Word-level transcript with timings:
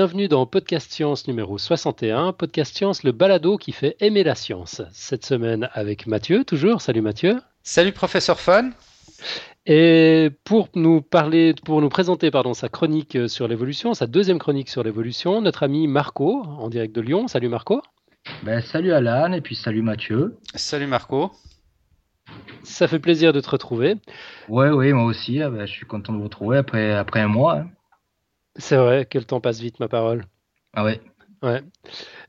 Bienvenue 0.00 0.28
dans 0.28 0.46
Podcast 0.46 0.90
Science 0.90 1.28
numéro 1.28 1.58
61, 1.58 2.32
Podcast 2.32 2.74
Science, 2.74 3.04
le 3.04 3.12
balado 3.12 3.58
qui 3.58 3.70
fait 3.70 3.96
aimer 4.00 4.24
la 4.24 4.34
science. 4.34 4.80
Cette 4.92 5.26
semaine 5.26 5.68
avec 5.74 6.06
Mathieu, 6.06 6.42
toujours. 6.42 6.80
Salut 6.80 7.02
Mathieu. 7.02 7.38
Salut 7.62 7.92
professeur 7.92 8.40
Fun. 8.40 8.70
Et 9.66 10.30
pour 10.44 10.70
nous 10.74 11.02
parler, 11.02 11.54
pour 11.66 11.82
nous 11.82 11.90
présenter 11.90 12.30
pardon, 12.30 12.54
sa 12.54 12.70
chronique 12.70 13.28
sur 13.28 13.46
l'évolution, 13.46 13.92
sa 13.92 14.06
deuxième 14.06 14.38
chronique 14.38 14.70
sur 14.70 14.82
l'évolution, 14.82 15.42
notre 15.42 15.64
ami 15.64 15.86
Marco, 15.86 16.44
en 16.46 16.70
direct 16.70 16.94
de 16.96 17.02
Lyon. 17.02 17.28
Salut 17.28 17.50
Marco. 17.50 17.82
Ben, 18.42 18.62
salut 18.62 18.94
Alan 18.94 19.32
et 19.34 19.42
puis 19.42 19.54
salut 19.54 19.82
Mathieu. 19.82 20.38
Salut 20.54 20.86
Marco. 20.86 21.30
Ça 22.62 22.88
fait 22.88 23.00
plaisir 23.00 23.34
de 23.34 23.40
te 23.42 23.50
retrouver. 23.50 23.96
Ouais, 24.48 24.70
oui, 24.70 24.94
moi 24.94 25.04
aussi. 25.04 25.42
Ah 25.42 25.50
ben, 25.50 25.66
je 25.66 25.72
suis 25.72 25.84
content 25.84 26.14
de 26.14 26.18
vous 26.18 26.24
retrouver 26.24 26.56
après, 26.56 26.94
après 26.94 27.20
un 27.20 27.28
mois. 27.28 27.58
Hein. 27.58 27.70
C'est 28.56 28.76
vrai, 28.76 29.06
que 29.06 29.18
le 29.18 29.24
temps 29.24 29.40
passe 29.40 29.60
vite, 29.60 29.80
ma 29.80 29.88
parole. 29.88 30.24
Ah 30.74 30.84
ouais. 30.84 31.00
Ouais. 31.42 31.62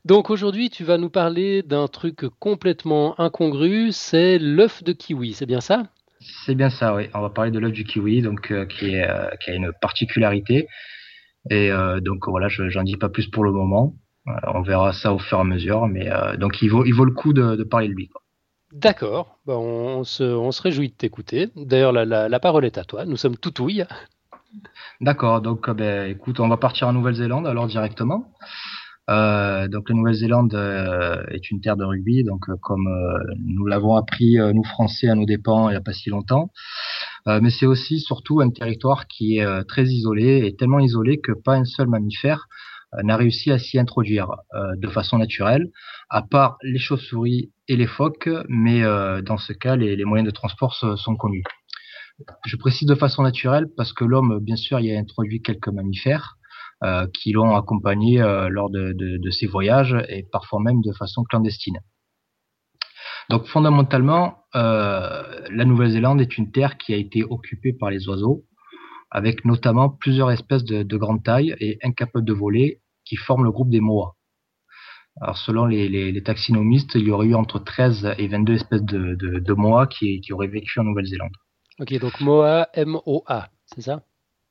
Donc 0.06 0.30
aujourd'hui, 0.30 0.70
tu 0.70 0.84
vas 0.84 0.98
nous 0.98 1.10
parler 1.10 1.64
d'un 1.64 1.88
truc 1.88 2.26
complètement 2.40 3.20
incongru, 3.20 3.92
c'est 3.92 4.40
l'œuf 4.40 4.84
de 4.84 4.94
kiwi, 4.94 5.34
c'est 5.34 5.46
bien 5.46 5.62
ça? 5.62 5.84
C'est 6.46 6.56
bien 6.56 6.70
ça, 6.70 6.96
oui. 6.96 7.10
On 7.14 7.22
va 7.22 7.30
parler 7.30 7.52
de 7.52 7.60
l'œuf 7.60 7.74
du 7.74 7.84
kiwi, 7.84 8.22
donc 8.22 8.52
euh, 8.52 8.66
qui, 8.66 8.96
est, 8.96 9.10
euh, 9.10 9.30
qui 9.44 9.52
a 9.52 9.56
une 9.56 9.72
particularité. 9.82 10.68
Et 11.50 11.72
euh, 11.72 12.00
donc 12.00 12.28
voilà, 12.28 12.48
je 12.48 12.70
j'en 12.70 12.84
dis 12.84 12.96
pas 12.96 13.10
plus 13.10 13.28
pour 13.28 13.44
le 13.44 13.52
moment. 13.52 13.96
on 14.26 14.62
verra 14.62 14.94
ça 14.94 15.14
au 15.14 15.20
fur 15.20 15.40
et 15.40 15.42
à 15.42 15.44
mesure, 15.44 15.88
mais 15.88 16.10
donc 16.38 16.62
il 16.62 16.70
vaut, 16.70 16.86
il 16.86 16.94
vaut 16.94 17.06
le 17.06 17.14
coup 17.14 17.34
de, 17.34 17.64
parler 17.64 17.88
de 17.88 17.94
lui. 17.94 18.10
D'accord, 18.72 19.40
bah, 19.46 19.58
on, 19.58 20.04
se, 20.04 20.24
on, 20.24 20.52
se, 20.52 20.62
réjouit 20.62 20.90
de 20.90 20.94
t'écouter. 20.94 21.50
D'ailleurs, 21.56 21.92
la, 21.92 22.06
la, 22.06 22.30
la, 22.30 22.40
parole 22.40 22.64
est 22.64 22.78
à 22.78 22.86
toi. 22.86 23.04
Nous 23.04 23.18
sommes 23.18 23.36
tout. 23.36 23.52
D'accord, 25.00 25.42
donc 25.42 25.68
euh, 25.68 25.74
ben, 25.74 26.10
écoute, 26.10 26.40
on 26.40 26.48
va 26.48 26.58
partir 26.58 26.88
en 26.88 26.94
Nouvelle-Zélande 26.94 27.48
alors 27.48 27.68
directement. 27.68 28.26
Euh, 29.10 29.68
donc 29.68 29.90
la 29.90 29.96
Nouvelle-Zélande 29.96 30.54
euh, 30.54 31.24
est 31.32 31.50
une 31.50 31.60
terre 31.60 31.76
de 31.76 31.84
rugby, 31.84 32.24
donc 32.24 32.46
comme 32.62 32.88
nous 33.44 33.66
l'avons 33.66 33.96
appris 33.96 34.38
nous 34.38 34.64
Français 34.64 35.10
à 35.10 35.16
nos 35.16 35.26
dépens 35.26 35.70
il 35.70 35.72
n'y 35.72 35.78
a 35.78 35.82
pas 35.82 35.94
si 35.94 36.10
longtemps. 36.10 36.52
mais 37.26 37.50
c'est 37.50 37.66
aussi 37.66 38.00
surtout 38.00 38.42
un 38.42 38.50
territoire 38.52 39.08
qui 39.08 39.40
est 39.40 39.64
très 39.68 39.86
isolé 39.86 40.46
et 40.46 40.56
tellement 40.56 40.80
isolé 40.80 41.20
que 41.20 41.32
pas 41.32 41.56
un 41.56 41.66
seul 41.66 41.88
mammifère 41.88 42.48
n'a 43.04 43.18
réussi 43.18 43.52
à 43.52 43.58
s'y 43.58 43.80
introduire 43.80 44.30
de 44.78 44.88
façon 44.88 45.18
naturelle, 45.18 45.72
à 46.10 46.22
part 46.22 46.58
les 46.62 46.80
chauves-souris 46.80 47.52
et 47.68 47.76
les 47.78 47.88
phoques, 47.88 48.30
mais 48.50 48.82
dans 49.24 49.38
ce 49.38 49.54
cas 49.54 49.76
les, 49.76 49.96
les 49.96 50.06
moyens 50.06 50.28
de 50.28 50.34
transport 50.34 50.76
sont 50.76 51.16
connus. 51.16 51.44
Je 52.46 52.56
précise 52.58 52.88
de 52.88 52.96
façon 52.96 53.24
naturelle 53.24 53.68
parce 53.76 53.94
que 53.94 54.04
l'homme, 54.04 54.40
bien 54.40 54.56
sûr, 54.56 54.80
y 54.80 54.94
a 54.94 55.00
introduit 55.00 55.42
quelques 55.42 55.70
mammifères 55.70 56.38
euh, 56.84 57.06
qui 57.14 57.32
l'ont 57.32 57.56
accompagné 57.56 58.24
euh, 58.24 58.50
lors 58.50 58.72
de, 58.72 59.30
ses 59.30 59.46
voyages 59.46 59.96
et 60.10 60.26
parfois 60.32 60.60
même 60.60 60.82
de 60.82 60.92
façon 60.94 61.24
clandestine. 61.24 61.80
Donc 63.30 63.46
fondamentalement, 63.46 64.40
euh, 64.56 65.48
la 65.52 65.66
Nouvelle-Zélande 65.66 66.22
est 66.22 66.40
une 66.40 66.52
terre 66.52 66.80
qui 66.80 66.96
a 66.96 66.98
été 66.98 67.24
occupée 67.24 67.72
par 67.72 67.92
les 67.92 68.10
oiseaux, 68.10 68.46
avec 69.12 69.46
notamment 69.46 69.90
plusieurs 69.90 70.32
espèces 70.32 70.64
de, 70.64 70.98
grande 70.98 71.24
taille 71.24 71.56
et 71.60 71.78
incapables 71.84 72.26
de 72.26 72.34
voler 72.34 72.82
qui 73.06 73.16
forment 73.16 73.44
le 73.44 73.52
groupe 73.52 73.70
des 73.70 73.80
moas. 73.80 74.16
Alors 75.22 75.38
selon 75.38 75.68
les, 75.68 76.24
taxinomistes, 76.24 76.96
il 76.96 77.04
y 77.04 77.12
aurait 77.12 77.28
eu 77.28 77.36
entre 77.36 77.60
13 77.60 78.16
et 78.18 78.28
22 78.28 78.54
espèces 78.54 78.84
de, 78.84 79.14
de 79.14 79.54
moas 79.54 79.86
qui 79.86 80.20
auraient 80.32 80.48
vécu 80.48 80.80
en 80.80 80.84
Nouvelle-Zélande. 80.84 81.36
Ok, 81.82 81.98
donc 81.98 82.22
MOA, 82.22 82.70
M-O-A, 82.76 83.50
c'est 83.66 83.82
ça? 83.82 84.04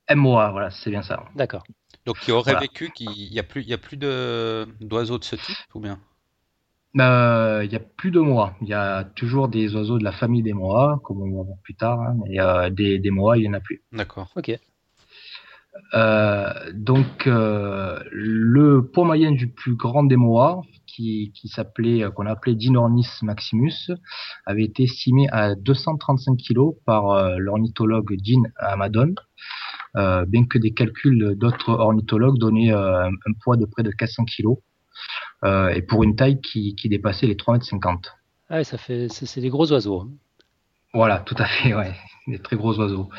M-O-A, 0.09 0.51
voilà, 0.51 0.69
c'est 0.69 0.89
bien 0.89 1.01
ça. 1.01 1.23
D'accord. 1.33 1.63
Donc 2.05 2.17
il 2.27 2.31
aurait 2.33 2.59
vécu, 2.59 2.91
qu'il 2.91 3.07
n'y 3.07 3.39
a 3.39 3.43
plus, 3.43 3.61
il 3.61 3.69
y 3.69 3.73
a 3.73 3.77
plus 3.77 3.95
d'oiseaux 3.95 5.17
de 5.17 5.23
ce 5.23 5.37
type, 5.37 5.55
ou 5.73 5.79
bien? 5.79 5.97
Bah, 6.93 7.63
il 7.63 7.69
n'y 7.69 7.75
a 7.77 7.79
plus 7.79 8.11
de 8.11 8.19
moas. 8.19 8.53
Il 8.61 8.67
y 8.67 8.73
a 8.73 9.05
toujours 9.05 9.47
des 9.47 9.73
oiseaux 9.73 9.97
de 9.97 10.03
la 10.03 10.11
famille 10.11 10.43
des 10.43 10.51
moas, 10.51 10.99
comme 11.05 11.21
on 11.21 11.37
va 11.37 11.43
voir 11.43 11.57
plus 11.63 11.75
tard, 11.75 12.01
hein, 12.01 12.17
mais 12.25 12.37
euh, 12.41 12.69
des, 12.69 12.99
des 12.99 13.11
moas, 13.11 13.37
il 13.37 13.43
n'y 13.43 13.47
en 13.47 13.53
a 13.53 13.61
plus. 13.61 13.81
D'accord. 13.93 14.29
Ok. 14.35 14.51
Euh, 15.93 16.53
donc, 16.73 17.27
euh, 17.27 17.97
le 18.11 18.85
poids 18.85 19.05
moyen 19.05 19.31
du 19.31 19.47
plus 19.47 19.75
grand 19.75 20.03
des 20.03 20.17
moas, 20.17 20.59
qui, 21.01 21.31
qui 21.33 21.47
s'appelait, 21.47 22.03
qu'on 22.15 22.25
appelait 22.25 22.55
Dinornis 22.55 23.07
maximus, 23.21 23.91
avait 24.45 24.63
été 24.63 24.83
estimé 24.83 25.27
à 25.31 25.55
235 25.55 26.37
kg 26.37 26.71
par 26.85 27.37
l'ornithologue 27.37 28.15
Dean 28.17 28.43
Amadon, 28.57 29.15
bien 29.95 30.45
que 30.45 30.57
des 30.57 30.73
calculs 30.73 31.35
d'autres 31.35 31.69
ornithologues 31.69 32.37
donnaient 32.37 32.71
un, 32.71 33.11
poids 33.43 33.57
de 33.57 33.65
près 33.65 33.83
de 33.83 33.91
400 33.91 34.25
kg, 34.25 34.57
et 35.75 35.81
pour 35.81 36.03
une 36.03 36.15
taille 36.15 36.39
qui, 36.41 36.75
qui 36.75 36.89
dépassait 36.89 37.27
les 37.27 37.35
3,50 37.35 37.89
m. 37.89 37.97
Ah, 38.49 38.63
ça 38.63 38.77
fait, 38.77 39.07
c'est 39.09 39.41
des 39.41 39.49
gros 39.49 39.71
oiseaux. 39.71 40.01
Hein. 40.01 40.09
Voilà, 40.93 41.19
tout 41.19 41.35
à 41.37 41.45
fait, 41.45 41.73
ouais, 41.73 41.93
des 42.27 42.39
très 42.39 42.57
gros 42.57 42.77
oiseaux. 42.77 43.09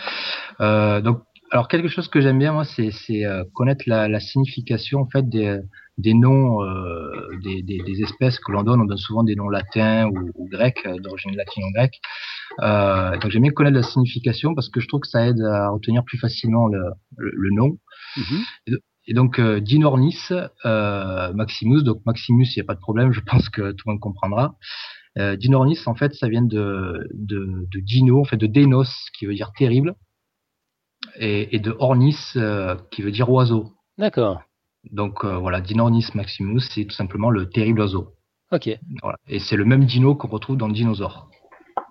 Euh, 0.61 1.01
donc 1.01 1.23
alors 1.51 1.69
quelque 1.69 1.89
chose 1.89 2.09
que 2.09 2.21
j'aime 2.21 2.39
bien 2.39 2.53
moi, 2.53 2.65
c'est 2.65 2.91
euh, 3.25 3.45
connaître 3.55 3.85
la, 3.87 4.09
la, 4.09 4.21
signification 4.21 5.01
en 5.01 5.09
fait 5.09 5.29
des, 5.29 5.59
des 5.99 6.15
noms 6.15 6.63
euh, 6.63 7.29
des, 7.43 7.63
des, 7.63 7.79
des, 7.79 8.03
espèces 8.03 8.39
que 8.39 8.53
l'on 8.53 8.63
donne. 8.63 8.81
On 8.81 8.85
donne 8.85 8.97
souvent 8.97 9.23
des 9.23 9.35
noms 9.35 9.49
latins 9.49 10.09
ou, 10.09 10.31
ou 10.35 10.49
grecs, 10.49 10.85
euh, 10.87 10.99
d'origine 10.99 11.37
latine 11.37 11.65
ou 11.65 11.73
grecque. 11.73 12.01
Euh, 12.61 13.19
donc 13.19 13.31
j'aime 13.31 13.43
bien 13.43 13.53
connaître 13.53 13.77
la 13.77 13.83
signification 13.83 14.55
parce 14.55 14.69
que 14.69 14.81
je 14.81 14.89
trouve 14.89 15.01
que 15.01 15.09
ça 15.09 15.27
aide 15.27 15.41
à 15.41 15.69
retenir 15.71 16.05
plus 16.05 16.19
facilement 16.19 16.67
le, 16.67 16.83
le, 17.17 17.51
nom. 17.51 17.79
Mm-hmm. 18.17 18.79
Et 19.07 19.15
donc 19.15 19.39
euh, 19.39 19.61
Dinornis 19.61 20.29
euh, 20.65 21.33
Maximus, 21.33 21.83
donc 21.83 22.03
Maximus, 22.07 22.47
il 22.55 22.59
n'y 22.59 22.63
a 22.63 22.67
pas 22.67 22.75
de 22.75 22.81
problème, 22.81 23.13
je 23.13 23.21
pense 23.21 23.49
que 23.49 23.73
tout 23.73 23.89
le 23.89 23.93
monde 23.93 24.01
comprendra. 24.01 24.57
Euh, 25.19 25.37
Dinornis, 25.37 25.79
en 25.87 25.95
fait, 25.95 26.15
ça 26.15 26.29
vient 26.29 26.43
de, 26.43 27.07
de, 27.13 27.69
de 27.71 27.81
Dino, 27.81 28.21
en 28.21 28.25
fait, 28.25 28.39
de 28.39 28.47
Denos, 28.47 28.89
qui 29.19 29.27
veut 29.27 29.35
dire 29.35 29.53
terrible 29.53 29.95
et, 31.17 31.59
de 31.59 31.75
Ornis, 31.79 32.17
euh, 32.37 32.77
qui 32.91 33.03
veut 33.03 33.11
dire 33.11 33.31
oiseau. 33.31 33.73
D'accord. 33.99 34.43
Donc 34.91 35.25
euh, 35.25 35.37
voilà, 35.37 35.61
Dinornis 35.61 36.07
maximus, 36.15 36.61
c'est 36.61 36.85
tout 36.85 36.95
simplement 36.95 37.31
le 37.31 37.49
terrible 37.49 37.81
oiseau. 37.81 38.15
Ok. 38.51 38.69
Et 39.29 39.39
c'est 39.39 39.57
le 39.57 39.65
même 39.65 39.85
dino 39.87 40.15
qu'on 40.15 40.29
retrouve 40.29 40.57
dans 40.57 40.67
le 40.67 40.75
dinosaure. 40.75 41.31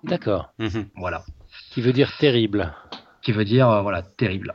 D'accord. 0.04 0.52
Mhm. 0.58 0.88
Voilà. 0.96 1.24
Qui 1.70 1.80
veut 1.80 1.92
dire 1.92 2.16
terrible. 2.18 2.74
Qui 3.22 3.32
veut 3.32 3.44
dire, 3.44 3.68
euh, 3.68 3.82
voilà, 3.82 4.02
terrible. 4.02 4.54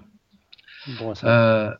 Bon, 1.00 1.14
ça... 1.16 1.78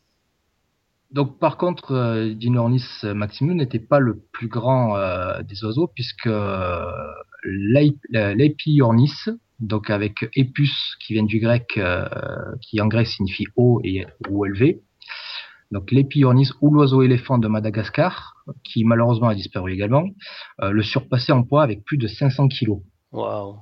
donc 1.12 1.40
par 1.40 1.56
contre, 1.58 2.34
Dinornis 2.34 2.84
maximus 3.04 3.56
n'était 3.56 3.80
pas 3.80 4.00
le 4.00 4.22
plus 4.34 4.50
grand 4.50 4.98
des 5.44 5.64
oiseaux, 5.64 5.88
puisque 5.88 6.30
l'Epiornis, 7.46 9.14
donc 9.60 9.90
avec 9.90 10.30
épus 10.36 10.96
qui 11.00 11.14
vient 11.14 11.24
du 11.24 11.40
grec, 11.40 11.78
euh, 11.78 12.08
qui 12.62 12.80
en 12.82 12.88
grec 12.88 13.08
signifie 13.08 13.48
haut 13.56 13.82
et 13.84 14.06
ou 14.30 14.46
élevé. 14.46 14.82
Donc 15.72 15.92
l'épiornis 15.92 16.50
ou 16.62 16.74
l'oiseau 16.74 17.02
éléphant 17.02 17.38
de 17.38 17.48
Madagascar, 17.48 18.36
qui 18.64 18.84
malheureusement 18.84 19.30
a 19.30 19.36
disparu 19.36 19.74
également, 19.74 20.06
euh, 20.62 20.72
le 20.72 20.84
surpassait 20.84 21.34
en 21.34 21.44
poids 21.44 21.64
avec 21.64 21.84
plus 21.84 21.98
de 21.98 22.08
500 22.08 22.48
kilos. 22.48 22.80
Waouh. 23.12 23.58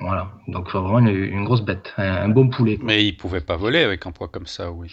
Voilà, 0.00 0.32
donc 0.48 0.70
vraiment 0.70 0.98
une, 0.98 1.44
grosse 1.44 1.62
bête, 1.62 1.94
un, 1.96 2.28
bon 2.28 2.48
poulet. 2.50 2.78
Mais 2.82 3.06
il 3.06 3.16
pouvait 3.16 3.40
pas 3.40 3.56
voler 3.56 3.78
avec 3.78 4.06
un 4.06 4.12
poids 4.12 4.28
comme 4.28 4.46
ça, 4.46 4.70
oui. 4.70 4.92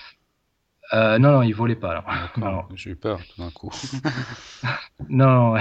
Euh, 0.93 1.17
non, 1.17 1.31
non, 1.31 1.41
il 1.41 1.53
volait 1.53 1.75
pas. 1.75 2.03
J'ai 2.75 2.91
eu 2.91 2.95
peur 2.95 3.19
tout 3.19 3.41
d'un 3.41 3.49
coup. 3.49 3.71
non. 5.09 5.55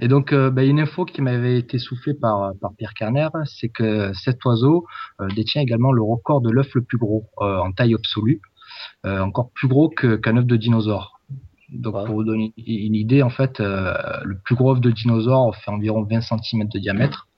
Et 0.00 0.08
donc, 0.08 0.32
euh, 0.32 0.50
bah, 0.50 0.64
une 0.64 0.80
info 0.80 1.04
qui 1.04 1.20
m'avait 1.20 1.58
été 1.58 1.78
soufflée 1.78 2.14
par, 2.14 2.52
par 2.60 2.74
Pierre 2.76 2.94
Carner, 2.94 3.28
c'est 3.44 3.68
que 3.68 4.12
cet 4.14 4.42
oiseau 4.44 4.86
euh, 5.20 5.28
détient 5.36 5.60
également 5.60 5.92
le 5.92 6.02
record 6.02 6.40
de 6.40 6.50
l'œuf 6.50 6.74
le 6.74 6.82
plus 6.82 6.98
gros 6.98 7.28
en 7.36 7.72
taille 7.72 7.94
absolue, 7.94 8.40
encore 9.04 9.50
plus 9.52 9.68
gros 9.68 9.88
qu'un 9.88 10.36
œuf 10.36 10.46
de 10.46 10.56
dinosaure. 10.56 11.20
Donc, 11.72 11.94
pour 12.06 12.14
vous 12.14 12.24
donner 12.24 12.54
une 12.56 12.94
idée, 12.94 13.22
en 13.22 13.30
fait, 13.30 13.60
le 13.60 14.38
plus 14.44 14.54
gros 14.54 14.72
œuf 14.72 14.80
de 14.80 14.90
dinosaure 14.90 15.54
fait 15.56 15.70
environ 15.70 16.02
20 16.02 16.20
cm 16.20 16.68
de 16.68 16.78
diamètre, 16.78 17.28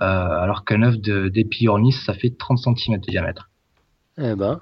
alors 0.00 0.64
qu'un 0.64 0.82
œuf 0.82 0.98
d'épiornis, 0.98 1.92
ça 1.92 2.14
fait 2.14 2.36
30 2.38 2.58
cm 2.58 3.00
de 3.00 3.10
diamètre. 3.10 3.50
Eh 4.18 4.34
ben. 4.34 4.60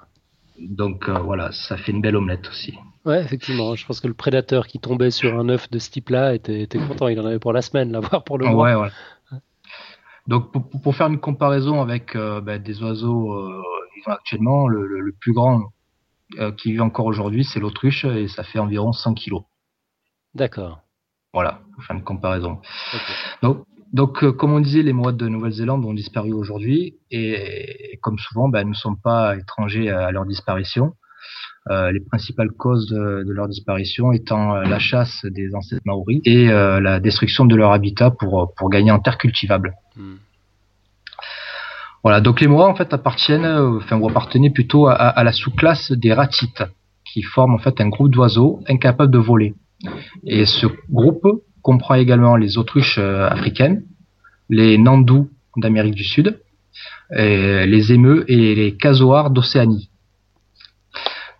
Donc 0.59 1.07
euh, 1.07 1.19
voilà, 1.19 1.51
ça 1.51 1.77
fait 1.77 1.91
une 1.91 2.01
belle 2.01 2.15
omelette 2.15 2.47
aussi. 2.49 2.73
Ouais, 3.05 3.21
effectivement. 3.21 3.75
Je 3.75 3.85
pense 3.85 3.99
que 4.01 4.07
le 4.07 4.13
prédateur 4.13 4.67
qui 4.67 4.79
tombait 4.79 5.11
sur 5.11 5.37
un 5.39 5.47
œuf 5.49 5.69
de 5.69 5.79
ce 5.79 5.89
type-là 5.89 6.33
était, 6.33 6.67
content. 6.87 7.07
Il 7.07 7.19
en 7.19 7.25
avait 7.25 7.39
pour 7.39 7.53
la 7.53 7.61
semaine, 7.61 7.91
l'avoir 7.91 8.23
pour 8.25 8.37
le 8.37 8.47
mois. 8.47 8.75
Ouais, 8.75 8.75
ouais. 8.75 8.89
Donc 10.27 10.51
pour, 10.83 10.95
faire 10.95 11.07
une 11.07 11.19
comparaison 11.19 11.81
avec 11.81 12.15
euh, 12.15 12.39
bah, 12.39 12.59
des 12.59 12.83
oiseaux 12.83 13.33
euh, 13.33 13.63
actuellement, 14.05 14.67
le, 14.67 15.11
plus 15.19 15.33
grand 15.33 15.61
qui 16.57 16.73
vit 16.73 16.79
encore 16.79 17.05
aujourd'hui, 17.05 17.43
c'est 17.43 17.59
l'autruche 17.59 18.05
et 18.05 18.27
ça 18.27 18.43
fait 18.43 18.59
environ 18.59 18.93
100 18.93 19.13
kilos. 19.15 19.43
D'accord. 20.35 20.81
Voilà, 21.33 21.61
faire 21.87 21.95
une 21.95 22.03
comparaison. 22.03 22.59
Donc 23.41 23.65
donc, 23.91 24.23
euh, 24.23 24.31
comme 24.31 24.53
on 24.53 24.59
disait, 24.59 24.83
les 24.83 24.93
mois 24.93 25.11
de 25.11 25.27
Nouvelle-Zélande 25.27 25.83
ont 25.83 25.93
disparu 25.93 26.31
aujourd'hui 26.31 26.97
et, 27.09 27.97
comme 28.01 28.19
souvent, 28.19 28.47
ben, 28.47 28.63
nous 28.63 28.71
ne 28.71 28.75
sommes 28.75 28.99
pas 29.01 29.35
étrangers 29.35 29.89
à, 29.89 30.11
leur 30.11 30.25
disparition. 30.25 30.93
euh, 31.69 31.91
les 31.91 31.99
principales 31.99 32.51
causes 32.51 32.87
de, 32.87 33.23
de 33.23 33.33
leur 33.33 33.47
disparition 33.47 34.11
étant 34.11 34.55
euh, 34.55 34.63
la 34.63 34.79
chasse 34.79 35.25
des 35.25 35.53
ancêtres 35.55 35.81
maoris 35.85 36.21
et 36.23 36.49
euh, 36.49 36.79
la 36.79 36.99
destruction 36.99 37.45
de 37.45 37.55
leur 37.55 37.71
habitat 37.71 38.11
pour, 38.11 38.53
pour 38.55 38.69
gagner 38.69 38.91
en 38.91 38.99
terre 38.99 39.17
cultivable. 39.17 39.73
Hmm. 39.95 40.15
Voilà, 42.03 42.21
donc 42.21 42.39
les 42.39 42.47
Moas 42.47 42.67
en 42.67 42.75
fait 42.75 42.93
appartiennent, 42.93 43.45
euh, 43.45 43.77
enfin 43.77 43.97
vous 43.97 44.07
appartenez 44.07 44.49
plutôt 44.49 44.87
à, 44.87 45.21
la 45.23 45.33
sous-classe 45.33 45.91
des 45.91 46.13
ratites, 46.13 46.63
qui 47.05 47.21
forment 47.23 47.55
en 47.55 47.57
fait 47.57 47.81
un 47.81 47.89
groupe 47.89 48.11
d'oiseaux 48.11 48.61
incapables 48.67 49.11
de 49.11 49.17
voler. 49.17 49.53
Et 50.25 50.45
ce 50.45 50.67
groupe 50.89 51.25
comprend 51.61 51.95
également 51.95 52.35
les 52.37 52.57
autruches 52.57 52.97
euh, 52.99 53.27
africaines, 53.27 53.83
les 54.49 54.77
nandous 54.77 55.29
d'Amérique 55.57 55.95
du 55.95 56.03
Sud, 56.03 56.39
les 57.11 57.91
émeux 57.91 58.23
et 58.31 58.55
les 58.55 58.77
casoars 58.77 59.31
d'Océanie. 59.31 59.89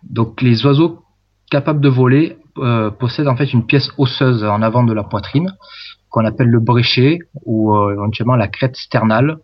Donc 0.02 0.42
les 0.42 0.66
oiseaux 0.66 1.04
capables 1.50 1.80
de 1.80 1.88
voler 1.88 2.36
euh, 2.58 2.90
possèdent 2.90 3.28
en 3.28 3.36
fait 3.36 3.52
une 3.52 3.64
pièce 3.64 3.90
osseuse 3.96 4.44
en 4.44 4.62
avant 4.62 4.82
de 4.82 4.92
la 4.92 5.04
poitrine 5.04 5.54
qu'on 6.10 6.24
appelle 6.24 6.48
le 6.48 6.60
bréchet 6.60 7.20
ou 7.44 7.72
éventuellement 7.90 8.34
la 8.34 8.48
crête 8.48 8.76
sternale 8.76 9.38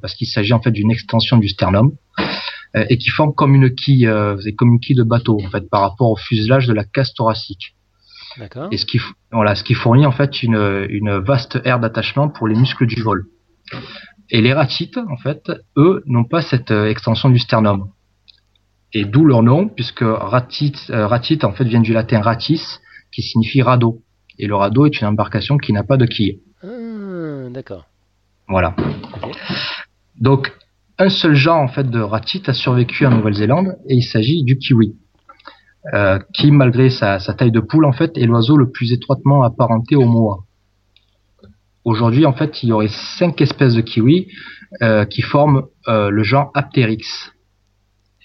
parce 0.00 0.14
qu'il 0.14 0.26
s'agit 0.26 0.52
en 0.52 0.60
fait 0.60 0.70
d'une 0.70 0.90
extension 0.90 1.36
du 1.38 1.48
sternum 1.48 1.92
euh, 2.76 2.84
et 2.88 2.98
qui 2.98 3.10
forme 3.10 3.34
comme 3.34 3.54
une 3.54 3.74
quille, 3.74 4.06
euh, 4.06 4.36
c'est 4.42 4.52
comme 4.52 4.74
une 4.74 4.80
quille 4.80 4.96
de 4.96 5.02
bateau 5.02 5.40
en 5.44 5.50
fait 5.50 5.68
par 5.68 5.80
rapport 5.80 6.10
au 6.10 6.16
fuselage 6.16 6.66
de 6.66 6.72
la 6.72 6.84
cage 6.84 7.14
thoracique. 7.14 7.74
D'accord. 8.38 8.68
Et 8.70 8.76
ce 8.76 8.86
qui, 8.86 9.00
voilà, 9.32 9.54
ce 9.56 9.64
qui 9.64 9.74
fournit 9.74 10.06
en 10.06 10.12
fait 10.12 10.42
une, 10.42 10.86
une 10.88 11.18
vaste 11.18 11.58
aire 11.64 11.80
d'attachement 11.80 12.28
pour 12.28 12.46
les 12.46 12.54
muscles 12.54 12.86
du 12.86 13.02
vol. 13.02 13.26
Et 14.30 14.40
les 14.40 14.52
ratites, 14.52 14.96
en 14.96 15.16
fait, 15.16 15.50
eux, 15.76 16.02
n'ont 16.06 16.24
pas 16.24 16.42
cette 16.42 16.70
euh, 16.70 16.88
extension 16.88 17.30
du 17.30 17.38
sternum. 17.38 17.90
Et 18.92 19.04
d'où 19.04 19.24
leur 19.24 19.42
nom, 19.42 19.68
puisque 19.68 20.04
ratite, 20.04 20.78
euh, 20.90 21.06
ratite, 21.06 21.44
en 21.44 21.52
fait, 21.52 21.64
vient 21.64 21.80
du 21.80 21.92
latin 21.92 22.20
ratis, 22.20 22.80
qui 23.12 23.22
signifie 23.22 23.62
radeau. 23.62 24.02
Et 24.38 24.46
le 24.46 24.54
radeau 24.54 24.86
est 24.86 25.00
une 25.00 25.08
embarcation 25.08 25.58
qui 25.58 25.72
n'a 25.72 25.82
pas 25.82 25.96
de 25.96 26.06
quille. 26.06 26.40
Ah, 26.62 27.48
D'accord. 27.50 27.86
Voilà. 28.50 28.74
Donc, 30.20 30.52
un 30.98 31.08
seul 31.08 31.34
genre 31.34 31.60
en 31.60 31.68
fait 31.68 31.88
de 31.88 32.00
ratite 32.00 32.48
a 32.48 32.52
survécu 32.52 33.06
en 33.06 33.10
Nouvelle-Zélande 33.10 33.76
et 33.88 33.94
il 33.94 34.02
s'agit 34.02 34.42
du 34.42 34.58
kiwi, 34.58 34.96
euh, 35.94 36.18
qui 36.34 36.50
malgré 36.50 36.90
sa, 36.90 37.20
sa 37.20 37.32
taille 37.32 37.52
de 37.52 37.60
poule 37.60 37.84
en 37.84 37.92
fait 37.92 38.18
est 38.18 38.26
l'oiseau 38.26 38.56
le 38.56 38.70
plus 38.70 38.92
étroitement 38.92 39.44
apparenté 39.44 39.94
au 39.94 40.04
moa. 40.04 40.44
Aujourd'hui 41.84 42.26
en 42.26 42.32
fait 42.32 42.62
il 42.62 42.70
y 42.70 42.72
aurait 42.72 42.90
cinq 43.18 43.40
espèces 43.40 43.74
de 43.74 43.80
kiwi 43.80 44.26
euh, 44.82 45.04
qui 45.04 45.22
forment 45.22 45.62
euh, 45.86 46.10
le 46.10 46.22
genre 46.24 46.50
Apteryx. 46.54 47.32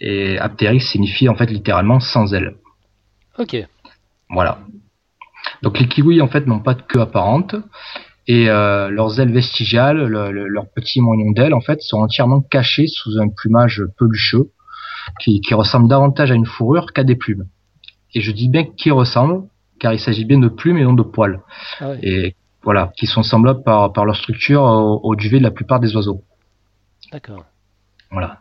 Et 0.01 0.39
Apteryx 0.39 0.85
signifie 0.87 1.29
en 1.29 1.35
fait 1.35 1.51
littéralement 1.51 1.99
sans 1.99 2.33
ailes. 2.33 2.55
Ok. 3.37 3.55
Voilà. 4.29 4.57
Donc 5.61 5.79
les 5.79 5.87
kiwis 5.87 6.19
en 6.19 6.27
fait 6.27 6.47
n'ont 6.47 6.59
pas 6.59 6.73
de 6.73 6.81
queue 6.81 6.99
apparente 6.99 7.55
et 8.27 8.49
euh, 8.49 8.89
leurs 8.89 9.19
ailes 9.19 9.31
vestigiales, 9.31 10.05
le- 10.07 10.31
le- 10.31 10.47
leurs 10.47 10.69
petits 10.69 11.01
moignons 11.01 11.31
d'ailes 11.31 11.53
en 11.53 11.61
fait 11.61 11.81
sont 11.81 11.97
entièrement 11.99 12.41
cachés 12.41 12.87
sous 12.87 13.19
un 13.19 13.29
plumage 13.29 13.83
pelucheux 13.97 14.49
qui, 15.19 15.41
qui 15.41 15.53
ressemble 15.53 15.87
davantage 15.87 16.31
à 16.31 16.35
une 16.35 16.45
fourrure 16.47 16.91
qu'à 16.93 17.03
des 17.03 17.15
plumes. 17.15 17.45
Et 18.13 18.21
je 18.21 18.31
dis 18.31 18.49
bien 18.49 18.63
qui 18.65 18.89
ressemble 18.91 19.43
car 19.79 19.93
il 19.93 19.99
s'agit 19.99 20.25
bien 20.25 20.39
de 20.39 20.47
plumes 20.47 20.77
et 20.77 20.83
non 20.83 20.93
de 20.93 21.03
poils. 21.03 21.41
Ah. 21.79 21.91
Et 22.01 22.35
voilà, 22.63 22.91
qui 22.97 23.05
sont 23.05 23.21
semblables 23.21 23.61
par, 23.63 23.93
par 23.93 24.05
leur 24.05 24.15
structure 24.15 24.63
au, 24.63 24.99
au 25.03 25.15
duvet 25.15 25.37
de 25.37 25.43
la 25.43 25.51
plupart 25.51 25.79
des 25.79 25.95
oiseaux. 25.95 26.23
D'accord. 27.11 27.45
Voilà. 28.09 28.39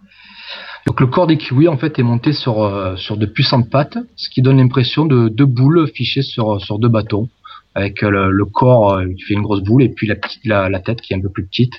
Donc 0.87 1.00
le 1.00 1.06
corps 1.06 1.26
des 1.26 1.37
kiwis 1.38 1.69
en 1.69 1.76
fait 1.76 1.98
est 1.98 2.02
monté 2.02 2.32
sur 2.32 2.62
euh, 2.62 2.96
sur 2.96 3.16
de 3.16 3.26
puissantes 3.26 3.70
pattes, 3.70 3.98
ce 4.16 4.28
qui 4.30 4.42
donne 4.42 4.58
l'impression 4.58 5.06
de 5.06 5.28
deux 5.28 5.46
boules 5.46 5.88
fichées 5.94 6.22
sur 6.22 6.60
sur 6.60 6.78
deux 6.78 6.88
bâtons, 6.90 7.28
avec 7.75 8.03
euh, 8.03 8.11
le, 8.11 8.31
le 8.31 8.44
corps 8.44 8.94
euh, 8.94 9.06
qui 9.15 9.23
fait 9.23 9.35
une 9.35 9.43
grosse 9.43 9.62
boule 9.62 9.82
et 9.82 9.88
puis 9.88 10.06
la 10.06 10.17
petite 10.17 10.44
la, 10.44 10.69
la 10.69 10.81
tête 10.81 11.00
qui 11.00 11.12
est 11.12 11.17
un 11.17 11.21
peu 11.21 11.31
plus 11.31 11.44
petite. 11.47 11.75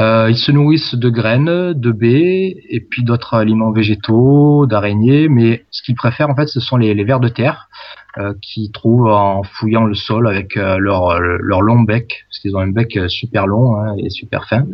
Euh, 0.00 0.30
ils 0.30 0.38
se 0.38 0.50
nourrissent 0.50 0.94
de 0.94 1.10
graines, 1.10 1.74
de 1.74 1.92
baies 1.92 2.56
et 2.70 2.80
puis 2.80 3.02
d'autres 3.04 3.34
aliments 3.34 3.70
végétaux, 3.70 4.66
d'araignées, 4.66 5.28
mais 5.28 5.66
ce 5.70 5.82
qu'ils 5.82 5.94
préfèrent 5.94 6.30
en 6.30 6.34
fait 6.34 6.46
ce 6.46 6.60
sont 6.60 6.78
les, 6.78 6.94
les 6.94 7.04
vers 7.04 7.20
de 7.20 7.28
terre 7.28 7.68
euh, 8.16 8.32
qu'ils 8.40 8.72
trouvent 8.72 9.08
en 9.08 9.42
fouillant 9.42 9.84
le 9.84 9.94
sol 9.94 10.26
avec 10.26 10.56
euh, 10.56 10.78
leur 10.78 11.20
leur 11.20 11.60
long 11.60 11.82
bec, 11.82 12.24
parce 12.28 12.38
qu'ils 12.40 12.56
ont 12.56 12.60
un 12.60 12.70
bec 12.70 12.96
euh, 12.96 13.08
super 13.08 13.46
long 13.46 13.76
hein, 13.76 13.94
et 13.98 14.08
super 14.10 14.48
fin. 14.48 14.64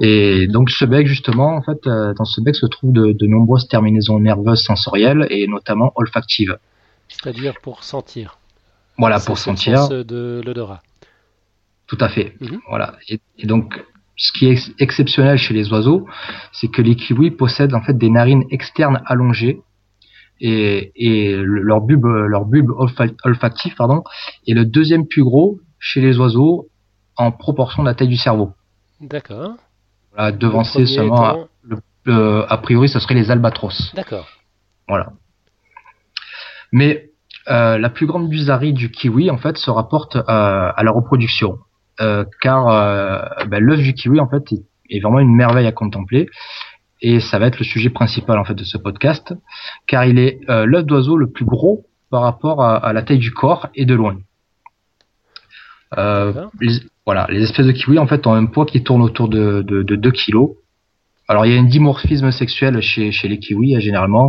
Et 0.00 0.48
donc 0.48 0.70
ce 0.70 0.84
bec 0.84 1.06
justement, 1.06 1.54
en 1.54 1.62
fait, 1.62 1.86
euh, 1.86 2.12
dans 2.14 2.24
ce 2.24 2.40
bec 2.40 2.56
se 2.56 2.66
trouvent 2.66 2.92
de, 2.92 3.12
de 3.12 3.26
nombreuses 3.26 3.68
terminaisons 3.68 4.18
nerveuses 4.18 4.62
sensorielles 4.64 5.26
et 5.30 5.46
notamment 5.46 5.92
olfactives. 5.94 6.58
C'est-à-dire 7.08 7.54
pour 7.62 7.84
sentir. 7.84 8.38
Voilà, 9.02 9.18
pour 9.20 9.36
sentir. 9.38 9.78
sens 9.78 9.90
de 9.90 10.40
l'odorat. 10.44 10.80
Tout 11.88 11.98
à 12.00 12.08
fait. 12.08 12.34
Mhm. 12.40 12.60
Voilà. 12.68 12.94
Et, 13.08 13.20
et 13.38 13.46
donc, 13.46 13.84
ce 14.16 14.32
qui 14.32 14.46
est 14.46 14.52
ex- 14.52 14.70
exceptionnel 14.78 15.36
chez 15.38 15.54
les 15.54 15.72
oiseaux, 15.72 16.06
c'est 16.52 16.68
que 16.68 16.80
les 16.82 16.94
kiwis 16.96 17.30
possèdent 17.32 17.74
en 17.74 17.82
fait 17.82 17.96
des 17.98 18.10
narines 18.10 18.44
externes 18.50 19.02
allongées 19.06 19.60
et, 20.40 20.92
et 20.94 21.36
le- 21.36 21.62
leur 21.62 21.80
bulbe, 21.80 22.06
leur 22.06 22.44
bulbe 22.44 22.70
olfactif, 23.24 23.74
pardon, 23.76 24.02
est 24.46 24.54
le 24.54 24.64
deuxième 24.64 25.06
plus 25.06 25.24
gros 25.24 25.58
chez 25.78 26.00
les 26.00 26.18
oiseaux 26.18 26.68
en 27.16 27.32
proportion 27.32 27.82
de 27.82 27.88
la 27.88 27.94
taille 27.94 28.08
du 28.08 28.16
cerveau. 28.16 28.52
D'accord. 29.00 29.54
Voilà, 30.12 30.30
Le 30.30 30.36
devancé 30.38 30.72
premier 30.84 30.86
seulement, 30.86 31.24
à, 31.24 31.32
étant- 31.66 31.78
euh, 32.08 32.46
a 32.48 32.56
priori, 32.58 32.88
ce 32.88 32.98
serait 33.00 33.14
les 33.14 33.30
albatros. 33.30 33.92
D'accord. 33.94 34.28
Voilà. 34.88 35.12
Mais 36.72 37.10
euh, 37.50 37.78
la 37.78 37.90
plus 37.90 38.06
grande 38.06 38.28
bizarrerie 38.28 38.72
du 38.72 38.90
kiwi, 38.90 39.30
en 39.30 39.38
fait, 39.38 39.56
se 39.58 39.70
rapporte 39.70 40.16
euh, 40.16 40.22
à 40.28 40.82
la 40.82 40.90
reproduction, 40.90 41.58
Euh, 42.00 42.24
car 42.40 42.68
euh, 42.68 43.44
ben, 43.48 43.62
l'œuf 43.62 43.80
du 43.80 43.92
kiwi, 43.92 44.18
en 44.20 44.28
fait, 44.28 44.50
est, 44.52 44.62
est 44.90 45.00
vraiment 45.00 45.20
une 45.20 45.34
merveille 45.34 45.66
à 45.66 45.72
contempler, 45.72 46.28
et 47.00 47.20
ça 47.20 47.38
va 47.38 47.46
être 47.48 47.58
le 47.58 47.64
sujet 47.64 47.90
principal 47.90 48.38
en 48.38 48.44
fait 48.44 48.54
de 48.54 48.64
ce 48.64 48.78
podcast, 48.78 49.34
car 49.86 50.04
il 50.04 50.18
est 50.18 50.40
euh, 50.48 50.64
l'œuf 50.64 50.84
d'oiseau 50.86 51.16
le 51.16 51.30
plus 51.30 51.44
gros 51.44 51.84
par 52.10 52.22
rapport 52.22 52.62
à, 52.64 52.76
à 52.76 52.92
la 52.92 53.02
taille 53.02 53.18
du 53.18 53.32
corps 53.32 53.68
et 53.74 53.84
de 53.84 53.94
loin. 53.94 54.16
Euh, 55.98 56.46
les, 56.60 56.74
voilà, 57.04 57.26
les 57.28 57.42
espèces 57.42 57.66
de 57.66 57.72
kiwi 57.72 57.98
en 57.98 58.06
fait 58.06 58.26
ont 58.26 58.34
un 58.34 58.46
poids 58.46 58.64
qui 58.66 58.82
tourne 58.82 59.02
autour 59.02 59.28
de, 59.28 59.62
de, 59.62 59.82
de 59.82 59.96
2 59.96 60.10
kilos. 60.12 60.50
Alors 61.28 61.46
il 61.46 61.52
y 61.52 61.56
a 61.56 61.60
un 61.60 61.64
dimorphisme 61.64 62.30
sexuel 62.30 62.80
chez, 62.80 63.12
chez 63.12 63.28
les 63.28 63.38
kiwis 63.38 63.76
hein, 63.76 63.80
généralement. 63.80 64.28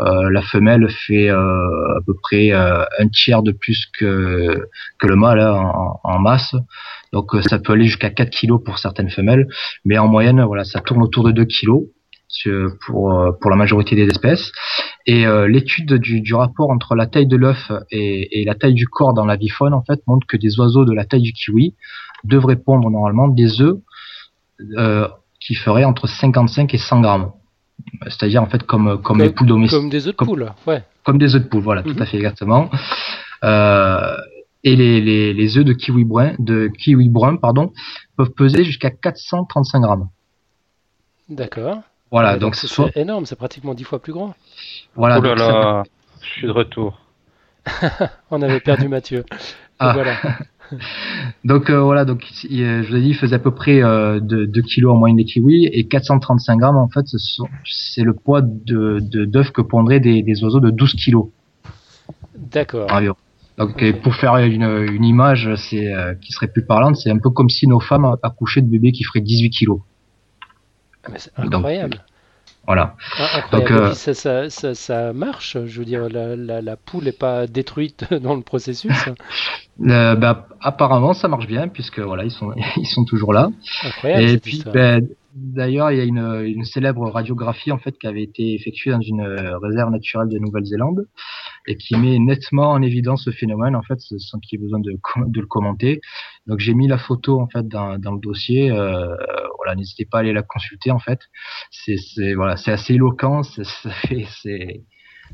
Euh, 0.00 0.30
la 0.30 0.42
femelle 0.42 0.88
fait 0.90 1.30
euh, 1.30 1.96
à 1.96 2.00
peu 2.04 2.14
près 2.20 2.52
euh, 2.52 2.84
un 2.98 3.08
tiers 3.08 3.42
de 3.42 3.52
plus 3.52 3.86
que, 3.98 4.68
que 4.98 5.06
le 5.06 5.16
mâle 5.16 5.40
hein, 5.40 5.70
en, 5.74 6.00
en 6.02 6.18
masse. 6.18 6.54
Donc 7.12 7.34
euh, 7.34 7.42
ça 7.42 7.58
peut 7.58 7.72
aller 7.74 7.86
jusqu'à 7.86 8.10
4 8.10 8.30
kilos 8.30 8.60
pour 8.64 8.78
certaines 8.78 9.10
femelles, 9.10 9.46
mais 9.84 9.98
en 9.98 10.08
moyenne 10.08 10.42
voilà 10.42 10.64
ça 10.64 10.80
tourne 10.80 11.02
autour 11.02 11.24
de 11.24 11.32
2 11.32 11.44
kilos 11.44 11.84
pour, 12.86 13.12
euh, 13.12 13.32
pour 13.40 13.50
la 13.50 13.56
majorité 13.56 13.94
des 13.96 14.06
espèces. 14.06 14.52
Et 15.06 15.26
euh, 15.26 15.48
l'étude 15.48 15.94
du, 15.94 16.20
du 16.20 16.34
rapport 16.34 16.70
entre 16.70 16.94
la 16.94 17.06
taille 17.06 17.26
de 17.26 17.36
l'œuf 17.36 17.70
et, 17.90 18.40
et 18.40 18.44
la 18.44 18.54
taille 18.54 18.74
du 18.74 18.88
corps 18.88 19.14
dans 19.14 19.26
la 19.26 19.36
vie 19.36 19.48
faune 19.48 19.74
en 19.74 19.82
fait 19.82 20.00
montre 20.06 20.26
que 20.26 20.36
des 20.36 20.58
oiseaux 20.58 20.84
de 20.84 20.92
la 20.92 21.04
taille 21.04 21.22
du 21.22 21.32
kiwi 21.32 21.74
devraient 22.24 22.56
pondre 22.56 22.88
normalement 22.90 23.28
des 23.28 23.60
œufs 23.60 23.76
euh, 24.76 25.08
qui 25.46 25.54
feraient 25.54 25.84
entre 25.84 26.06
55 26.06 26.72
et 26.74 26.78
100 26.78 27.00
grammes. 27.00 27.32
C'est-à-dire 28.04 28.42
en 28.42 28.46
fait 28.46 28.62
comme 28.62 29.00
comme 29.02 29.20
les 29.20 29.30
poules 29.30 29.46
domestiques 29.48 29.78
Comme 29.80 29.90
des 29.90 30.06
œufs 30.06 30.12
de 30.12 30.16
Comme- 30.16 30.28
poule. 30.28 30.52
Ouais. 30.66 30.82
comme 31.04 31.18
des 31.18 31.34
œufs 31.34 31.42
de 31.42 31.48
poule, 31.48 31.62
voilà, 31.62 31.82
Mhm. 31.82 31.94
tout 31.96 32.02
à 32.02 32.06
fait 32.06 32.16
exactement. 32.18 32.70
Euh, 33.44 34.16
et 34.64 34.76
les, 34.76 35.00
les, 35.00 35.32
les 35.34 35.58
œufs 35.58 35.64
de 35.64 35.72
kiwi 35.72 36.04
brun, 36.04 36.34
de 36.38 36.68
kiwi 36.78 37.08
brun, 37.08 37.36
pardon, 37.36 37.72
peuvent 38.16 38.30
peser 38.30 38.62
jusqu'à 38.62 38.90
435 38.90 39.80
grammes. 39.80 40.08
D'accord. 41.28 41.78
Voilà, 42.12 42.34
Ouais, 42.34 42.38
donc, 42.38 42.54
c'est 42.54 42.66
soit, 42.68 42.90
énorme, 42.96 43.24
c'est 43.26 43.36
pratiquement 43.36 43.74
dix 43.74 43.84
fois 43.84 43.98
plus 43.98 44.12
grand. 44.12 44.34
voilà, 44.94 45.18
oh 45.18 45.22
là 45.22 45.36
ça- 45.36 45.48
là, 45.52 45.82
je 46.20 46.28
suis 46.28 46.46
de 46.46 46.52
retour. 46.52 47.00
On 48.30 48.42
avait 48.42 48.60
perdu 48.60 48.86
Mathieu. 48.88 49.24
Ah. 49.78 49.92
Voilà. 49.94 50.14
donc 51.44 51.70
euh, 51.70 51.80
voilà, 51.82 52.04
donc 52.04 52.24
il- 52.44 52.62
euh, 52.62 52.82
je 52.82 52.88
vous 52.90 52.96
ai 52.96 53.00
dit, 53.00 53.08
il 53.08 53.16
faisait 53.16 53.36
à 53.36 53.38
peu 53.38 53.50
près 53.50 53.82
euh, 53.82 54.20
2, 54.20 54.46
kilos 54.62 54.92
en 54.92 54.96
moyenne 54.96 55.16
des 55.16 55.24
kiwis 55.24 55.66
et 55.66 55.86
435 55.86 56.56
grammes 56.58 56.76
en 56.76 56.88
fait, 56.88 57.04
c'est 57.64 58.02
le 58.02 58.14
poids 58.14 58.40
de 58.42 58.98
d'œufs 59.00 59.50
que 59.50 59.60
pondraient 59.62 60.00
des, 60.00 60.22
des 60.22 60.42
oiseaux 60.44 60.60
de 60.60 60.70
12 60.70 60.94
kilos 60.94 61.26
D'accord. 62.36 62.88
Donc 63.58 63.84
pour 64.02 64.14
faire 64.14 64.36
une, 64.38 64.62
une 64.62 65.04
image, 65.04 65.54
c'est 65.56 65.92
euh, 65.92 66.14
qui 66.14 66.32
serait 66.32 66.48
plus 66.48 66.64
parlante, 66.64 66.96
c'est 66.96 67.10
un 67.10 67.18
peu 67.18 67.30
comme 67.30 67.50
si 67.50 67.66
nos 67.66 67.80
femmes 67.80 68.16
accouchaient 68.22 68.62
de 68.62 68.68
bébés 68.68 68.92
qui 68.92 69.04
feraient 69.04 69.20
18 69.20 69.50
kilos. 69.50 69.80
Ah, 71.04 71.08
mais 71.12 71.18
c'est 71.18 71.32
Donc, 71.38 71.54
incroyable. 71.54 72.04
Voilà. 72.66 72.96
Ah, 73.18 73.38
incroyable. 73.38 73.74
donc, 73.74 73.82
euh, 73.90 73.92
ça, 73.94 74.14
ça, 74.14 74.48
ça, 74.50 74.74
ça 74.74 75.12
marche. 75.12 75.58
Je 75.66 75.78
veux 75.80 75.84
dire, 75.84 76.08
la, 76.08 76.36
la, 76.36 76.62
la 76.62 76.76
poule 76.76 77.04
n'est 77.04 77.12
pas 77.12 77.46
détruite 77.46 78.04
dans 78.22 78.34
le 78.34 78.42
processus. 78.42 78.92
Euh, 79.80 80.14
bah, 80.16 80.48
apparemment, 80.60 81.14
ça 81.14 81.28
marche 81.28 81.46
bien 81.46 81.68
puisque 81.68 81.98
voilà, 81.98 82.24
ils 82.24 82.30
sont 82.30 82.52
ils 82.76 82.86
sont 82.86 83.04
toujours 83.04 83.32
là. 83.32 83.50
Incroyable. 83.82 84.22
Et 84.22 84.38
puis, 84.38 84.62
ben, 84.72 85.06
d'ailleurs, 85.34 85.90
il 85.90 85.98
y 85.98 86.00
a 86.00 86.04
une, 86.04 86.42
une 86.44 86.64
célèbre 86.64 87.08
radiographie 87.10 87.72
en 87.72 87.78
fait 87.78 87.98
qui 87.98 88.06
avait 88.06 88.22
été 88.22 88.54
effectuée 88.54 88.90
dans 88.90 89.00
une 89.00 89.22
euh, 89.22 89.58
réserve 89.58 89.90
naturelle 89.90 90.28
de 90.28 90.38
Nouvelle-Zélande 90.38 91.06
et 91.66 91.76
qui 91.76 91.96
met 91.96 92.18
nettement 92.18 92.70
en 92.70 92.82
évidence 92.82 93.24
ce 93.24 93.30
phénomène 93.30 93.74
en 93.74 93.82
fait, 93.82 93.98
sans 94.00 94.38
qu'il 94.40 94.58
y 94.58 94.62
ait 94.62 94.64
besoin 94.64 94.80
de, 94.80 94.92
de 94.92 95.40
le 95.40 95.46
commenter. 95.46 96.00
Donc, 96.46 96.58
j'ai 96.58 96.74
mis 96.74 96.86
la 96.86 96.98
photo 96.98 97.40
en 97.40 97.48
fait 97.48 97.66
dans, 97.66 97.98
dans 97.98 98.12
le 98.12 98.20
dossier. 98.20 98.70
Euh, 98.70 99.16
voilà, 99.56 99.74
n'hésitez 99.74 100.04
pas 100.04 100.18
à 100.18 100.20
aller 100.20 100.32
la 100.32 100.42
consulter 100.42 100.90
en 100.90 100.98
fait. 100.98 101.20
C'est 101.70 102.34
voilà, 102.34 102.56
c'est 102.56 102.72
assez 102.72 102.94
éloquent. 102.94 103.42
c'est 103.42 104.84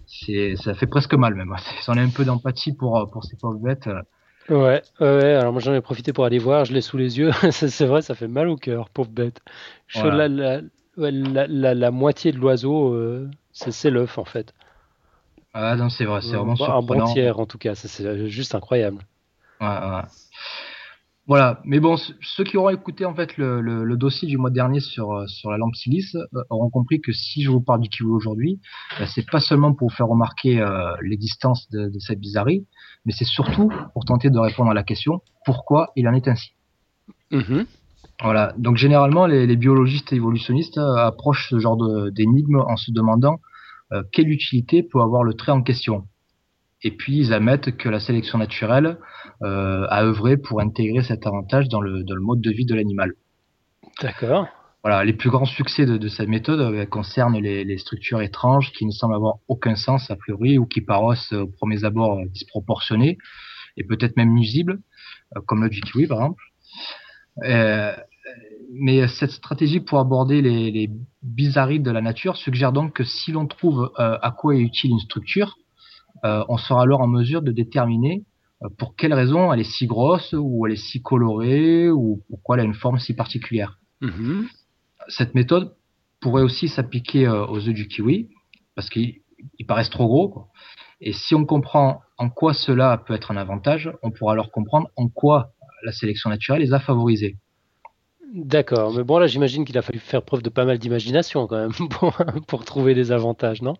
c'est 0.06 0.56
ça 0.56 0.74
fait 0.74 0.86
presque 0.86 1.14
mal 1.14 1.34
même. 1.34 1.52
Si 1.82 1.90
on 1.90 1.94
a 1.94 2.02
un 2.02 2.10
peu 2.10 2.24
d'empathie 2.24 2.72
pour 2.72 3.10
pour 3.10 3.24
ces 3.24 3.36
pauvres 3.36 3.58
bêtes. 3.58 3.88
Euh, 4.50 4.54
Ouais, 4.58 4.82
ouais, 5.00 5.34
alors 5.34 5.52
moi 5.52 5.60
j'en 5.60 5.74
ai 5.74 5.80
profité 5.80 6.12
pour 6.12 6.24
aller 6.24 6.38
voir, 6.38 6.64
je 6.64 6.72
l'ai 6.72 6.80
sous 6.80 6.96
les 6.96 7.18
yeux. 7.18 7.30
C'est 7.52 7.86
vrai, 7.86 8.02
ça 8.02 8.14
fait 8.14 8.28
mal 8.28 8.48
au 8.48 8.56
cœur, 8.56 8.90
pauvre 8.90 9.10
bête. 9.10 9.40
Je 9.86 10.06
Voilà. 10.06 10.08
la, 10.08 10.28
la, 10.28 11.74
la, 11.74 11.90
moitié 11.90 12.32
de 12.32 12.38
l'oiseau, 12.38 12.94
euh, 12.94 13.30
c'est 13.52 13.90
l'œuf 13.90 14.18
en 14.18 14.24
fait. 14.24 14.54
Ah 15.52 15.76
non, 15.76 15.90
c'est 15.90 16.06
vrai, 16.06 16.22
c'est 16.22 16.36
Un 16.36 16.38
vraiment 16.38 16.56
bon- 16.56 16.70
un 16.70 16.80
bon 16.82 17.00
surprenant. 17.00 17.02
tiers 17.02 17.40
en 17.40 17.46
tout 17.46 17.58
cas, 17.58 17.74
c'est 17.74 18.28
juste 18.28 18.54
incroyable. 18.54 19.04
Ouais, 19.60 19.66
ouais. 19.66 20.02
Voilà, 21.28 21.60
mais 21.64 21.78
bon, 21.78 21.98
ce- 21.98 22.12
ceux 22.22 22.42
qui 22.42 22.56
auront 22.56 22.70
écouté 22.70 23.04
en 23.04 23.14
fait 23.14 23.36
le, 23.36 23.60
le, 23.60 23.84
le 23.84 23.96
dossier 23.98 24.26
du 24.26 24.38
mois 24.38 24.48
dernier 24.50 24.80
sur 24.80 25.12
euh, 25.12 25.26
sur 25.26 25.50
la 25.50 25.58
lampe 25.58 25.74
silice 25.76 26.14
euh, 26.16 26.42
auront 26.48 26.70
compris 26.70 27.02
que 27.02 27.12
si 27.12 27.42
je 27.42 27.50
vous 27.50 27.60
parle 27.60 27.80
du 27.82 27.90
kiwi 27.90 28.08
aujourd'hui, 28.10 28.60
euh, 29.00 29.04
c'est 29.06 29.28
pas 29.30 29.38
seulement 29.38 29.74
pour 29.74 29.90
vous 29.90 29.94
faire 29.94 30.08
remarquer 30.08 30.58
euh, 30.60 30.90
l'existence 31.02 31.68
de, 31.70 31.90
de 31.90 31.98
cette 31.98 32.18
bizarrerie, 32.18 32.66
mais 33.04 33.12
c'est 33.12 33.26
surtout 33.26 33.70
pour 33.92 34.06
tenter 34.06 34.30
de 34.30 34.38
répondre 34.38 34.70
à 34.70 34.74
la 34.74 34.82
question 34.82 35.20
pourquoi 35.44 35.92
il 35.96 36.08
en 36.08 36.14
est 36.14 36.28
ainsi? 36.28 36.52
Mhm. 37.30 37.66
Voilà, 38.22 38.54
donc 38.56 38.78
généralement 38.78 39.26
les, 39.26 39.46
les 39.46 39.56
biologistes 39.56 40.12
et 40.12 40.16
évolutionnistes 40.16 40.78
euh, 40.78 40.96
approchent 40.96 41.48
ce 41.50 41.58
genre 41.58 41.76
d'énigme 42.10 42.56
en 42.66 42.76
se 42.76 42.90
demandant 42.90 43.38
euh, 43.92 44.02
quelle 44.12 44.30
utilité 44.30 44.82
peut 44.82 45.00
avoir 45.02 45.24
le 45.24 45.34
trait 45.34 45.52
en 45.52 45.62
question. 45.62 46.04
Et 46.82 46.92
puis 46.92 47.16
ils 47.18 47.32
admettent 47.32 47.76
que 47.76 47.88
la 47.88 48.00
sélection 48.00 48.38
naturelle 48.38 48.98
euh, 49.42 49.86
a 49.88 50.04
œuvré 50.04 50.36
pour 50.36 50.60
intégrer 50.60 51.02
cet 51.02 51.26
avantage 51.26 51.68
dans 51.68 51.80
le, 51.80 52.04
dans 52.04 52.14
le 52.14 52.20
mode 52.20 52.40
de 52.40 52.50
vie 52.50 52.66
de 52.66 52.74
l'animal. 52.74 53.12
D'accord. 54.00 54.46
Voilà, 54.84 55.04
les 55.04 55.12
plus 55.12 55.28
grands 55.28 55.44
succès 55.44 55.86
de, 55.86 55.96
de 55.96 56.08
cette 56.08 56.28
méthode 56.28 56.60
euh, 56.60 56.86
concernent 56.86 57.36
les, 57.36 57.64
les 57.64 57.78
structures 57.78 58.22
étranges 58.22 58.70
qui 58.72 58.86
ne 58.86 58.92
semblent 58.92 59.16
avoir 59.16 59.36
aucun 59.48 59.74
sens 59.74 60.08
a 60.10 60.16
priori 60.16 60.56
ou 60.56 60.66
qui 60.66 60.80
paraissent 60.80 61.32
euh, 61.32 61.42
au 61.42 61.46
premier 61.48 61.84
abord 61.84 62.18
euh, 62.18 62.26
disproportionnées 62.28 63.18
et 63.76 63.84
peut-être 63.84 64.16
même 64.16 64.32
nuisibles, 64.32 64.78
euh, 65.36 65.40
comme 65.46 65.64
le 65.64 65.68
kiwi 65.68 66.06
par 66.06 66.18
exemple. 66.18 66.42
Euh, 67.44 67.96
mais 68.72 69.08
cette 69.08 69.30
stratégie 69.30 69.80
pour 69.80 69.98
aborder 69.98 70.42
les, 70.42 70.70
les 70.70 70.90
bizarreries 71.22 71.80
de 71.80 71.90
la 71.90 72.00
nature 72.00 72.36
suggère 72.36 72.72
donc 72.72 72.92
que 72.94 73.04
si 73.04 73.32
l'on 73.32 73.46
trouve 73.46 73.90
euh, 73.98 74.18
à 74.20 74.30
quoi 74.30 74.54
est 74.54 74.60
utile 74.60 74.90
une 74.90 75.00
structure, 75.00 75.56
on 76.24 76.56
sera 76.56 76.82
alors 76.82 77.00
en 77.00 77.08
mesure 77.08 77.42
de 77.42 77.52
déterminer 77.52 78.24
euh, 78.64 78.68
pour 78.76 78.96
quelle 78.96 79.14
raison 79.14 79.52
elle 79.52 79.60
est 79.60 79.70
si 79.70 79.86
grosse 79.86 80.34
ou 80.36 80.66
elle 80.66 80.72
est 80.72 80.76
si 80.76 81.00
colorée 81.00 81.90
ou 81.90 82.22
pourquoi 82.28 82.56
elle 82.56 82.62
a 82.62 82.64
une 82.64 82.74
forme 82.74 82.98
si 82.98 83.14
particulière. 83.14 83.78
Mhm. 84.00 84.46
Cette 85.08 85.34
méthode 85.34 85.74
pourrait 86.20 86.42
aussi 86.42 86.68
s'appliquer 86.68 87.26
euh, 87.26 87.46
aux 87.46 87.68
œufs 87.68 87.74
du 87.74 87.86
kiwi 87.86 88.28
parce 88.74 88.90
qu'ils 88.90 89.20
ils 89.58 89.66
paraissent 89.66 89.90
trop 89.90 90.08
gros. 90.08 90.28
Quoi. 90.28 90.48
Et 91.00 91.12
si 91.12 91.34
on 91.34 91.44
comprend 91.44 92.00
en 92.16 92.28
quoi 92.28 92.52
cela 92.52 92.98
peut 93.06 93.14
être 93.14 93.30
un 93.30 93.36
avantage, 93.36 93.90
on 94.02 94.10
pourra 94.10 94.32
alors 94.32 94.50
comprendre 94.50 94.88
en 94.96 95.08
quoi 95.08 95.52
la 95.84 95.92
sélection 95.92 96.28
naturelle 96.28 96.60
les 96.60 96.72
a 96.72 96.80
favorisés. 96.80 97.36
D'accord, 98.34 98.92
mais 98.94 99.04
bon 99.04 99.18
là 99.18 99.26
j'imagine 99.26 99.64
qu'il 99.64 99.78
a 99.78 99.82
fallu 99.82 100.00
faire 100.00 100.22
preuve 100.22 100.42
de 100.42 100.50
pas 100.50 100.66
mal 100.66 100.78
d'imagination 100.78 101.46
quand 101.46 101.56
même 101.56 101.88
pour, 101.90 102.14
pour 102.46 102.64
trouver 102.64 102.94
des 102.94 103.12
avantages, 103.12 103.62
non? 103.62 103.74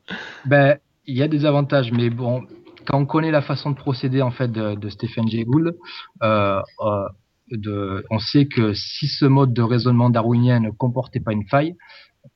Ben, 0.46 0.78
il 1.08 1.16
y 1.16 1.22
a 1.22 1.28
des 1.28 1.46
avantages, 1.46 1.90
mais 1.90 2.10
bon, 2.10 2.44
quand 2.86 2.98
on 2.98 3.06
connaît 3.06 3.30
la 3.30 3.40
façon 3.40 3.70
de 3.70 3.76
procéder 3.76 4.22
en 4.22 4.30
fait 4.30 4.52
de, 4.52 4.88
Stephen 4.90 5.26
Jay 5.28 5.44
Gould, 5.44 5.74
euh, 6.22 6.60
euh, 6.82 8.02
on 8.10 8.18
sait 8.18 8.46
que 8.46 8.74
si 8.74 9.08
ce 9.08 9.24
mode 9.24 9.54
de 9.54 9.62
raisonnement 9.62 10.10
darwinien 10.10 10.60
ne 10.60 10.70
comportait 10.70 11.20
pas 11.20 11.32
une 11.32 11.48
faille 11.48 11.74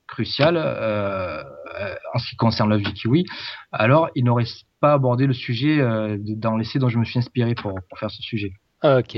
cruciale 0.07 0.57
euh, 0.57 1.43
en 2.15 2.17
ce 2.17 2.29
qui 2.31 2.35
concerne 2.35 2.71
l'œuf 2.71 2.81
du 2.81 2.93
kiwi, 2.93 3.25
alors 3.71 4.09
il 4.15 4.25
n'aurait 4.25 4.47
pas 4.81 4.93
abordé 4.93 5.27
le 5.27 5.33
sujet 5.33 5.77
dans 6.19 6.57
l'essai 6.57 6.79
dont 6.79 6.89
je 6.89 6.97
me 6.97 7.05
suis 7.05 7.19
inspiré 7.19 7.53
pour, 7.53 7.73
pour 7.89 7.99
faire 7.99 8.09
ce 8.09 8.23
sujet. 8.23 8.53
Ok, 8.83 9.15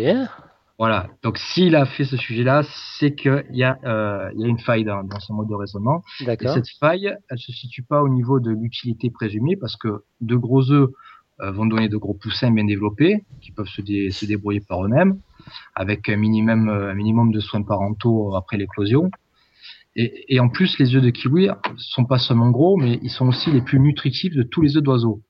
Voilà. 0.77 1.07
Donc 1.23 1.37
s'il 1.37 1.75
a 1.75 1.85
fait 1.85 2.03
ce 2.03 2.17
sujet-là, 2.17 2.63
c'est 2.99 3.15
qu'il 3.15 3.45
y, 3.51 3.63
a, 3.63 3.77
euh, 3.85 4.29
il 4.35 4.41
y 4.41 4.45
a 4.45 4.47
une 4.47 4.59
faille 4.59 4.83
dans, 4.83 5.03
dans 5.03 5.19
son 5.19 5.33
mode 5.33 5.47
de 5.47 5.55
raisonnement. 5.55 6.01
Et 6.33 6.47
cette 6.53 6.69
faille, 6.79 7.15
elle 7.29 7.39
se 7.39 7.51
situe 7.53 7.83
pas 7.83 8.01
au 8.03 8.09
niveau 8.09 8.39
de 8.41 8.51
l'utilité 8.51 9.09
présumée 9.09 9.55
parce 9.55 9.77
que 9.77 10.03
de 10.19 10.35
gros 10.35 10.69
œufs 10.71 10.89
euh, 11.41 11.51
vont 11.51 11.65
donner 11.65 11.87
de 11.87 11.95
gros 11.97 12.13
poussins 12.13 12.51
bien 12.51 12.65
développés 12.65 13.23
qui 13.41 13.51
peuvent 13.51 13.67
se, 13.67 13.81
dé- 13.81 14.11
se 14.11 14.25
débrouiller 14.25 14.61
par 14.67 14.83
eux-mêmes 14.83 15.19
avec 15.75 16.09
un 16.09 16.17
minimum, 16.17 16.67
euh, 16.67 16.91
un 16.91 16.95
minimum 16.95 17.31
de 17.31 17.39
soins 17.39 17.63
parentaux 17.63 18.35
après 18.35 18.57
l'éclosion. 18.57 19.09
Et, 19.95 20.35
et 20.35 20.39
en 20.41 20.49
plus, 20.49 20.77
les 20.77 20.93
œufs 20.95 21.01
de 21.01 21.09
kiwi 21.09 21.49
sont 21.77 22.03
pas 22.03 22.17
seulement 22.19 22.51
gros, 22.51 22.75
mais 22.75 22.99
ils 23.01 23.09
sont 23.09 23.27
aussi 23.29 23.49
les 23.51 23.61
plus 23.61 23.79
nutritifs 23.79 24.35
de 24.35 24.43
tous 24.43 24.61
les 24.61 24.75
œufs 24.75 24.83
d'oiseaux 24.83 25.21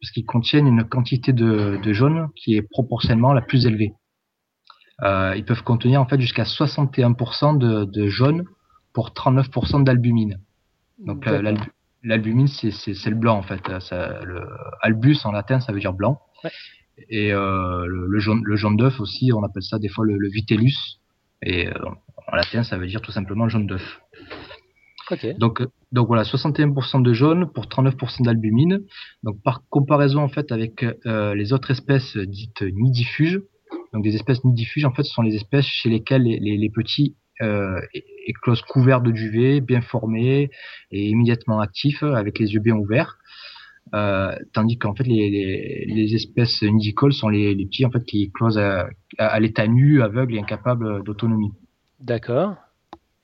parce 0.00 0.10
qu'ils 0.10 0.24
contiennent 0.26 0.66
une 0.66 0.84
quantité 0.84 1.32
de, 1.34 1.78
de 1.82 1.92
jaune 1.92 2.28
qui 2.34 2.54
est 2.54 2.62
proportionnellement 2.62 3.32
la 3.34 3.42
plus 3.42 3.66
élevée. 3.66 3.92
Euh, 5.02 5.34
ils 5.36 5.44
peuvent 5.44 5.62
contenir 5.62 6.00
en 6.00 6.06
fait 6.06 6.20
jusqu'à 6.20 6.44
61% 6.44 7.58
de, 7.58 7.84
de 7.84 8.08
jaune 8.08 8.44
pour 8.92 9.10
39% 9.10 9.84
d'albumine. 9.84 10.40
Donc 10.98 11.26
euh, 11.26 11.54
l'albumine, 12.02 12.46
c'est, 12.46 12.70
c'est, 12.70 12.94
c'est 12.94 13.10
le 13.10 13.16
blanc 13.16 13.36
en 13.36 13.42
fait. 13.42 13.68
Euh, 13.68 13.80
Ça, 13.80 14.20
le 14.24 14.40
albus 14.80 15.18
en 15.24 15.32
latin, 15.32 15.60
ça 15.60 15.72
veut 15.72 15.80
dire 15.80 15.92
blanc. 15.92 16.20
Ouais. 16.42 16.50
Et 17.10 17.32
euh, 17.32 17.84
le, 17.86 18.06
le 18.06 18.18
jaune, 18.18 18.40
le 18.42 18.56
jaune 18.56 18.76
d'œuf 18.76 19.00
aussi, 19.00 19.30
on 19.32 19.42
appelle 19.42 19.62
ça 19.62 19.78
des 19.78 19.88
fois 19.88 20.06
le, 20.06 20.16
le 20.16 20.28
vitellus. 20.30 20.98
Et 21.42 21.68
euh, 21.68 21.72
en 22.32 22.36
latin, 22.36 22.62
ça 22.62 22.78
veut 22.78 22.86
dire 22.86 23.02
tout 23.02 23.12
simplement 23.12 23.48
jaune 23.48 23.66
d'œuf. 23.66 24.00
Ok, 25.10 25.24
Donc, 25.38 25.62
donc 25.92 26.08
voilà, 26.08 26.24
61% 26.24 27.02
de 27.02 27.12
jaune 27.12 27.52
pour 27.52 27.66
39% 27.66 28.24
d'albumine. 28.24 28.80
Donc 29.22 29.40
par 29.42 29.60
comparaison 29.68 30.20
en 30.20 30.28
fait 30.28 30.50
avec 30.50 30.84
euh, 31.06 31.34
les 31.34 31.52
autres 31.52 31.70
espèces 31.70 32.16
dites 32.16 32.62
nidifuges, 32.62 33.40
donc 33.96 34.04
des 34.04 34.14
espèces 34.14 34.44
nidifuges 34.44 34.84
en 34.84 34.92
fait 34.92 35.04
ce 35.04 35.12
sont 35.12 35.22
les 35.22 35.34
espèces 35.36 35.64
chez 35.64 35.88
lesquelles 35.88 36.24
les, 36.24 36.70
petits 36.70 37.16
euh, 37.40 37.80
éclosent 38.26 38.60
couverts 38.60 39.00
de 39.00 39.10
duvet, 39.10 39.62
bien 39.62 39.80
formés 39.80 40.50
et 40.90 41.08
immédiatement 41.08 41.60
actifs 41.60 42.02
avec 42.02 42.38
les 42.38 42.52
yeux 42.52 42.60
bien 42.60 42.76
ouverts. 42.76 43.16
Euh, 43.94 44.36
tandis 44.52 44.76
qu'en 44.76 44.94
fait 44.94 45.04
les, 45.04 46.14
espèces 46.14 46.60
nidicoles 46.60 47.14
sont 47.14 47.30
les, 47.30 47.56
petits 47.56 47.86
en 47.86 47.90
fait 47.90 48.04
qui 48.04 48.24
éclosent 48.24 48.58
à 48.58 49.40
l'état 49.40 49.66
nu, 49.66 50.02
aveugles 50.02 50.34
et 50.34 50.40
incapables 50.40 51.02
d'autonomie. 51.02 51.52
d'accord. 51.98 52.54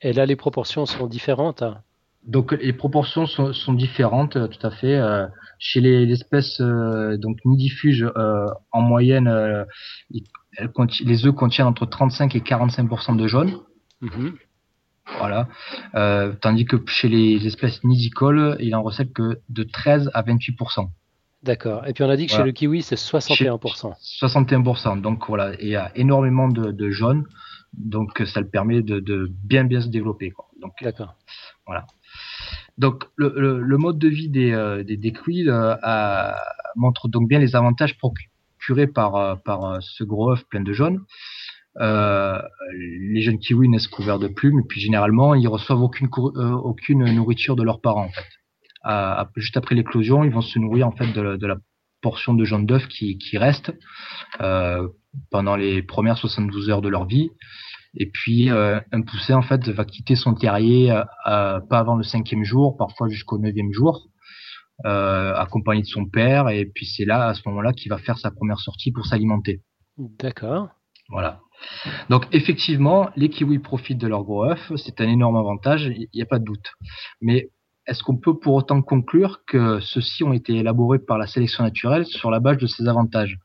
Et 0.01 0.11
là 0.11 0.25
les 0.25 0.35
proportions 0.35 0.87
sont 0.87 1.05
différentes. 1.05 1.61
hein? 1.61 1.83
Donc 2.25 2.53
les 2.53 2.73
proportions 2.73 3.25
sont, 3.25 3.51
sont 3.53 3.73
différentes, 3.73 4.37
euh, 4.37 4.47
tout 4.47 4.65
à 4.65 4.71
fait. 4.71 4.95
Euh, 4.97 5.27
chez 5.59 5.81
les, 5.81 6.09
espèces 6.11 6.59
euh, 6.61 7.17
donc 7.17 7.37
nidifuges, 7.45 8.05
euh, 8.15 8.45
en 8.71 8.81
moyenne, 8.81 9.65
ils- 10.09 10.23
les 11.05 11.25
œufs 11.25 11.33
contiennent 11.35 11.67
entre 11.67 11.85
35 11.85 12.35
et 12.35 12.39
45% 12.41 13.15
de 13.15 13.27
jaune. 13.27 13.59
Mhm. 14.01 14.33
Voilà. 15.17 15.49
Tandis 16.41 16.65
que 16.65 16.77
chez 16.87 17.09
les 17.09 17.45
espèces 17.45 17.83
nidicoles, 17.83 18.55
il 18.59 18.73
en 18.75 18.81
recèle 18.83 19.11
que 19.11 19.39
de 19.49 19.63
13 19.63 20.09
à 20.13 20.21
28 20.21 20.55
D'accord. 21.43 21.85
Et 21.87 21.93
puis 21.93 22.03
on 22.05 22.09
a 22.09 22.15
dit 22.15 22.25
que 22.27 22.31
chez 22.31 22.37
Voilà. 22.37 22.47
le 22.47 22.53
kiwi 22.53 22.81
c'est 22.81 22.95
61%. 22.95 23.93
61 23.99 24.95
Donc 24.97 25.27
voilà, 25.27 25.51
il 25.61 25.67
y 25.67 25.75
a 25.75 25.91
énormément 25.95 26.47
de, 26.47 26.71
de 26.71 26.89
jaune, 26.89 27.25
donc 27.73 28.21
ça 28.25 28.39
le 28.39 28.47
permet 28.47 28.81
de, 28.81 28.99
de 29.01 29.29
bien 29.43 29.65
bien 29.65 29.81
se 29.81 29.89
développer. 29.89 30.31
Quoi. 30.31 30.45
Donc 30.61 30.71
D'accord. 30.81 31.15
Donc 32.77 33.05
le, 33.15 33.33
le, 33.37 33.59
le 33.61 33.77
mode 33.77 33.99
de 33.99 34.07
vie 34.07 34.29
des, 34.29 34.51
euh, 34.51 34.83
des, 34.83 34.97
euh, 35.49 35.75
a- 35.83 36.35
montre 36.75 37.07
donc 37.07 37.27
bien 37.27 37.39
les 37.39 37.55
avantages 37.55 37.97
procurés 37.97 38.87
par, 38.87 39.15
euh, 39.15 39.35
ce 39.81 40.03
gros 40.03 40.31
œuf 40.31 40.43
plein 40.49 40.61
de 40.61 40.73
jaune. 40.73 41.01
Les 41.79 43.21
jeunes 43.21 43.39
kiwis 43.39 43.69
naissent 43.69 43.87
couverts 43.87 44.19
de 44.19 44.27
plumes 44.27 44.59
et 44.59 44.67
puis 44.67 44.79
généralement 44.81 45.33
ils 45.35 45.47
reçoivent 45.47 45.81
aucune, 45.81 46.09
nourriture 47.15 47.55
de 47.55 47.63
leurs 47.63 47.81
parents 47.81 48.09
juste 49.35 49.57
après 49.57 49.75
l'éclosion, 49.75 50.23
ils 50.23 50.31
vont 50.31 50.41
se 50.41 50.59
nourrir 50.59 50.87
en 50.87 50.91
fait 50.91 51.11
de, 51.13 51.21
la- 51.21 51.57
portion 52.01 52.33
de 52.33 52.43
jaune 52.43 52.65
d'œuf 52.65 52.87
qui, 52.89 53.17
reste 53.37 53.71
pendant 55.31 55.55
les 55.55 55.81
premières 55.81 56.17
72 56.17 56.69
heures 56.69 56.81
de 56.81 56.89
leur 56.89 57.05
vie. 57.05 57.31
Et 57.95 58.09
puis 58.09 58.49
euh, 58.49 58.79
un 58.91 59.01
poussin 59.01 59.35
en 59.35 59.41
fait 59.41 59.69
va 59.69 59.85
quitter 59.85 60.15
son 60.15 60.33
terrier 60.33 60.91
euh, 60.91 61.59
pas 61.69 61.79
avant 61.79 61.95
le 61.95 62.03
cinquième 62.03 62.43
jour, 62.43 62.75
parfois 62.77 63.07
jusqu'au 63.07 63.37
neuvième 63.37 63.71
jour, 63.71 64.07
euh, 64.85 65.33
accompagné 65.35 65.81
de 65.81 65.87
son 65.87 66.05
père. 66.05 66.49
Et 66.49 66.65
puis 66.65 66.85
c'est 66.85 67.05
là 67.05 67.27
à 67.27 67.33
ce 67.33 67.41
moment-là 67.47 67.73
qu'il 67.73 67.89
va 67.89 67.97
faire 67.97 68.17
sa 68.17 68.31
première 68.31 68.59
sortie 68.59 68.91
pour 68.91 69.05
s'alimenter. 69.05 69.61
D'accord. 69.97 70.69
Voilà. 71.09 71.41
Donc 72.09 72.25
effectivement, 72.31 73.09
les 73.15 73.29
kiwis 73.29 73.59
profitent 73.59 73.99
de 73.99 74.07
leur 74.07 74.23
gros 74.23 74.45
œuf, 74.45 74.71
c'est 74.77 74.99
un 74.99 75.07
énorme 75.07 75.35
avantage, 75.35 75.85
il 75.85 76.09
n'y 76.13 76.21
a 76.21 76.25
pas 76.25 76.39
de 76.39 76.45
doute. 76.45 76.73
Mais 77.21 77.49
est-ce 77.85 78.01
qu'on 78.01 78.17
peut 78.17 78.39
pour 78.39 78.55
autant 78.55 78.81
conclure 78.81 79.43
que 79.45 79.79
ceux-ci 79.81 80.23
ont 80.23 80.33
été 80.33 80.55
élaborés 80.55 80.99
par 80.99 81.17
la 81.17 81.27
sélection 81.27 81.63
naturelle 81.63 82.05
sur 82.05 82.31
la 82.31 82.39
base 82.39 82.57
de 82.57 82.67
ces 82.67 82.87
avantages? 82.87 83.37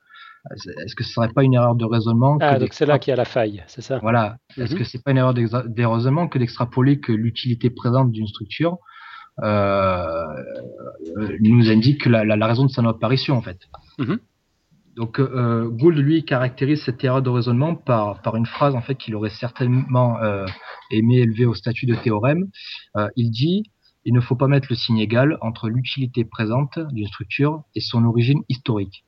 Est-ce 0.55 0.95
que 0.95 1.05
ce 1.05 1.13
serait 1.13 1.29
pas 1.29 1.43
une 1.43 1.55
erreur 1.55 1.75
de 1.75 1.85
raisonnement 1.85 2.39
Ah, 2.41 2.59
donc 2.59 2.73
c'est 2.73 2.87
là 2.87 2.99
qu'il 2.99 3.11
y 3.11 3.15
a 3.15 3.17
la 3.17 3.25
faille, 3.25 3.63
c'est 3.67 3.83
ça? 3.83 3.99
Voilà. 3.99 4.37
Est-ce 4.57 4.73
mhm. 4.73 4.79
que 4.79 4.85
c'est 4.85 5.03
pas 5.03 5.11
une 5.11 5.19
erreur 5.19 5.35
de 5.35 5.85
raisonnement 5.85 6.29
que 6.29 6.39
d'extrapoler 6.39 7.01
que 7.01 7.13
l'utilité 7.13 7.71
présente 7.71 8.13
d'une 8.13 8.27
structure 8.27 8.79
euh, 9.43 10.25
nous 11.41 11.71
indique 11.71 12.07
la, 12.07 12.25
la, 12.25 12.47
raison 12.47 12.65
de 12.65 12.71
son 12.71 12.87
apparition 12.87 13.37
en 13.37 13.43
fait? 13.43 13.59
Mhm. 13.99 14.19
Donc 14.99 15.21
euh, 15.21 15.69
Gould 15.69 15.97
lui 15.97 16.25
caractérise 16.25 16.83
cette 16.83 17.05
erreur 17.05 17.23
de 17.23 17.31
raisonnement 17.31 17.77
par, 17.77 18.21
par 18.21 18.35
une 18.35 18.47
phrase 18.47 18.75
en 18.75 18.81
fait 18.81 18.97
qu'il 18.97 19.15
aurait 19.15 19.31
certainement 19.31 20.21
euh, 20.21 20.45
aimé 20.91 21.19
élever 21.19 21.47
au 21.47 21.55
statut 21.55 21.87
de 21.87 21.95
théorème. 21.95 22.47
Euh, 22.97 23.09
il 23.15 23.31
dit 23.31 23.63
il 24.05 24.13
ne 24.13 24.21
faut 24.21 24.35
pas 24.35 24.49
mettre 24.49 24.67
le 24.71 24.75
signe 24.75 24.99
égal 24.99 25.39
entre 25.41 25.69
l'utilité 25.69 26.25
présente 26.25 26.79
d'une 26.93 27.07
structure 27.07 27.63
et 27.77 27.81
son 27.81 28.05
origine 28.05 28.43
historique. 28.49 29.05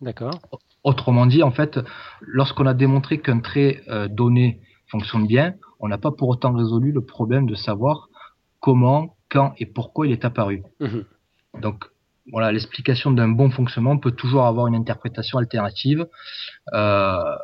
D'accord. 0.00 0.38
Autrement 0.84 1.26
dit, 1.26 1.42
en 1.42 1.50
fait, 1.50 1.78
lorsqu'on 2.20 2.66
a 2.66 2.74
démontré 2.74 3.18
qu'un 3.18 3.40
trait 3.40 3.82
euh, 3.88 4.08
donné 4.08 4.60
fonctionne 4.88 5.26
bien, 5.26 5.54
on 5.80 5.88
n'a 5.88 5.98
pas 5.98 6.10
pour 6.10 6.28
autant 6.28 6.52
résolu 6.52 6.92
le 6.92 7.04
problème 7.04 7.46
de 7.46 7.54
savoir 7.54 8.08
comment, 8.60 9.16
quand 9.28 9.54
et 9.58 9.66
pourquoi 9.66 10.06
il 10.06 10.12
est 10.12 10.24
apparu. 10.24 10.62
Mhm. 10.80 11.04
Donc, 11.60 11.84
voilà, 12.30 12.52
l'explication 12.52 13.10
d'un 13.10 13.28
bon 13.28 13.50
fonctionnement 13.50 13.98
peut 13.98 14.10
toujours 14.10 14.46
avoir 14.46 14.66
une 14.66 14.74
interprétation 14.74 15.38
alternative. 15.38 16.06
Euh, 16.72 17.36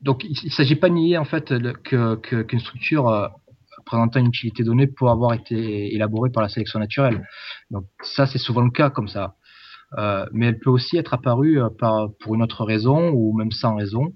donc, 0.00 0.24
il 0.24 0.36
ne 0.44 0.50
s'agit 0.50 0.76
pas 0.76 0.88
de 0.88 0.94
nier 0.94 1.18
en 1.18 1.24
fait 1.24 1.52
que 1.82 2.14
qu'une 2.14 2.60
structure 2.60 3.08
euh, 3.08 3.28
présentant 3.84 4.20
une 4.20 4.28
utilité 4.28 4.62
donnée 4.62 4.86
peut 4.86 5.08
avoir 5.08 5.34
été 5.34 5.94
élaborée 5.94 6.30
par 6.30 6.42
la 6.42 6.48
sélection 6.48 6.78
naturelle. 6.78 7.26
Donc, 7.70 7.84
ça, 8.02 8.26
c'est 8.26 8.38
souvent 8.38 8.62
le 8.62 8.70
cas 8.70 8.90
comme 8.90 9.08
ça. 9.08 9.34
Euh, 9.98 10.26
mais 10.32 10.46
elle 10.46 10.58
peut 10.58 10.70
aussi 10.70 10.96
être 10.96 11.14
apparue 11.14 11.60
euh, 11.60 11.68
par, 11.68 12.10
pour 12.20 12.34
une 12.34 12.42
autre 12.42 12.64
raison 12.64 13.10
ou 13.10 13.36
même 13.36 13.50
sans 13.50 13.76
raison. 13.76 14.12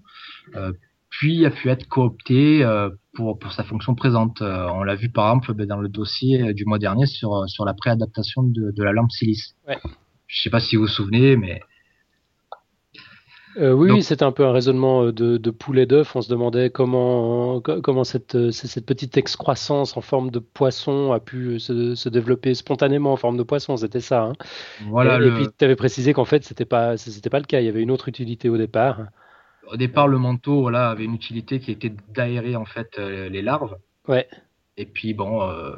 Euh, 0.55 0.73
puis 1.11 1.47
a 1.47 1.51
pu 1.51 1.69
être 1.69 1.87
cooptée 1.89 2.65
euh, 2.65 2.91
pour, 3.15 3.39
pour 3.39 3.53
sa 3.53 3.65
fonction 3.65 3.95
présente. 3.95 4.43
Euh, 4.43 4.67
on 4.73 4.83
l'a 4.83 4.95
vu 4.95 5.11
par 5.11 5.29
exemple 5.29 5.55
ben, 5.55 5.67
dans 5.67 5.81
le 5.81 5.89
dossier 5.89 6.55
du 6.55 6.65
mois 6.65 6.79
dernier 6.79 7.07
sur, 7.07 7.49
sur 7.49 7.65
la 7.65 7.75
préadaptation 7.75 8.43
de, 8.43 8.71
de 8.71 8.83
la 8.83 8.93
lampe 8.93 9.11
silice. 9.11 9.55
Ouais. 9.67 9.79
Je 10.27 10.43
sais 10.43 10.51
pas 10.51 10.61
si 10.61 10.77
vous 10.77 10.83
vous 10.83 10.89
souvenez, 10.89 11.37
mais 11.37 11.61
euh, 13.57 13.73
oui, 13.73 14.03
c'était 14.03 14.25
un 14.25 14.33
peu 14.33 14.45
un 14.45 14.53
raisonnement 14.53 15.07
de, 15.07 15.37
de 15.37 15.51
poulet 15.51 15.87
d'œuf. 15.87 16.17
On 16.17 16.23
se 16.23 16.29
demandait 16.29 16.71
comment, 16.71 17.61
comment 17.61 18.05
cette, 18.05 18.51
cette 18.51 18.87
petite 18.87 19.17
excroissance 19.17 19.97
en 19.97 20.01
forme 20.01 20.31
de 20.31 20.39
poisson 20.39 21.13
a 21.13 21.21
pu 21.21 21.61
se, 21.61 21.95
se 21.95 22.09
développer 22.09 22.55
spontanément 22.55 23.13
en 23.13 23.17
forme 23.17 23.37
de 23.37 23.43
poisson. 23.43 23.77
C'était 23.77 24.01
ça. 24.01 24.23
Hein. 24.23 24.33
Voilà. 24.89 25.21
Et, 25.21 25.29
et 25.29 25.31
puis 25.31 25.47
tu 25.57 25.65
avais 25.65 25.77
précisé 25.77 26.13
qu'en 26.13 26.25
fait, 26.25 26.45
c'était 26.45 26.65
pas, 26.65 26.97
c'était 26.97 27.31
pas 27.31 27.39
le 27.39 27.47
cas. 27.47 27.61
Il 27.61 27.67
y 27.67 27.69
avait 27.69 27.83
une 27.83 27.91
autre 27.91 28.09
utilité 28.09 28.49
au 28.49 28.57
départ. 28.57 29.01
Au 29.71 29.77
départ, 29.77 30.09
le 30.09 30.19
manteau 30.19 30.61
voilà, 30.61 30.91
avait 30.91 31.05
une 31.05 31.15
utilité 31.15 31.61
qui 31.61 31.71
était 31.71 31.93
d'aérer 32.15 32.57
en 32.57 32.65
fait 32.65 32.99
euh, 32.99 33.29
les 33.29 33.43
larves. 33.43 33.77
Ouais. 34.09 34.29
Et 34.77 34.87
puis 34.87 35.15
bon, 35.15 35.43
euh, 35.43 35.73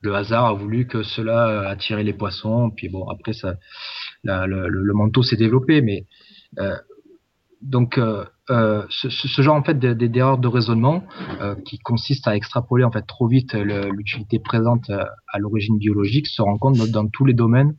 le 0.00 0.14
hasard 0.14 0.44
a 0.44 0.52
voulu 0.52 0.86
que 0.86 1.02
cela 1.02 1.68
attirait 1.68 2.04
les 2.04 2.12
poissons. 2.12 2.70
Puis 2.70 2.88
bon, 2.88 3.08
après 3.08 3.32
ça, 3.32 3.54
la, 4.22 4.46
le, 4.46 4.68
le, 4.68 4.92
manteau 4.92 5.22
s'est 5.22 5.36
développé, 5.36 5.80
mais 5.80 6.06
euh, 6.58 6.76
donc 7.64 7.98
euh, 7.98 8.24
euh 8.50 8.84
ce, 8.90 9.08
ce, 9.08 9.42
genre 9.42 9.56
en 9.56 9.64
fait 9.64 9.78
d'erreur 9.78 10.38
de, 10.38 10.48
raisonnement 10.48 11.02
euh, 11.40 11.54
qui 11.64 11.78
consiste 11.78 12.28
à 12.28 12.36
extrapoler 12.36 12.84
en 12.84 12.92
fait 12.92 13.02
trop 13.02 13.26
vite 13.26 13.54
l'utilité 13.54 14.38
présente 14.38 14.90
à 14.90 15.38
l'origine 15.38 15.78
biologique 15.78 16.26
se 16.26 16.42
rencontre 16.42 16.78
dans, 16.78 17.02
dans 17.02 17.08
tous 17.08 17.24
les 17.24 17.34
domaines 17.34 17.74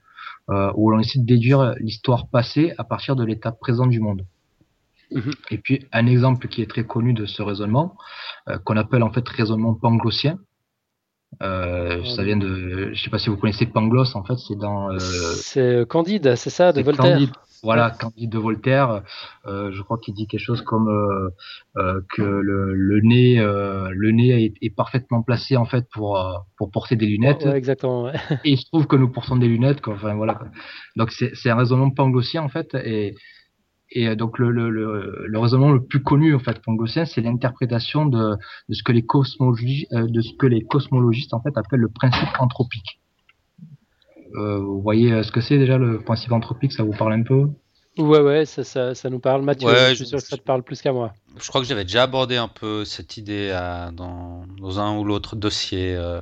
où 0.50 0.91
l'on 0.91 1.00
essaie 1.00 1.19
de 1.19 1.26
déduire 1.26 1.76
l'histoire 1.80 2.28
passée 2.30 2.74
à 2.78 2.84
partir 2.84 3.15
de 3.15 3.24
l'état 3.24 3.52
présent 3.52 3.88
du 3.88 4.00
monde. 4.00 4.26
Mhm. 5.12 5.32
Et 5.52 5.58
puis 5.58 5.86
un 5.91 6.08
exemple 6.08 6.48
qui 6.48 6.62
est 6.62 6.69
très 6.69 6.86
connu 6.86 7.13
de 7.13 7.26
ce 7.26 7.41
raisonnement, 7.41 7.95
euh, 8.50 8.58
qu'on 8.60 8.78
appelle 8.78 9.04
en 9.04 9.12
fait 9.12 9.28
raisonnement 9.28 9.74
panglossien. 9.74 10.38
Euh, 11.41 12.03
ça 12.05 12.23
vient 12.23 12.38
de, 12.38 12.91
je 12.93 13.03
sais 13.03 13.09
pas 13.09 13.19
si 13.19 13.29
vous 13.29 13.38
connaissez 13.38 13.65
Pangloss, 13.65 14.15
en 14.15 14.23
fait, 14.23 14.38
c'est 14.38 14.57
dans. 14.57 14.91
Euh, 14.91 14.99
c'est 14.99 15.85
Candide, 15.88 16.35
c'est 16.35 16.49
ça, 16.49 16.71
de 16.71 16.81
Voltaire. 16.81 17.13
Candide, 17.13 17.31
voilà, 17.61 17.89
Candide 17.89 18.31
de 18.31 18.38
Voltaire. 18.38 19.03
Euh, 19.45 19.71
je 19.73 19.81
crois 19.81 19.97
qu'il 19.97 20.13
dit 20.13 20.27
quelque 20.27 20.39
chose 20.39 20.61
comme 20.61 20.88
euh, 20.88 21.29
euh, 21.77 22.01
que 22.15 22.21
le, 22.21 22.73
le 22.73 23.01
nez, 23.01 23.38
le 23.38 24.11
nez 24.11 24.45
est, 24.45 24.53
est, 24.61 24.69
parfaitement 24.69 25.23
placé 25.23 25.57
en 25.57 25.65
fait 25.65 25.85
pour 25.91 26.21
pour 26.57 26.71
porter 26.71 26.95
des 26.95 27.07
lunettes. 27.07 27.43
Ouais, 27.43 27.57
exactement. 27.57 28.03
Ouais. 28.03 28.13
Et 28.45 28.51
il 28.51 28.57
se 28.57 28.65
trouve 28.67 28.88
que 28.88 28.95
nous 28.95 29.09
portons 29.09 29.35
des 29.35 29.47
lunettes. 29.47 29.81
Quoi. 29.81 29.95
Enfin 29.95 30.13
voilà. 30.13 30.39
Donc 30.95 31.11
c'est 31.11 31.49
un 31.49 31.55
raisonnement 31.55 31.89
panglossien 31.89 32.43
en 32.43 32.49
fait, 32.49 32.75
et 32.75 33.15
et 33.91 34.08
euh, 34.08 34.15
donc 34.15 34.39
le, 34.39 34.52
le, 34.52 34.69
le, 34.69 35.26
le, 35.28 35.39
raisonnement 35.39 35.71
le 35.71 35.84
plus 35.84 36.02
connu 36.02 36.36
en 36.36 36.39
fait 36.39 36.60
panglossien, 36.60 37.06
c'est 37.06 37.21
l'interprétation 37.21 38.06
de, 38.06 38.36
de, 38.69 38.74
ce 38.74 38.84
que 38.84 38.91
les 38.91 39.06
cosmologistes, 39.06 39.91
euh, 39.93 40.08
de 40.08 40.21
ce 40.21 40.34
que 40.38 40.48
les 40.48 40.62
cosmologistes 40.62 41.34
en 41.34 41.41
fait 41.41 41.58
appellent 41.58 41.82
le 41.82 41.89
principe 41.89 42.30
anthropique. 42.39 43.00
Euh, 44.36 44.58
vous 44.60 44.82
voyez 44.82 45.24
ce 45.24 45.32
que 45.32 45.39
c'est 45.39 45.58
déjà 45.58 45.78
le 45.78 46.02
principe 46.02 46.32
anthropique, 46.32 46.74
ça 46.74 46.84
vous 46.84 46.91
parle 46.91 47.13
un 47.13 47.24
peu? 47.24 47.48
Ouais, 47.98 48.19
ouais, 48.19 48.45
ça, 48.45 48.65
ça, 48.65 48.93
ça, 48.93 49.10
nous 49.10 49.19
parle. 49.19 49.41
Mathieu, 49.43 49.69
je 49.69 49.93
suis 49.95 50.06
sûr 50.06 50.17
que 50.17 50.26
ça 50.26 50.36
te 50.36 50.41
parle 50.41 50.63
plus 50.63 50.82
qu'à 50.82 50.91
moi. 50.91 51.13
Je 51.39 51.48
crois 51.48 51.62
que 51.62 51.67
j'avais 51.67 51.86
déjà 51.86 52.04
abordé 52.04 52.36
un 52.36 52.50
peu 52.50 52.84
cette 52.84 53.15
idée 53.15 53.52
à, 53.52 53.91
dans, 53.91 54.45
dans, 54.60 54.80
un 54.80 54.98
ou 54.98 55.06
l'autre 55.06 55.38
dossier. 55.38 55.95
Euh. 55.95 56.19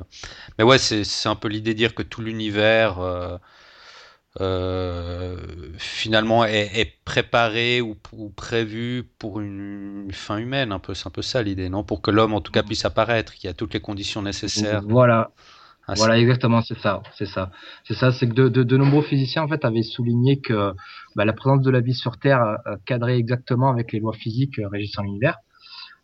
Mais 0.57 0.63
ouais, 0.63 0.77
c'est 0.77 1.29
un 1.29 1.35
peu 1.35 1.47
l'idée 1.47 1.73
de 1.73 1.77
dire 1.77 1.95
que 1.95 2.03
tout 2.03 2.21
l'univers 2.21 2.99
euh, 2.99 3.37
finalement 5.77 6.43
est, 6.45 6.97
préparé 7.05 7.81
ou, 7.81 7.95
prévu 8.35 9.03
pour 9.19 9.39
une, 9.39 10.07
fin 10.11 10.37
humaine 10.37 10.71
un 10.71 10.79
peu 10.79 10.93
c'est 10.93 11.07
un 11.07 11.11
peu 11.11 11.21
ça 11.21 11.43
l'idée 11.43 11.69
non? 11.69 11.83
Pour 11.83 12.01
que 12.01 12.11
l'homme 12.11 12.33
en 12.33 12.41
tout 12.41 12.51
cas 12.51 12.63
puisse 12.63 12.85
apparaître 12.85 13.33
qu'il 13.33 13.47
y 13.47 13.51
a 13.51 13.53
toutes 13.53 13.73
les 13.73 13.79
conditions 13.79 14.21
nécessaires. 14.21 14.81
Voilà. 14.87 15.31
Voilà 15.87 16.17
exactement 16.17 16.61
c'est 16.61 16.79
ça 16.79 17.03
c'est 17.15 17.25
ça. 17.25 17.51
C'est 17.83 17.93
ça 17.93 18.11
c'est 18.11 18.27
que 18.27 18.33
de, 18.33 18.49
de, 18.49 18.63
de, 18.63 18.77
nombreux 18.77 19.03
physiciens 19.03 19.43
en 19.43 19.47
fait 19.47 19.65
avaient 19.65 19.83
souligné 19.83 20.39
que 20.39 20.73
bah, 21.15 21.25
la 21.25 21.33
présence 21.33 21.61
de 21.61 21.69
la 21.69 21.81
vie 21.81 21.93
sur 21.93 22.17
Terre 22.17 22.41
euh, 22.41 22.75
cadrait 22.85 23.17
exactement 23.17 23.69
avec 23.69 23.91
les 23.91 23.99
lois 23.99 24.13
physiques 24.13 24.59
euh, 24.59 24.67
régissant 24.69 25.03
l'univers. 25.03 25.37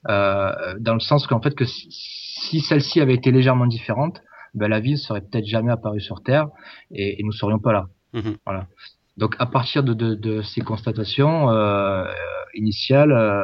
Euh, 0.07 0.75
dans 0.79 0.93
le 0.93 0.99
sens 0.99 1.27
qu'en 1.27 1.41
fait 1.41 1.55
que 1.55 1.65
si, 1.65 1.87
si 1.91 2.61
celle-ci 2.61 3.01
avait 3.01 3.15
été 3.15 3.31
légèrement 3.31 3.67
différente 3.67 4.21
bah, 4.53 4.67
la 4.67 4.79
vie 4.79 4.97
serait 4.97 5.21
peut-être 5.21 5.45
jamais 5.45 5.71
apparue 5.71 5.99
sur 5.99 6.23
Terre 6.23 6.47
et, 6.91 7.19
et 7.19 7.23
nous 7.23 7.33
serions 7.33 7.59
pas 7.59 7.73
là 7.73 7.87
Mhm. 8.13 8.37
Voilà. 8.45 8.67
Donc 9.17 9.35
à 9.39 9.45
partir 9.45 9.83
de, 9.83 9.93
de, 9.93 10.15
de 10.15 10.41
ces 10.41 10.61
constatations 10.61 11.49
euh, 11.49 12.05
initiales, 12.53 13.11
euh, 13.11 13.43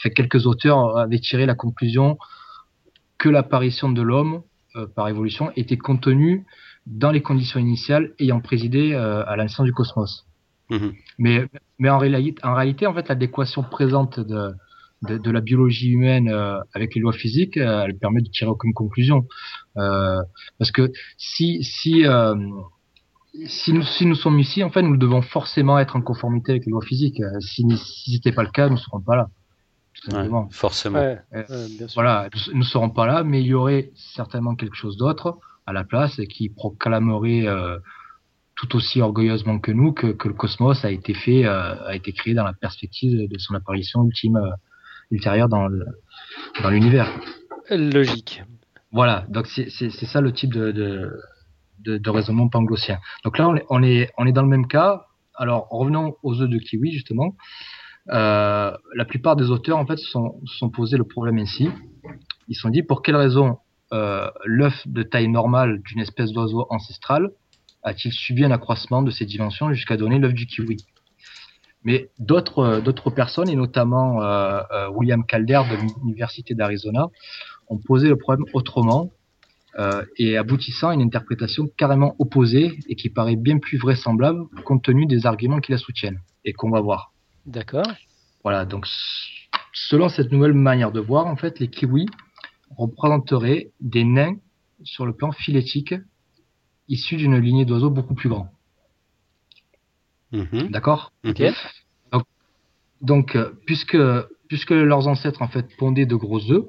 fait, 0.00 0.10
quelques 0.10 0.46
auteurs 0.46 0.96
avaient 0.98 1.18
tiré 1.18 1.46
la 1.46 1.54
conclusion 1.54 2.18
que 3.18 3.28
l'apparition 3.28 3.90
de 3.90 4.02
l'homme 4.02 4.42
euh, 4.76 4.86
par 4.86 5.08
évolution 5.08 5.52
était 5.56 5.76
contenue 5.76 6.44
dans 6.86 7.10
les 7.10 7.22
conditions 7.22 7.60
initiales 7.60 8.12
ayant 8.18 8.40
présidé 8.40 8.92
euh, 8.92 9.24
à 9.26 9.36
l'instant 9.36 9.64
du 9.64 9.72
cosmos. 9.72 10.26
Mhm. 10.70 10.92
Mais, 11.18 11.46
mais 11.78 11.90
en, 11.90 11.98
réalité, 11.98 12.44
en 12.44 12.54
réalité, 12.54 12.86
en 12.86 12.94
fait, 12.94 13.08
l'adéquation 13.08 13.62
présente 13.62 14.20
de, 14.20 14.52
de, 15.02 15.18
de, 15.18 15.30
la 15.30 15.40
biologie 15.40 15.90
humaine 15.90 16.28
euh, 16.28 16.58
avec 16.72 16.94
les 16.94 17.00
lois 17.00 17.12
physiques, 17.12 17.56
euh, 17.56 17.84
elle 17.84 17.96
permet 17.96 18.22
de 18.22 18.28
tirer 18.28 18.50
aucune 18.50 18.74
conclusion. 18.74 19.26
Euh, 19.76 20.20
parce 20.58 20.70
que 20.70 20.90
si, 21.16 21.62
si 21.62 22.04
si 23.46 23.72
nous, 23.72 23.82
si 23.82 24.06
nous 24.06 24.14
sommes 24.14 24.38
ici, 24.38 24.62
en 24.62 24.70
fait, 24.70 24.82
nous 24.82 24.96
devons 24.96 25.22
forcément 25.22 25.78
être 25.78 25.96
en 25.96 26.02
conformité 26.02 26.52
avec 26.52 26.66
les 26.66 26.70
lois 26.70 26.84
physiques. 26.84 27.20
Euh, 27.20 27.40
si, 27.40 27.64
si 27.76 28.10
ce 28.10 28.16
n'était 28.16 28.32
pas 28.32 28.42
le 28.42 28.50
cas, 28.50 28.68
nous 28.68 28.74
ne 28.74 28.80
serons 28.80 29.00
pas 29.00 29.16
là. 29.16 29.28
Ouais, 30.12 30.28
forcément. 30.50 30.98
Euh, 30.98 31.16
voilà, 31.94 32.28
nous 32.52 32.58
ne 32.58 32.64
serons 32.64 32.90
pas 32.90 33.06
là, 33.06 33.24
mais 33.24 33.40
il 33.40 33.46
y 33.46 33.54
aurait 33.54 33.90
certainement 33.94 34.54
quelque 34.54 34.76
chose 34.76 34.96
d'autre 34.96 35.38
à 35.66 35.72
la 35.72 35.84
place 35.84 36.20
qui 36.28 36.48
proclamerait 36.50 37.46
euh, 37.46 37.78
tout 38.56 38.76
aussi 38.76 39.00
orgueilleusement 39.00 39.58
que 39.60 39.72
nous 39.72 39.92
que, 39.92 40.08
que 40.08 40.28
le 40.28 40.34
cosmos 40.34 40.84
a 40.84 40.90
été 40.90 41.14
fait, 41.14 41.46
euh, 41.46 41.86
a 41.86 41.94
été 41.94 42.12
créé 42.12 42.34
dans 42.34 42.44
la 42.44 42.52
perspective 42.52 43.28
de 43.28 43.38
son 43.38 43.54
apparition 43.54 44.04
ultime 44.04 44.36
euh, 44.36 44.50
ultérieure 45.10 45.48
dans 45.48 45.68
dans 46.62 46.70
l'univers. 46.70 47.08
Logique. 47.70 48.42
Voilà, 48.92 49.24
donc 49.28 49.46
c'est 49.46 49.70
ça 49.70 50.20
le 50.20 50.32
type 50.32 50.52
de, 50.52 50.70
de 50.70 51.18
de, 51.80 52.10
raisonnement 52.10 52.48
panglossien. 52.48 52.98
Donc 53.24 53.38
là, 53.38 53.48
on 53.68 53.82
est, 53.82 54.32
dans 54.32 54.42
le 54.42 54.48
même 54.48 54.66
cas. 54.66 55.06
Alors, 55.36 55.68
revenons 55.70 56.16
aux 56.22 56.40
œufs 56.40 56.48
de 56.48 56.58
kiwi, 56.58 56.92
justement. 56.92 57.36
Euh, 58.10 58.72
la 58.94 59.04
plupart 59.04 59.36
des 59.36 59.50
auteurs, 59.50 59.78
en 59.78 59.86
fait, 59.86 59.96
se 59.96 60.08
sont, 60.10 60.70
posés 60.70 60.96
le 60.96 61.04
problème 61.04 61.38
ainsi. 61.38 61.68
Ils 62.48 62.54
se 62.54 62.60
sont 62.60 62.68
dit, 62.68 62.82
pour 62.82 63.02
quelle 63.02 63.16
raison 63.16 63.58
euh, 63.92 64.30
l'œuf 64.44 64.86
de 64.86 65.02
taille 65.02 65.28
normale 65.28 65.82
d'une 65.82 66.00
espèce 66.00 66.32
d'oiseau 66.32 66.66
ancestral 66.70 67.30
a-t-il 67.82 68.12
subi 68.12 68.44
un 68.44 68.50
accroissement 68.50 69.02
de 69.02 69.10
ses 69.10 69.26
dimensions 69.26 69.70
jusqu'à 69.72 69.98
donner 69.98 70.18
l'œuf 70.18 70.32
du 70.32 70.46
kiwi? 70.46 70.78
Mais 71.82 72.08
d'autres 72.18 72.80
d'autres 72.80 73.10
personnes, 73.10 73.50
et 73.50 73.56
notamment 73.56 74.20
William 74.94 75.26
Calder 75.26 75.60
de 75.70 75.76
l'Université 76.00 76.54
d'Arizona, 76.54 77.08
ont 77.68 77.76
posé 77.76 78.08
le 78.08 78.16
problème 78.16 78.46
autrement 78.54 79.10
euh, 79.78 80.04
et 80.16 80.36
aboutissant 80.36 80.90
à 80.90 80.94
une 80.94 81.02
interprétation 81.02 81.68
carrément 81.76 82.14
opposée 82.18 82.78
et 82.88 82.94
qui 82.94 83.10
paraît 83.10 83.36
bien 83.36 83.58
plus 83.58 83.76
vraisemblable 83.76 84.44
compte 84.64 84.84
tenu 84.84 85.06
des 85.06 85.26
arguments 85.26 85.60
qui 85.60 85.72
la 85.72 85.78
soutiennent 85.78 86.20
et 86.44 86.52
qu'on 86.52 86.70
va 86.70 86.80
voir. 86.80 87.12
D'accord. 87.46 87.86
Voilà, 88.42 88.64
donc 88.64 88.86
selon 89.72 90.08
cette 90.08 90.30
nouvelle 90.30 90.54
manière 90.54 90.92
de 90.92 91.00
voir, 91.00 91.26
en 91.26 91.36
fait, 91.36 91.58
les 91.58 91.68
kiwis 91.68 92.08
représenteraient 92.76 93.70
des 93.80 94.04
nains 94.04 94.36
sur 94.82 95.06
le 95.06 95.14
plan 95.14 95.32
phylétique 95.32 95.94
issus 96.88 97.16
d'une 97.16 97.36
lignée 97.38 97.64
d'oiseaux 97.64 97.90
beaucoup 97.90 98.14
plus 98.14 98.28
grands. 98.28 98.50
Mhm. 100.32 100.70
D'accord? 100.70 101.12
Ok. 101.24 101.42
Donc, 102.12 102.24
donc, 103.00 103.36
euh, 103.36 103.52
puisque, 103.66 103.96
puisque 104.48 104.70
leurs 104.70 105.08
ancêtres 105.08 105.42
en 105.42 105.48
fait 105.48 105.66
pondaient 105.76 106.06
de 106.06 106.16
gros 106.16 106.50
œufs, 106.50 106.64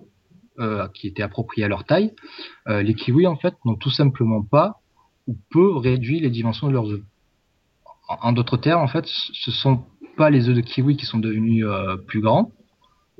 euh, 0.59 0.87
qui 0.93 1.07
étaient 1.07 1.23
appropriés 1.23 1.65
à 1.65 1.67
leur 1.67 1.83
taille, 1.83 2.13
euh, 2.67 2.81
les 2.81 2.93
kiwis 2.93 3.27
en 3.27 3.35
fait 3.35 3.53
n'ont 3.65 3.75
tout 3.75 3.91
simplement 3.91 4.43
pas 4.43 4.81
ou 5.27 5.35
peu 5.51 5.75
réduit 5.75 6.19
les 6.19 6.29
dimensions 6.29 6.67
de 6.67 6.73
leurs 6.73 6.89
œufs. 6.89 7.03
En, 8.07 8.29
en 8.29 8.31
d'autres 8.31 8.57
termes, 8.57 8.81
en 8.81 8.87
fait, 8.87 9.05
ce 9.07 9.51
sont 9.51 9.83
pas 10.15 10.29
les 10.29 10.47
œufs 10.49 10.55
de 10.55 10.61
kiwi 10.61 10.95
qui 10.97 11.05
sont 11.05 11.17
devenus 11.19 11.65
euh, 11.65 11.97
plus 11.97 12.21
grands, 12.21 12.51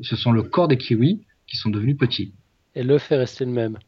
ce 0.02 0.16
sont 0.16 0.32
le 0.32 0.44
corps 0.44 0.68
des 0.68 0.78
kiwis 0.78 1.26
qui 1.48 1.58
sont 1.58 1.70
devenus 1.70 1.98
petits. 1.98 2.34
Et 2.76 2.84
l'œuf 2.84 3.12
est 3.12 3.18
resté 3.18 3.46
le 3.46 3.52
même? 3.52 3.80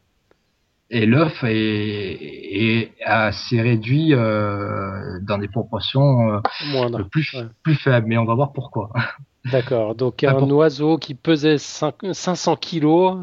Et 0.90 1.04
l'œuf 1.04 1.44
est, 1.44 1.50
est 1.50 2.92
assez 3.04 3.60
réduit 3.60 4.14
euh, 4.14 5.18
dans 5.22 5.36
des 5.38 5.48
proportions 5.48 6.32
euh, 6.32 6.40
Moindre. 6.72 7.02
plus, 7.10 7.32
ouais. 7.34 7.46
plus 7.62 7.74
faibles, 7.74 8.06
mais 8.06 8.16
on 8.16 8.24
va 8.24 8.34
voir 8.34 8.52
pourquoi. 8.52 8.90
D'accord. 9.52 9.94
Donc 9.94 10.24
un 10.24 10.50
oiseau 10.50 10.98
qui 10.98 11.14
pesait 11.14 11.58
cinq- 11.58 12.12
500 12.12 12.56
kilos, 12.56 13.18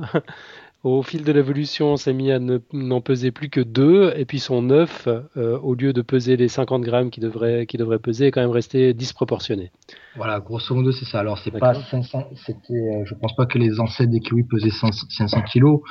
au 0.85 1.01
fil 1.01 1.23
de 1.23 1.31
l'évolution, 1.31 1.97
s'est 1.97 2.13
mis 2.13 2.31
à 2.31 2.39
ne- 2.39 2.59
n'en 2.71 3.01
peser 3.01 3.31
plus 3.31 3.49
que 3.49 3.59
deux, 3.59 4.13
et 4.15 4.25
puis 4.25 4.39
son 4.39 4.69
œuf, 4.69 5.07
euh, 5.07 5.57
au 5.59 5.73
lieu 5.73 5.93
de 5.93 6.01
peser 6.01 6.37
les 6.37 6.47
50 6.47 6.83
grammes 6.83 7.09
qu'il 7.09 7.23
devrait, 7.23 7.65
peser, 7.97 8.27
est 8.27 8.31
quand 8.31 8.41
même 8.41 8.51
resté 8.51 8.93
disproportionné. 8.93 9.71
Voilà, 10.15 10.39
grosso 10.39 10.73
modo, 10.75 10.91
c'est 10.91 11.05
ça. 11.05 11.19
Alors, 11.19 11.39
c'est 11.39 11.51
pas 11.51 11.59
D'accord. 11.59 11.83
500, 11.89 12.29
c'était, 12.35 12.73
euh, 12.73 13.03
je 13.05 13.15
pense 13.15 13.35
pas 13.35 13.45
que 13.45 13.57
les 13.57 13.79
ancêtres 13.79 14.11
des 14.11 14.19
kiwis 14.19 14.43
pesaient 14.43 14.69
500 14.69 15.07
500 15.09 15.41
kilos. 15.41 15.81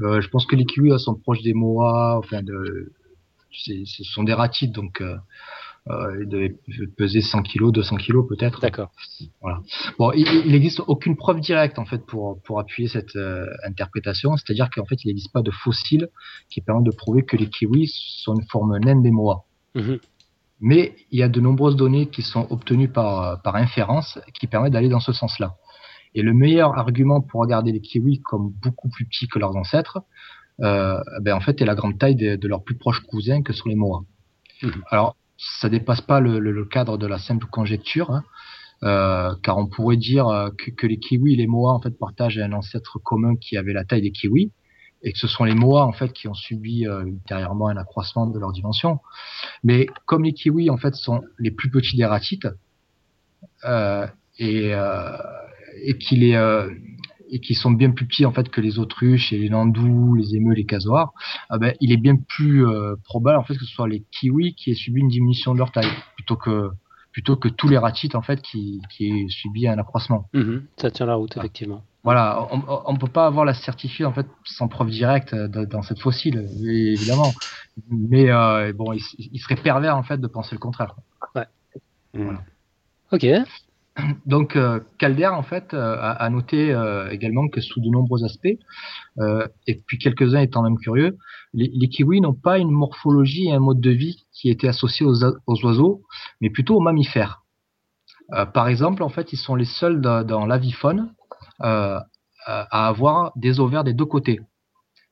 Euh, 0.00 0.20
je 0.20 0.28
pense 0.28 0.44
que 0.46 0.54
les 0.54 0.66
kiwis 0.66 0.98
sont 1.00 1.14
proches 1.14 1.42
des 1.42 1.54
moas, 1.54 2.18
enfin 2.18 2.42
de, 2.42 2.92
ce 3.50 4.04
sont 4.04 4.22
des 4.22 4.34
ratites, 4.34 4.72
donc, 4.72 5.00
euh, 5.00 5.16
euh, 5.90 6.22
ils 6.22 6.28
devaient 6.28 6.56
peser 6.96 7.20
100 7.20 7.42
kilos, 7.42 7.72
200 7.72 7.96
kilos 7.96 8.24
peut-être. 8.28 8.60
D'accord. 8.60 8.92
Bon, 9.98 10.12
il, 10.12 10.26
il 10.46 10.54
existe 10.54 10.80
aucune 10.86 11.16
preuve 11.16 11.40
directe 11.40 11.78
en 11.78 11.84
fait 11.84 12.06
pour 12.06 12.40
pour 12.42 12.60
appuyer 12.60 12.88
cette 12.88 13.16
euh, 13.16 13.46
interprétation, 13.64 14.36
c'est-à-dire 14.36 14.70
qu'en 14.70 14.84
fait 14.84 15.04
il 15.04 15.08
n'existe 15.08 15.32
pas 15.32 15.42
de 15.42 15.50
fossiles 15.50 16.08
qui 16.48 16.60
permettent 16.60 16.86
de 16.86 16.96
prouver 16.96 17.24
que 17.24 17.36
les 17.36 17.48
kiwis 17.48 17.92
sont 18.22 18.36
une 18.36 18.46
forme 18.46 18.78
naine 18.78 19.02
des 19.02 19.10
moas. 19.10 19.44
Mhm. 19.74 19.98
Mais 20.60 20.94
il 21.10 21.18
y 21.18 21.24
a 21.24 21.28
de 21.28 21.40
nombreuses 21.40 21.74
données 21.74 22.06
qui 22.06 22.22
sont 22.22 22.46
obtenues 22.50 22.88
par 22.88 23.42
par 23.42 23.56
inférence 23.56 24.20
qui 24.38 24.46
permettent 24.46 24.74
d'aller 24.74 24.88
dans 24.88 25.00
ce 25.00 25.12
sens-là. 25.12 25.56
Et 26.14 26.22
le 26.22 26.32
meilleur 26.32 26.78
argument 26.78 27.20
pour 27.20 27.40
regarder 27.40 27.72
les 27.72 27.80
kiwis 27.80 28.20
comme 28.20 28.52
beaucoup 28.62 28.88
plus 28.88 29.04
petits 29.06 29.26
que 29.26 29.40
leurs 29.40 29.56
ancêtres, 29.56 29.98
euh, 30.60 31.00
ben 31.22 31.34
en 31.34 31.40
fait 31.40 31.60
est 31.60 31.64
la 31.64 31.74
grande 31.74 31.98
taille 31.98 32.14
de, 32.14 32.36
de 32.36 32.48
leurs 32.48 32.62
plus 32.62 32.76
proches 32.76 33.00
cousins 33.00 33.42
que 33.42 33.52
sont 33.52 33.68
les 33.68 33.74
moas. 33.74 34.02
Mhm. 34.62 34.84
Alors 34.88 35.16
ça 35.60 35.68
dépasse 35.68 36.00
pas 36.00 36.20
le, 36.20 36.38
le- 36.38 36.52
le 36.52 36.64
cadre 36.64 36.98
de 36.98 37.06
la 37.06 37.18
simple 37.18 37.46
conjecture. 37.46 38.10
hein. 38.10 38.24
Euh, 38.84 39.34
car 39.44 39.58
on 39.58 39.66
pourrait 39.68 39.96
dire 39.96 40.26
euh, 40.28 40.50
que, 40.58 40.70
que 40.72 40.88
les 40.88 40.98
kiwis 40.98 41.34
et 41.34 41.36
les 41.36 41.46
moas 41.46 41.72
en 41.72 41.80
fait 41.80 41.96
partagent 41.96 42.38
un 42.38 42.52
ancêtre 42.52 42.98
commun 42.98 43.36
qui 43.36 43.56
avait 43.56 43.72
la 43.72 43.84
taille 43.84 44.02
des 44.02 44.10
kiwis 44.10 44.50
et 45.04 45.12
que 45.12 45.18
ce 45.18 45.28
sont 45.28 45.44
les 45.44 45.54
moas 45.54 45.84
en 45.84 45.92
fait 45.92 46.12
qui 46.12 46.26
ont 46.26 46.34
subi 46.34 46.86
euh, 46.88 47.04
ultérieurement 47.04 47.68
un 47.68 47.76
accroissement 47.76 48.26
de 48.26 48.38
leur 48.40 48.50
dimension. 48.52 48.98
Mais 49.62 49.86
comme 50.06 50.24
les 50.24 50.32
kiwis 50.32 50.68
en 50.70 50.78
fait 50.78 50.94
sont 50.96 51.22
les 51.38 51.52
plus 51.52 51.70
petits 51.70 51.96
des 51.96 52.04
ratites 52.06 52.48
euh, 53.64 54.06
et 54.38 54.74
euh, 54.74 55.16
et 55.84 55.96
qu'il 55.96 56.24
est 56.24 56.36
et 57.32 57.40
qui 57.40 57.54
sont 57.54 57.70
bien 57.72 57.90
plus 57.90 58.06
petits 58.06 58.26
en 58.26 58.32
fait 58.32 58.48
que 58.50 58.60
les 58.60 58.78
autruches 58.78 59.32
et 59.32 59.38
les 59.38 59.48
nandous, 59.48 60.14
les 60.14 60.36
émeux, 60.36 60.54
les 60.54 60.66
casoars, 60.66 61.12
ah 61.48 61.58
ben, 61.58 61.74
il 61.80 61.90
est 61.90 61.96
bien 61.96 62.16
plus 62.16 62.64
euh, 62.66 62.94
probable 63.04 63.38
en 63.38 63.42
fait 63.42 63.54
que 63.54 63.64
ce 63.64 63.74
soit 63.74 63.88
les 63.88 64.04
kiwis 64.12 64.54
qui 64.54 64.70
aient 64.70 64.74
subi 64.74 65.00
une 65.00 65.08
diminution 65.08 65.54
de 65.54 65.58
leur 65.58 65.72
taille 65.72 65.90
plutôt 66.14 66.36
que 66.36 66.70
plutôt 67.10 67.36
que 67.36 67.48
tous 67.48 67.68
les 67.68 67.78
ratites 67.78 68.14
en 68.14 68.22
fait 68.22 68.40
qui 68.42 68.82
qui 68.90 69.08
aient 69.08 69.28
subi 69.28 69.66
un 69.66 69.78
accroissement. 69.78 70.28
Mhm. 70.34 70.64
Ça 70.76 70.90
tient 70.90 71.06
la 71.06 71.14
route, 71.14 71.36
effectivement. 71.36 71.82
Voilà, 72.04 72.48
on, 72.50 72.62
on 72.86 72.96
peut 72.96 73.06
pas 73.06 73.26
avoir 73.26 73.44
la 73.44 73.54
certitude 73.54 74.06
en 74.06 74.12
fait 74.12 74.26
sans 74.44 74.68
preuve 74.68 74.90
directe 74.90 75.32
euh, 75.34 75.48
dans 75.48 75.82
cette 75.82 76.00
fossile 76.00 76.46
évidemment, 76.64 77.32
mais 77.88 78.30
euh, 78.30 78.72
bon, 78.72 78.92
il, 78.92 79.00
il 79.18 79.38
serait 79.38 79.56
pervers 79.56 79.96
en 79.96 80.02
fait 80.02 80.18
de 80.18 80.26
penser 80.26 80.54
le 80.54 80.58
contraire. 80.58 80.96
Mhm. 82.14 82.38
Ok. 83.10 83.26
Donc 84.26 84.56
euh, 84.56 84.80
Calder 84.98 85.26
en 85.26 85.42
fait 85.42 85.74
euh, 85.74 85.96
a, 85.98 86.12
a 86.12 86.30
noté 86.30 86.72
euh, 86.72 87.10
également 87.10 87.48
que 87.48 87.60
sous 87.60 87.80
de 87.80 87.88
nombreux 87.88 88.24
aspects, 88.24 88.58
et 89.66 89.74
puis 89.86 89.98
quelques-uns 89.98 90.40
étant 90.40 90.62
même 90.62 90.78
curieux, 90.78 91.18
les, 91.52 91.70
les 91.74 91.88
kiwis 91.88 92.20
n'ont 92.20 92.34
pas 92.34 92.58
une 92.58 92.70
morphologie 92.70 93.48
et 93.48 93.52
un 93.52 93.60
mode 93.60 93.80
de 93.80 93.90
vie 93.90 94.24
qui 94.32 94.48
étaient 94.50 94.68
associés 94.68 95.04
aux, 95.04 95.64
oiseaux, 95.64 96.02
mais 96.40 96.50
plutôt 96.50 96.76
aux 96.76 96.80
mammifères. 96.80 97.42
Par 98.54 98.68
exemple, 98.68 99.02
en 99.02 99.10
fait, 99.10 99.34
ils 99.34 99.36
sont 99.36 99.54
les 99.54 99.66
seuls 99.66 100.00
dans, 100.00 100.24
dans 100.24 100.46
l'avifaune 100.46 101.12
à 101.58 102.06
avoir 102.88 103.32
des 103.36 103.60
ovaires 103.60 103.84
des 103.84 103.92
deux 103.92 104.06
côtés, 104.06 104.40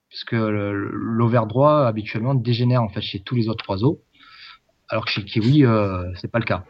puisque 0.08 0.32
l'ovaire 0.32 1.46
droit 1.46 1.86
habituellement 1.86 2.34
dégénère 2.34 2.82
en 2.82 2.88
fait 2.88 3.00
chez 3.00 3.20
tous 3.20 3.34
les 3.34 3.48
autres 3.48 3.68
oiseaux, 3.68 4.00
alors 4.88 5.04
que 5.04 5.10
chez 5.10 5.20
le 5.20 5.26
kiwi 5.26 5.64
euh, 5.64 6.10
c'est 6.16 6.30
pas 6.30 6.38
le 6.40 6.44
cas. 6.44 6.64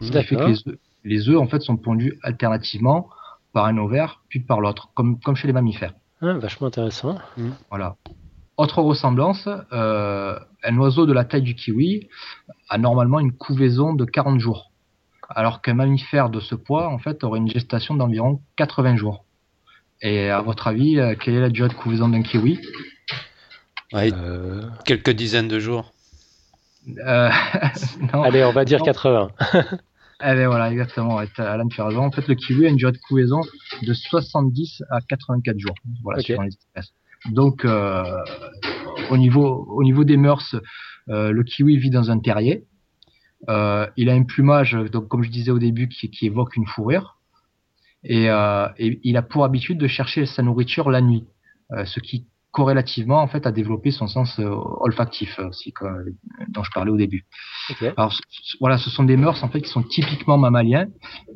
Ce 0.00 0.06
qui 0.06 0.12
fait 0.12 0.24
que 0.24 0.34
D'accord. 0.34 0.48
les 0.48 0.68
œufs, 0.68 0.78
les 1.04 1.28
œufs 1.28 1.38
en 1.38 1.46
fait 1.46 1.60
sont 1.60 1.76
pondus 1.76 2.18
alternativement 2.22 3.08
par 3.52 3.66
un 3.66 3.76
ovaire 3.78 4.20
puis 4.28 4.40
par 4.40 4.60
l'autre, 4.60 4.88
comme, 4.94 5.20
comme 5.20 5.36
chez 5.36 5.46
les 5.46 5.52
mammifères. 5.52 5.94
Ah, 6.20 6.34
vachement 6.34 6.68
intéressant. 6.68 7.18
Voilà. 7.70 7.96
Autre 8.56 8.80
ressemblance, 8.82 9.48
euh, 9.72 10.38
un 10.62 10.78
oiseau 10.78 11.06
de 11.06 11.12
la 11.12 11.24
taille 11.24 11.42
du 11.42 11.54
kiwi 11.54 12.08
a 12.68 12.78
normalement 12.78 13.18
une 13.18 13.32
couvaison 13.32 13.94
de 13.94 14.04
40 14.04 14.38
jours, 14.38 14.70
alors 15.28 15.62
qu'un 15.62 15.74
mammifère 15.74 16.30
de 16.30 16.38
ce 16.38 16.54
poids 16.54 16.88
en 16.88 16.98
fait 16.98 17.24
aurait 17.24 17.38
une 17.40 17.48
gestation 17.50 17.94
d'environ 17.94 18.40
80 18.56 18.96
jours. 18.96 19.24
Et 20.00 20.30
à 20.30 20.40
votre 20.40 20.66
avis, 20.68 20.98
euh, 20.98 21.14
quelle 21.18 21.34
est 21.34 21.40
la 21.40 21.48
durée 21.48 21.68
de 21.68 21.74
couvaison 21.74 22.08
d'un 22.08 22.22
kiwi? 22.22 22.60
Ouais, 23.92 24.12
Euh, 24.14 24.62
quelques 24.84 25.10
dizaines 25.10 25.48
de 25.48 25.58
jours. 25.58 25.92
Euh, 27.06 27.30
non. 28.12 28.22
Allez, 28.22 28.44
on 28.44 28.52
va 28.52 28.64
dire 28.64 28.78
Non. 28.80 28.84
80. 28.84 29.28
Eh 30.24 30.34
ben 30.34 30.46
voilà, 30.46 30.70
exactement. 30.70 31.16
ouais, 31.16 31.26
Alan, 31.38 31.66
raison. 31.76 32.04
En 32.04 32.12
fait, 32.12 32.26
le 32.28 32.34
kiwi 32.34 32.66
a 32.66 32.68
une 32.68 32.76
durée 32.76 32.92
de 32.92 32.98
couvaison 32.98 33.40
de 33.82 33.92
70 33.92 34.82
à 34.90 35.00
84 35.00 35.58
jours. 35.58 35.74
Voilà, 36.02 36.20
Ok. 36.20 36.24
suivant 36.26 36.42
les 36.42 36.50
espèces. 36.50 36.92
Donc, 37.30 37.64
euh, 37.64 38.04
au 39.10 39.16
niveau 39.16 39.66
au 39.68 39.82
niveau 39.82 40.04
des 40.04 40.16
mœurs, 40.16 40.54
euh, 41.08 41.32
le 41.32 41.42
kiwi 41.42 41.76
vit 41.76 41.90
dans 41.90 42.10
un 42.10 42.18
terrier. 42.20 42.64
Euh, 43.48 43.86
il 43.96 44.08
a 44.08 44.12
un 44.14 44.22
plumage, 44.22 44.74
donc 44.92 45.08
comme 45.08 45.24
je 45.24 45.30
disais 45.30 45.50
au 45.50 45.58
début, 45.58 45.88
qui, 45.88 46.10
qui 46.10 46.26
évoque 46.26 46.56
une 46.56 46.66
fourrure. 46.66 47.18
Et, 48.04 48.24
et 48.26 49.00
il 49.04 49.16
a 49.16 49.22
pour 49.22 49.44
habitude 49.44 49.78
de 49.78 49.86
chercher 49.86 50.26
sa 50.26 50.42
nourriture 50.42 50.90
la 50.90 51.00
nuit, 51.00 51.24
ce 51.84 52.00
qui 52.00 52.26
corrélativement 52.52 53.20
en 53.22 53.26
fait 53.26 53.46
a 53.46 53.52
développé 53.52 53.90
son 53.90 54.06
sens 54.06 54.38
euh, 54.38 54.54
olfactif 54.80 55.38
euh, 55.38 55.48
aussi, 55.48 55.72
comme- 55.72 56.04
dont 56.48 56.62
je 56.62 56.70
parlais 56.70 56.90
au 56.90 56.96
début. 56.96 57.24
Ok. 57.70 57.82
Alors 57.96 58.12
voilà, 58.60 58.78
ce 58.78 58.90
sont 58.90 59.04
des 59.04 59.16
mœurs 59.16 59.42
en 59.42 59.48
fait 59.48 59.60
qui 59.62 59.70
sont 59.70 59.82
typiquement 59.82 60.38
mammaliens, 60.38 60.86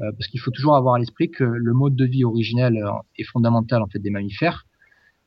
euh, 0.00 0.12
parce 0.12 0.29
qu'il 0.29 0.40
faut 0.40 0.50
toujours 0.50 0.76
avoir 0.76 0.94
à 0.96 0.98
l'esprit 0.98 1.31
que 1.31 1.44
le 1.44 1.72
mode 1.72 1.96
de 1.96 2.05
vie 2.05 2.24
originel 2.24 2.76
euh, 2.76 2.90
est 3.18 3.24
fondamental 3.24 3.83
en 3.83 3.87
fait 3.87 3.98
des 3.98 4.11
mammifères, 4.11 4.64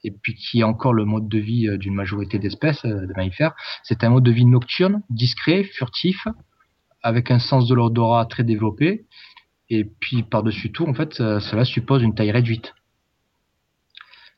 et 0.04 0.12
puis 0.12 0.36
qui 0.36 0.60
est 0.62 0.64
encore 0.64 0.94
le 0.94 1.06
mode 1.06 1.28
de 1.28 1.40
vie 1.40 1.78
d'une 1.78 1.96
majorité 1.96 2.40
d'espèces 2.40 2.86
euh, 2.86 3.06
de 3.08 3.14
mammifères. 3.18 3.54
C'est 3.84 4.04
un 4.04 4.10
mode 4.10 4.24
de 4.24 4.32
vie 4.32 4.46
nocturne, 4.46 5.02
discret, 5.10 5.64
furtif, 5.64 6.28
avec 7.02 7.32
un 7.32 7.40
sens 7.40 7.68
de 7.68 7.74
l'odorat 7.76 8.26
très 8.26 8.44
développé, 8.44 9.06
et 9.70 9.86
puis 9.86 10.24
par-dessus 10.24 10.72
tout, 10.72 10.86
en 10.86 10.94
fait, 10.94 11.20
euh, 11.20 11.40
cela 11.40 11.66
suppose 11.66 12.02
une 12.04 12.16
taille 12.16 12.32
réduite. 12.32 12.74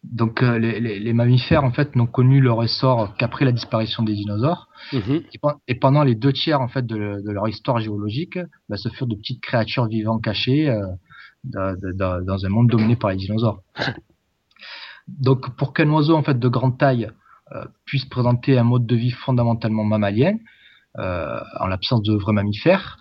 Donc 0.04 0.42
euh, 0.42 0.58
les, 0.58 0.80
les- 0.80 1.00
les 1.00 1.14
mammifères 1.14 1.64
en 1.64 1.72
fait 1.72 1.96
n'ont 1.96 2.08
connu 2.08 2.42
leur 2.42 2.64
essor 2.64 3.16
qu'après 3.18 3.46
la 3.46 3.52
disparition 3.52 4.02
des 4.04 4.14
dinosaures. 4.14 4.68
Mhm. 4.94 5.22
Et 5.34 5.38
pen- 5.40 5.56
Et 5.68 5.76
pendant 5.76 6.04
les 6.04 6.16
deux 6.16 6.34
tiers 6.34 6.60
en 6.60 6.68
fait 6.68 6.86
de, 6.86 6.98
de 7.26 7.32
leur 7.32 7.48
histoire 7.48 7.80
géologique, 7.80 8.40
bah, 8.68 8.78
ce 8.78 8.90
furent 8.90 9.08
de 9.08 9.16
petites 9.16 9.42
créatures 9.42 9.86
vivantes 9.88 10.24
cachées 10.24 10.70
euh, 10.70 10.86
dans, 11.44 11.76
dans- 11.96 12.26
dans 12.26 12.46
un 12.46 12.50
monde 12.50 12.68
dominé 12.70 12.96
par 12.96 13.12
les 13.12 13.18
dinosaures. 13.18 13.62
Donc 15.08 15.56
pour 15.56 15.74
qu'un 15.74 15.90
oiseau 15.90 16.16
en 16.16 16.24
fait 16.24 16.40
de 16.40 16.48
grande 16.48 16.78
taille 16.78 17.10
euh, 17.54 17.66
puisse 17.86 18.06
présenter 18.06 18.58
un 18.58 18.64
mode 18.64 18.86
de 18.86 18.96
vie 18.96 19.12
fondamentalement 19.12 19.84
mammalien, 19.84 20.38
euh, 20.98 21.40
en 21.60 21.68
l'absence 21.68 22.02
de 22.04 22.14
vrais 22.16 22.34
mammifères, 22.34 22.98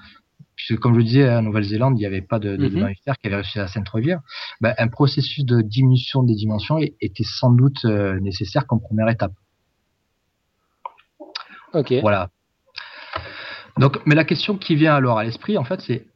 puisque 0.70 0.82
comme 0.82 0.92
je 0.92 0.98
le 0.98 1.04
disais, 1.04 1.28
en 1.28 1.42
Nouvelle-Zélande, 1.42 1.94
il 1.96 2.00
n'y 2.00 2.06
avait 2.06 2.22
pas 2.22 2.38
de, 2.38 2.56
de, 2.56 2.68
Mhm. 2.68 2.94
qui 2.94 3.26
avaient 3.26 3.34
réussi 3.36 3.58
à 3.58 3.66
s'introduire, 3.66 4.20
ben, 4.60 4.72
un 4.78 4.86
processus 4.86 5.44
de 5.44 5.62
diminution 5.62 6.22
des 6.22 6.36
dimensions 6.36 6.78
était 6.78 7.24
sans 7.24 7.50
doute 7.50 7.84
euh, 7.84 8.20
nécessaire 8.20 8.66
comme 8.68 8.80
première 8.80 9.08
étape. 9.08 9.32
Ok. 11.74 11.92
Voilà. 12.02 12.30
Donc, 13.78 13.98
mais 14.06 14.14
la 14.14 14.24
question 14.24 14.56
qui 14.56 14.76
vient 14.76 14.94
alors 14.94 15.18
à 15.18 15.24
l'esprit, 15.24 15.58
en 15.58 15.64
fait, 15.64 15.80
c'est 15.80 16.06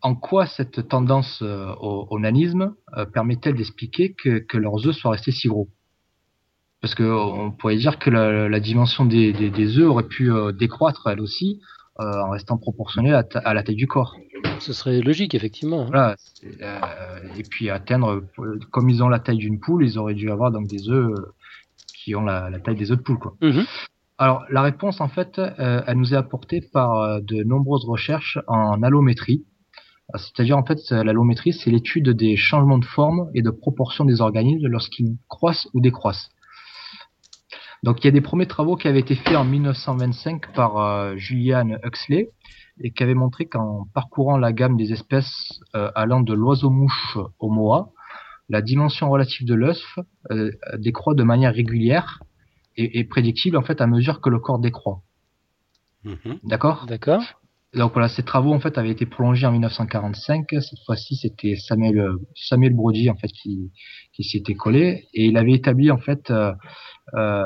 en 0.00 0.14
quoi 0.14 0.46
cette 0.46 0.88
tendance 0.88 1.40
euh, 1.42 1.74
au, 1.80 2.06
au 2.10 2.18
nanisme 2.18 2.74
euh, 2.96 3.04
permet-elle 3.04 3.54
d'expliquer 3.54 4.14
que, 4.14 4.38
que 4.38 4.56
leurs 4.56 4.86
œufs 4.86 4.96
soient 4.96 5.10
restés 5.10 5.32
si 5.32 5.48
gros? 5.48 5.68
Parce 6.80 6.94
que 6.94 7.02
on 7.02 7.50
pourrait 7.50 7.76
dire 7.76 7.98
que 7.98 8.08
la, 8.08 8.48
la 8.48 8.60
dimension 8.60 9.04
des, 9.04 9.34
des, 9.34 9.50
des 9.50 9.76
œufs 9.78 9.90
aurait 9.90 10.08
pu 10.08 10.32
euh, 10.32 10.52
décroître 10.52 11.06
elle 11.06 11.20
aussi 11.20 11.60
euh, 12.00 12.22
en 12.22 12.30
restant 12.30 12.56
proportionnelle 12.58 13.24
à, 13.34 13.54
la 13.54 13.62
taille 13.62 13.76
du 13.76 13.86
corps. 13.86 14.16
Ce 14.58 14.72
serait 14.72 15.00
logique, 15.00 15.34
effectivement. 15.34 15.82
hein. 15.82 15.86
Voilà. 15.88 16.16
Euh, 16.62 17.18
et 17.38 17.42
puis 17.42 17.70
atteindre, 17.70 18.22
comme 18.70 18.88
ils 18.88 19.02
ont 19.02 19.08
la 19.08 19.18
taille 19.18 19.38
d'une 19.38 19.60
poule, 19.60 19.84
ils 19.84 19.98
auraient 19.98 20.14
dû 20.14 20.30
avoir 20.30 20.50
donc 20.50 20.66
des 20.66 20.88
œufs 20.88 21.10
euh, 21.10 21.32
qui 21.94 22.14
ont 22.14 22.22
la, 22.24 22.50
la 22.50 22.58
taille 22.58 22.76
des 22.76 22.90
œufs 22.90 22.98
de 22.98 23.02
poule, 23.02 23.18
quoi. 23.18 23.34
Mhm. 23.42 23.64
Alors, 24.18 24.44
la 24.50 24.62
réponse, 24.62 25.00
en 25.00 25.08
fait, 25.08 25.38
euh, 25.38 25.82
elle 25.86 25.96
nous 25.96 26.12
est 26.12 26.16
apportée 26.16 26.60
par 26.60 27.22
de 27.22 27.42
nombreuses 27.42 27.86
recherches 27.86 28.38
en 28.48 28.82
allométrie. 28.82 29.44
C'est-à-dire, 30.14 30.58
en 30.58 30.64
fait, 30.64 30.78
l'allométrie, 30.90 31.52
c'est 31.52 31.70
l'étude 31.70 32.10
des 32.10 32.36
changements 32.36 32.78
de 32.78 32.84
forme 32.84 33.30
et 33.34 33.42
de 33.42 33.50
proportion 33.50 34.04
des 34.04 34.20
organismes 34.20 34.66
lorsqu'ils 34.66 35.16
croissent 35.28 35.68
ou 35.72 35.80
décroissent. 35.80 36.28
Donc, 37.82 38.02
il 38.02 38.06
y 38.06 38.08
a 38.08 38.12
des 38.12 38.20
premiers 38.20 38.46
travaux 38.46 38.76
qui 38.76 38.88
avaient 38.88 39.00
été 39.00 39.14
faits 39.14 39.36
en 39.36 39.44
1925 39.44 40.52
par 40.52 40.76
euh, 40.76 41.16
Julian 41.16 41.78
Huxley 41.82 42.30
et 42.82 42.90
qui 42.90 43.02
avaient 43.02 43.14
montré 43.14 43.46
qu'en 43.46 43.86
parcourant 43.94 44.36
la 44.36 44.52
gamme 44.52 44.76
des 44.76 44.92
espèces 44.92 45.60
euh, 45.74 45.90
allant 45.94 46.20
de 46.20 46.34
l'oiseau-mouche 46.34 47.18
au 47.38 47.50
moa, 47.50 47.90
la 48.48 48.62
dimension 48.62 49.08
relative 49.08 49.46
de 49.46 49.54
l'œuf 49.54 49.98
euh, 50.30 50.50
décroît 50.78 51.14
de 51.14 51.22
manière 51.22 51.54
régulière 51.54 52.22
et, 52.76 52.98
et 52.98 53.04
prédictible 53.04 53.56
en 53.56 53.62
fait 53.62 53.80
à 53.80 53.86
mesure 53.86 54.20
que 54.20 54.28
le 54.28 54.38
corps 54.38 54.58
décroît. 54.58 55.00
Mhm. 56.04 56.38
D'accord? 56.44 56.86
D'accord. 56.86 57.22
Donc 57.74 57.92
voilà, 57.92 58.08
ces 58.08 58.24
travaux 58.24 58.52
en 58.52 58.58
fait 58.58 58.76
avaient 58.78 58.90
été 58.90 59.06
prolongés 59.06 59.46
en 59.46 59.52
1945. 59.52 60.46
Cette 60.50 60.84
fois-ci, 60.84 61.16
c'était 61.16 61.54
Samuel 61.54 61.98
euh, 61.98 62.16
Samuel 62.34 62.74
Brody 62.74 63.08
en 63.10 63.16
fait 63.16 63.28
qui 63.28 63.70
qui 64.12 64.24
s'y 64.24 64.38
était 64.38 64.54
collé 64.54 65.06
et 65.14 65.26
il 65.26 65.36
avait 65.36 65.52
établi 65.52 65.90
en 65.90 65.98
fait 65.98 66.30
euh, 66.30 66.52
euh, 67.14 67.44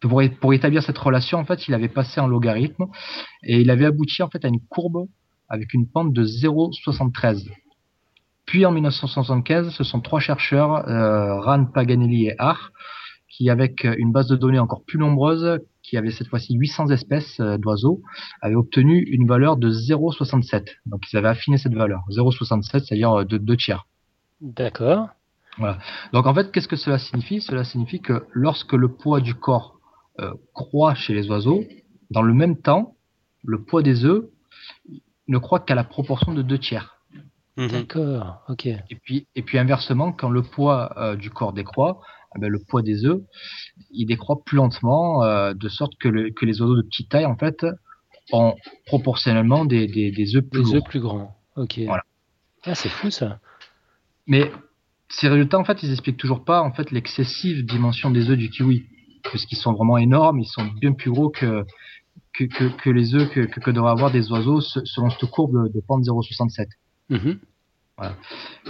pour, 0.00 0.22
pour 0.40 0.54
établir 0.54 0.82
cette 0.82 0.98
relation 0.98 1.38
en 1.38 1.44
fait, 1.44 1.68
il 1.68 1.74
avait 1.74 1.88
passé 1.88 2.18
un 2.20 2.26
logarithme 2.26 2.86
et 3.42 3.60
il 3.60 3.70
avait 3.70 3.84
abouti 3.84 4.22
en 4.22 4.30
fait 4.30 4.44
à 4.44 4.48
une 4.48 4.60
courbe 4.68 5.06
avec 5.48 5.74
une 5.74 5.88
pente 5.88 6.12
de 6.12 6.24
0,73. 6.24 7.48
Puis 8.46 8.64
en 8.64 8.72
1975, 8.72 9.70
ce 9.70 9.84
sont 9.84 10.00
trois 10.00 10.20
chercheurs, 10.20 10.88
euh, 10.88 11.64
Paganelli 11.74 12.28
et 12.28 12.34
Har, 12.38 12.70
qui 13.36 13.50
avec 13.50 13.84
euh, 13.84 13.94
une 13.98 14.12
base 14.12 14.28
de 14.28 14.36
données 14.36 14.58
encore 14.58 14.82
plus 14.82 14.98
nombreuse, 14.98 15.60
qui 15.82 15.96
avait 15.98 16.10
cette 16.10 16.28
fois-ci 16.28 16.54
800 16.54 16.90
espèces 16.90 17.38
euh, 17.40 17.58
d'oiseaux, 17.58 18.00
avaient 18.40 18.54
obtenu 18.54 19.00
une 19.00 19.26
valeur 19.26 19.58
de 19.58 19.70
0,67. 19.70 20.64
Donc 20.86 21.02
ils 21.12 21.16
avaient 21.16 21.28
affiné 21.28 21.58
cette 21.58 21.74
valeur, 21.74 22.02
0,67, 22.10 22.84
c'est-à-dire 22.84 23.12
euh, 23.12 23.24
de 23.24 23.36
deux 23.36 23.56
tiers. 23.56 23.86
D'accord. 24.40 25.08
Donc 26.12 26.26
en 26.26 26.34
fait, 26.34 26.52
qu'est-ce 26.52 26.68
que 26.68 26.76
cela 26.76 26.98
signifie? 26.98 27.40
Cela 27.40 27.64
signifie 27.64 28.00
que 28.00 28.26
lorsque 28.32 28.74
le 28.74 28.88
poids 28.88 29.20
du 29.20 29.34
corps 29.34 29.78
euh, 30.20 30.32
croît 30.54 30.94
chez 30.94 31.14
les 31.14 31.28
oiseaux, 31.30 31.64
dans 32.10 32.22
le 32.22 32.34
même 32.34 32.60
temps, 32.60 32.94
le 33.42 33.62
poids 33.62 33.82
des 33.82 34.04
œufs 34.04 34.24
ne 35.28 35.38
croît 35.38 35.60
qu'à 35.60 35.74
la 35.74 35.84
proportion 35.84 36.34
de 36.34 36.42
deux 36.42 36.58
tiers. 36.58 36.98
Mhm. 37.56 37.68
D'accord. 37.68 38.42
Ok. 38.48 38.66
Et 38.66 38.96
puis, 39.02 39.26
et 39.34 39.42
puis 39.42 39.58
inversement, 39.58 40.12
quand 40.12 40.28
le 40.28 40.42
poids 40.42 40.92
euh, 40.98 41.16
du 41.16 41.30
corps 41.30 41.54
décroît, 41.54 42.00
ben, 42.38 42.48
le 42.50 42.58
poids 42.58 42.82
des 42.82 43.04
œufs, 43.04 43.20
il 43.90 44.06
décroît 44.06 44.42
plus 44.44 44.56
lentement, 44.56 45.22
euh, 45.24 45.54
de 45.54 45.68
sorte 45.68 45.92
que, 45.98 46.08
le- 46.08 46.30
que 46.30 46.44
les 46.44 46.60
oiseaux 46.60 46.76
de 46.76 46.82
petite 46.82 47.08
taille, 47.10 47.26
en 47.26 47.36
fait, 47.36 47.64
ont 48.32 48.54
proportionnellement 48.86 49.64
des, 49.64 49.86
des, 49.86 50.10
des 50.10 50.36
œufs 50.36 50.44
plus 50.44 50.62
lourds. 50.62 50.74
œufs 50.76 50.84
plus 50.84 51.00
grands. 51.00 51.36
Ok. 51.56 51.78
Voilà. 51.86 52.02
Ah, 52.64 52.74
c'est 52.74 52.88
fou 52.88 53.10
ça. 53.10 53.38
Mais 54.26 54.50
ces 55.08 55.28
résultats, 55.28 55.58
en 55.58 55.64
fait, 55.64 55.82
ils 55.82 55.90
expliquent 55.92 56.16
toujours 56.16 56.44
pas, 56.44 56.62
en 56.62 56.72
fait, 56.72 56.90
l'excessive 56.90 57.64
dimension 57.64 58.10
des 58.10 58.28
œufs 58.30 58.36
du 58.38 58.50
kiwi. 58.50 58.84
Parce 59.22 59.44
qu'ils 59.46 59.58
sont 59.58 59.72
vraiment 59.72 59.98
énormes, 59.98 60.38
ils 60.40 60.46
sont 60.46 60.64
bien 60.80 60.92
plus 60.92 61.10
gros 61.10 61.30
que, 61.30 61.64
que, 62.32 62.44
que, 62.44 62.64
que 62.76 62.90
les 62.90 63.14
œufs 63.14 63.28
que, 63.30 63.70
devraient 63.70 63.90
avoir 63.90 64.10
des 64.10 64.30
oiseaux 64.30 64.60
se- 64.60 64.84
selon 64.84 65.10
cette 65.10 65.28
courbe 65.30 65.68
de, 65.68 65.72
de 65.72 65.80
pente 65.80 66.02
0,67. 66.04 66.66
Mhm. 67.98 68.08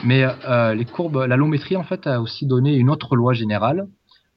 Mais 0.05 0.25
euh, 0.25 0.75
les 0.75 0.85
courbes, 0.85 1.25
l'allométrie 1.29 1.77
en 1.77 1.83
fait 1.85 2.07
a 2.07 2.21
aussi 2.21 2.47
donné 2.47 2.77
une 2.77 2.91
autre 2.91 3.17
loi 3.17 3.33
générale 3.33 3.87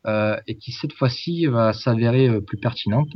euh, 0.07 0.37
et 0.47 0.57
qui 0.57 0.71
cette 0.71 0.93
fois-ci 0.93 1.45
va 1.45 1.73
s'avérer 1.73 2.27
euh, 2.27 2.41
plus 2.41 2.57
pertinente 2.57 3.09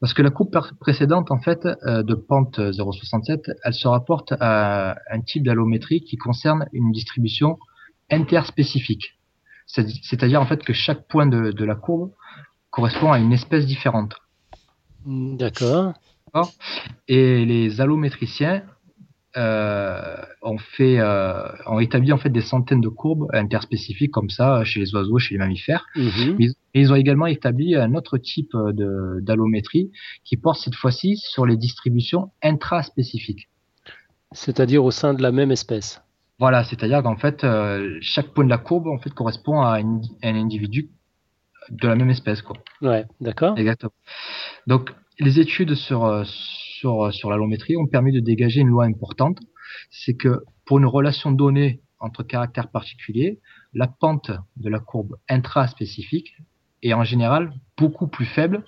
parce 0.00 0.14
que 0.14 0.22
la 0.22 0.30
courbe 0.30 0.50
précédente 0.80 1.30
en 1.30 1.38
fait 1.40 1.66
euh, 1.66 2.02
de 2.02 2.14
pente 2.14 2.58
0,67, 2.58 3.50
elle 3.64 3.74
se 3.74 3.88
rapporte 3.88 4.32
à 4.40 4.96
un 5.10 5.20
type 5.20 5.42
d'allométrie 5.44 6.02
qui 6.02 6.16
concerne 6.16 6.66
une 6.72 6.92
distribution 6.92 7.58
interspécifique, 8.10 9.18
C'est- 9.66 9.88
c'est-à-dire 10.02 10.40
en 10.40 10.46
fait 10.46 10.62
que 10.62 10.72
chaque 10.72 11.08
point 11.08 11.26
de, 11.26 11.50
de 11.50 11.64
la 11.64 11.74
courbe 11.74 12.12
correspond 12.70 13.10
à 13.10 13.18
une 13.18 13.32
espèce 13.32 13.66
différente. 13.66 14.14
D'accord? 15.04 15.94
Et 17.08 17.44
les 17.44 17.80
allométriciens 17.80 18.62
euh, 19.36 20.16
ont 20.42 20.58
fait, 20.58 20.98
euh, 20.98 21.46
en 21.66 21.78
fait 22.18 22.30
des 22.30 22.40
centaines 22.40 22.80
de 22.80 22.88
courbes 22.88 23.26
interspécifiques 23.32 24.10
comme 24.10 24.30
ça 24.30 24.64
chez 24.64 24.80
les 24.80 24.94
oiseaux, 24.94 25.18
chez 25.18 25.34
les 25.34 25.38
mammifères. 25.38 25.86
Mhm. 25.96 26.36
Mais 26.38 26.46
ils 26.74 26.92
ont 26.92 26.96
également 26.96 27.26
établi 27.26 27.74
un 27.74 27.94
autre 27.94 28.18
type 28.18 28.52
de 28.54 29.18
d'allométrie 29.20 29.90
qui 30.24 30.36
porte 30.36 30.60
cette 30.60 30.74
fois-ci 30.74 31.16
sur 31.16 31.44
les 31.46 31.56
distributions 31.56 32.30
intraspécifiques. 32.42 33.48
C'est-à-dire 34.32 34.84
au 34.84 34.90
sein 34.90 35.14
de 35.14 35.22
la 35.22 35.32
même 35.32 35.50
espèce. 35.50 36.02
Voilà, 36.38 36.64
c'est-à-dire 36.64 37.02
qu'en 37.02 37.16
fait 37.16 37.44
euh, 37.44 37.96
chaque 38.00 38.28
point 38.28 38.44
de 38.44 38.50
la 38.50 38.58
courbe 38.58 38.88
en 38.88 38.98
fait 38.98 39.10
correspond 39.14 39.60
à, 39.62 39.80
une- 39.80 40.02
à 40.22 40.28
un 40.28 40.34
individu 40.34 40.90
de 41.70 41.88
la 41.88 41.96
même 41.96 42.10
espèce 42.10 42.42
quoi. 42.42 42.56
Ouais. 42.82 43.04
D'accord. 43.20 43.58
Exactement. 43.58 43.92
Donc, 44.66 44.92
les 45.18 45.40
études 45.40 45.74
sur, 45.74 46.04
euh, 46.04 46.22
sur, 46.78 47.12
sur 47.12 47.30
l'allométrie 47.30 47.76
ont 47.76 47.86
permis 47.86 48.12
de 48.12 48.20
dégager 48.20 48.60
une 48.60 48.68
loi 48.68 48.84
importante. 48.84 49.38
C'est 49.90 50.14
que 50.14 50.42
pour 50.64 50.78
une 50.78 50.86
relation 50.86 51.32
donnée 51.32 51.80
entre 51.98 52.22
caractères 52.22 52.70
particuliers, 52.70 53.40
la 53.72 53.86
pente 53.86 54.30
de 54.56 54.68
la 54.68 54.78
courbe 54.78 55.16
intraspécifique 55.28 56.36
est 56.82 56.92
en 56.92 57.04
général 57.04 57.52
beaucoup 57.76 58.06
plus 58.06 58.26
faible 58.26 58.64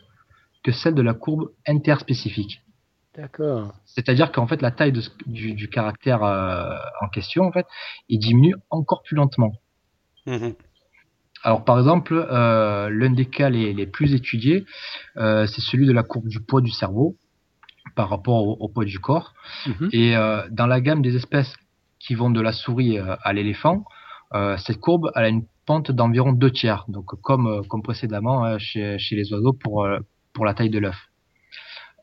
que 0.62 0.72
celle 0.72 0.94
de 0.94 1.02
la 1.02 1.14
courbe 1.14 1.50
interspécifique. 1.66 2.62
D'accord. 3.14 3.74
C'est-à-dire 3.84 4.30
qu'en 4.32 4.46
fait, 4.46 4.62
la 4.62 4.70
taille 4.70 4.92
de 4.92 5.02
du, 5.26 5.54
du 5.54 5.68
caractère 5.68 6.22
euh, 6.22 6.76
en 7.00 7.08
question, 7.08 7.44
en 7.44 7.52
fait, 7.52 7.66
il 8.08 8.18
diminue 8.18 8.54
encore 8.70 9.02
plus 9.02 9.16
lentement. 9.16 9.52
Mhm. 10.26 10.54
Alors 11.42 11.64
par 11.64 11.78
exemple, 11.78 12.14
euh, 12.14 12.88
l'un 12.90 13.10
des 13.10 13.26
cas 13.26 13.48
les, 13.48 13.72
les 13.72 13.86
plus 13.86 14.14
étudiés, 14.14 14.64
euh, 15.16 15.46
c'est 15.46 15.60
celui 15.60 15.86
de 15.86 15.92
la 15.92 16.02
courbe 16.02 16.28
du 16.28 16.40
poids 16.40 16.60
du 16.60 16.70
cerveau 16.70 17.16
par 17.98 18.08
rapport 18.14 18.40
au, 18.46 18.52
au 18.64 18.68
poids 18.74 18.84
du 18.94 19.00
corps. 19.00 19.28
Mhm. 19.66 19.88
Et 19.92 20.16
euh, 20.16 20.42
dans 20.58 20.68
la 20.74 20.80
gamme 20.80 21.02
des 21.02 21.14
espèces 21.16 21.52
qui 21.98 22.14
vont 22.14 22.30
de 22.30 22.40
la 22.40 22.52
souris 22.52 22.96
euh, 22.98 23.16
à 23.28 23.32
l'éléphant, 23.32 23.76
euh, 24.34 24.56
cette 24.64 24.78
courbe 24.78 25.10
elle 25.16 25.24
a 25.24 25.28
une 25.36 25.44
pente 25.66 25.90
d'environ 25.98 26.32
deux 26.42 26.52
tiers, 26.60 26.84
donc 26.88 27.06
comme 27.26 27.46
comme 27.68 27.82
précédemment 27.82 28.44
hein, 28.44 28.58
chez, 28.58 28.98
chez 29.04 29.16
les 29.16 29.26
oiseaux 29.32 29.52
pour 29.62 29.76
pour 30.34 30.44
la 30.46 30.54
taille 30.54 30.70
de 30.70 30.78
l'œuf. 30.84 31.00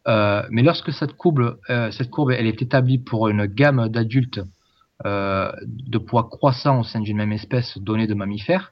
Euh, 0.07 0.43
mais 0.51 0.63
lorsque 0.63 0.91
cette 0.99 1.13
courbe, 1.21 1.57
cette 1.97 2.09
courbe, 2.11 2.31
elle 2.31 2.45
est 2.53 2.61
établie 2.61 2.99
pour 2.99 3.27
une 3.29 3.45
gamme 3.47 3.87
d'adultes 3.89 4.41
de 5.03 5.97
poids 5.97 6.25
croissant 6.29 6.79
au 6.81 6.83
sein 6.83 7.01
d'une 7.01 7.17
même 7.17 7.31
espèce 7.33 7.77
donnée 7.77 8.07
de 8.07 8.13
mammifères, 8.21 8.71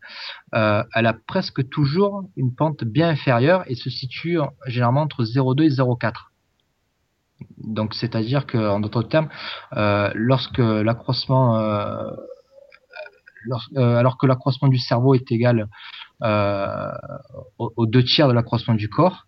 elle 0.51 1.07
a 1.13 1.15
presque 1.27 1.67
toujours 1.69 2.13
une 2.35 2.53
pente 2.55 2.83
bien 2.83 3.09
inférieure 3.09 3.63
et 3.67 3.75
se 3.75 3.89
situe 3.89 4.39
en- 4.39 4.51
généralement 4.67 5.01
entre 5.07 5.23
0,2 5.23 5.63
et 5.63 5.69
0,4. 5.69 6.32
Donc, 7.57 7.93
c'est-à-dire 7.93 8.45
que, 8.45 8.57
en 8.57 8.79
d'autres 8.79 9.03
termes, 9.03 9.29
euh, 9.75 10.11
lorsque 10.15 10.57
l'accroissement, 10.59 11.57
euh, 11.59 12.09
lors- 13.45 13.69
euh, 13.77 13.97
alors 13.97 14.17
que 14.17 14.25
l'accroissement 14.25 14.67
du 14.69 14.77
cerveau 14.77 15.13
est 15.15 15.31
égal 15.31 15.67
aux, 16.21 17.73
aux 17.75 17.85
deux 17.85 18.03
tiers 18.03 18.27
de 18.29 18.33
l'accroissement 18.33 18.75
du 18.75 18.87
corps, 18.89 19.27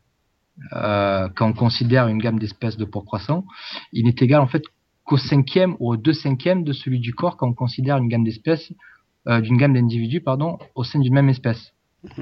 quand 0.72 1.50
on 1.50 1.54
considère 1.54 2.08
une 2.08 2.20
gamme 2.20 2.40
d'espèces 2.40 2.78
de 2.78 2.86
poids 2.86 3.04
croissant, 3.06 3.46
il 3.92 4.06
n'est 4.06 4.16
égal 4.22 4.40
en 4.40 4.48
fait 4.48 4.64
qu'au 5.04 5.18
cinquième 5.18 5.76
ou 5.80 5.92
au 5.92 5.98
deux 5.98 6.14
cinquièmes 6.14 6.64
de 6.64 6.72
celui 6.72 7.00
du 7.00 7.14
corps 7.14 7.36
quand 7.36 7.50
on 7.50 7.54
considère 7.54 7.98
une 7.98 8.08
gamme 8.08 8.24
d'espèces, 8.24 8.72
d'une 9.28 9.58
gamme 9.58 9.74
d'individus, 9.74 10.22
pardon, 10.22 10.58
au 10.76 10.86
sein 10.86 11.00
d'une 11.00 11.14
même 11.14 11.28
espèce. 11.28 11.74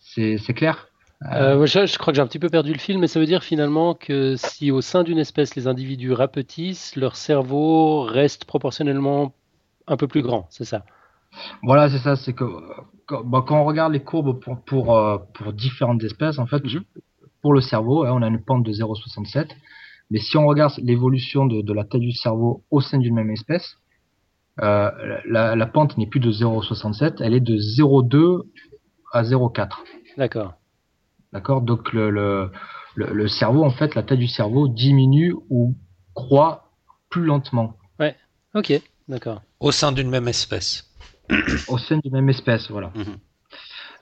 C'est 0.00 0.54
clair? 0.54 0.89
Euh, 1.26 1.66
je, 1.66 1.98
crois 1.98 2.12
que 2.12 2.16
j'ai 2.16 2.22
un 2.22 2.26
petit 2.26 2.38
peu 2.38 2.48
perdu 2.48 2.72
le 2.72 2.78
fil, 2.78 2.98
mais 2.98 3.06
ça 3.06 3.20
veut 3.20 3.26
dire 3.26 3.44
finalement 3.44 3.94
que 3.94 4.36
si 4.36 4.70
au 4.70 4.80
sein 4.80 5.02
d'une 5.02 5.18
espèce 5.18 5.54
les 5.54 5.66
individus 5.66 6.12
rapetissent, 6.12 6.96
leur 6.96 7.14
cerveau 7.14 8.02
reste 8.02 8.46
proportionnellement 8.46 9.34
un 9.86 9.96
peu 9.96 10.08
plus 10.08 10.22
grand, 10.22 10.46
c'est 10.48 10.64
ça? 10.64 10.84
Voilà, 11.62 11.90
c'est 11.90 11.98
ça. 11.98 12.16
C'est 12.16 12.32
que 12.32 12.44
quand, 13.06 13.50
on 13.50 13.64
regarde 13.64 13.92
les 13.92 14.02
courbes 14.02 14.40
pour, 14.40 14.60
pour, 14.62 14.96
euh, 14.96 15.18
pour 15.34 15.52
différentes 15.52 16.02
espèces, 16.02 16.38
en 16.38 16.46
fait, 16.46 16.64
mhm. 16.64 16.84
pour 17.42 17.52
le 17.52 17.60
cerveau, 17.60 18.04
hein, 18.04 18.12
on 18.14 18.22
a 18.22 18.28
une 18.28 18.42
pente 18.42 18.64
de 18.64 18.72
0,67. 18.72 19.48
Mais 20.10 20.18
si 20.18 20.36
on 20.36 20.46
regarde 20.46 20.72
l'évolution 20.78 21.46
de, 21.46 21.60
de, 21.60 21.72
la 21.72 21.84
taille 21.84 22.00
du 22.00 22.12
cerveau 22.12 22.64
au 22.70 22.80
sein 22.80 22.98
d'une 22.98 23.14
même 23.14 23.30
espèce, 23.30 23.76
euh, 24.60 24.90
la, 25.26 25.54
la, 25.54 25.66
pente 25.66 25.96
n'est 25.98 26.06
plus 26.06 26.20
de 26.20 26.32
0,67, 26.32 27.22
elle 27.22 27.34
est 27.34 27.40
de 27.40 27.56
0,2 27.56 28.42
à 29.12 29.22
0,4. 29.22 29.68
D'accord. 30.16 30.54
D'accord? 31.32 31.62
Donc 31.62 31.92
le, 31.92 32.10
le, 32.10 32.50
le, 32.94 33.28
cerveau, 33.28 33.64
en 33.64 33.70
fait, 33.70 33.94
la 33.94 34.02
taille 34.02 34.18
du 34.18 34.28
cerveau 34.28 34.68
diminue 34.68 35.34
ou 35.48 35.76
croît 36.14 36.72
plus 37.08 37.24
lentement. 37.24 37.76
Ouais, 37.98 38.16
ok, 38.54 38.72
d'accord. 39.08 39.42
Au 39.60 39.72
sein 39.72 39.92
d'une 39.92 40.10
même 40.10 40.28
espèce. 40.28 40.86
Au 41.68 41.78
sein 41.78 41.98
d'une 41.98 42.12
même 42.12 42.28
espèce, 42.28 42.70
voilà. 42.70 42.92
Mhm. 42.94 43.18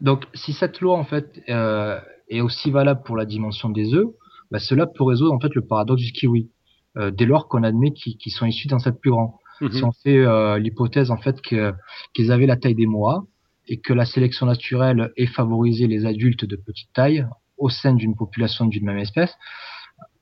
Donc 0.00 0.26
si 0.34 0.52
cette 0.52 0.80
loi, 0.80 0.96
en 0.96 1.04
fait, 1.04 1.42
euh, 1.48 1.98
est 2.28 2.40
aussi 2.40 2.70
valable 2.70 3.02
pour 3.04 3.16
la 3.16 3.24
dimension 3.24 3.68
des 3.68 3.94
œufs, 3.94 4.06
bah, 4.50 4.58
cela 4.58 4.86
peut 4.86 5.04
résoudre 5.04 5.34
en 5.34 5.40
fait 5.40 5.54
le 5.54 5.66
paradoxe 5.66 6.02
du 6.02 6.12
kiwi, 6.12 6.50
euh, 6.96 7.10
dès 7.10 7.26
lors 7.26 7.48
qu'on 7.48 7.62
admet 7.62 7.92
qu'ils 7.92 8.32
sont 8.32 8.46
issus 8.46 8.68
d'un 8.68 8.78
set 8.78 8.98
plus 8.98 9.10
grand. 9.10 9.38
Mhm. 9.60 9.72
Si 9.72 9.84
on 9.84 9.92
fait 9.92 10.18
euh, 10.18 10.58
l'hypothèse 10.58 11.10
en 11.10 11.18
fait 11.18 11.40
qu'ils 11.42 12.32
avaient 12.32 12.46
la 12.46 12.56
taille 12.56 12.74
des 12.76 12.86
moas, 12.86 13.24
et 13.68 13.80
que 13.80 13.92
la 13.92 14.04
sélection 14.04 14.46
naturelle 14.46 15.12
ait 15.16 15.26
favorisé 15.26 15.86
les 15.86 16.06
adultes 16.06 16.44
de 16.44 16.56
petite 16.56 16.92
taille 16.92 17.26
au 17.56 17.68
sein 17.68 17.94
d'une 17.94 18.16
population 18.16 18.66
d'une 18.66 18.84
même 18.84 18.98
espèce, 18.98 19.34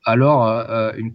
alors 0.05 0.47
euh, 0.47 0.93
une, 0.97 1.15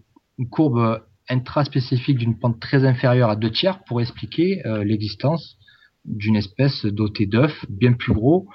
courbe 0.49 1.03
intraspécifique 1.29 2.17
d'une 2.17 2.39
pente 2.39 2.59
très 2.59 2.83
inférieure 2.83 3.29
à 3.29 3.35
deux 3.35 3.51
tiers 3.51 3.83
pourrait 3.83 4.03
expliquer 4.03 4.65
euh, 4.65 4.83
l'existence 4.83 5.55
d'une 6.03 6.35
espèce 6.35 6.83
dotée 6.85 7.27
d'œufs 7.27 7.63
bien 7.69 7.93
plus 7.93 8.13
gros 8.13 8.47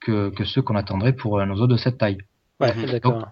que, 0.00 0.32
ceux 0.44 0.62
qu'on 0.62 0.76
attendrait 0.76 1.12
pour 1.12 1.40
un 1.40 1.50
oiseau 1.50 1.66
de 1.66 1.76
cette 1.76 1.98
taille. 1.98 2.18
Ouais, 2.60 2.72
d'accord. 2.86 3.26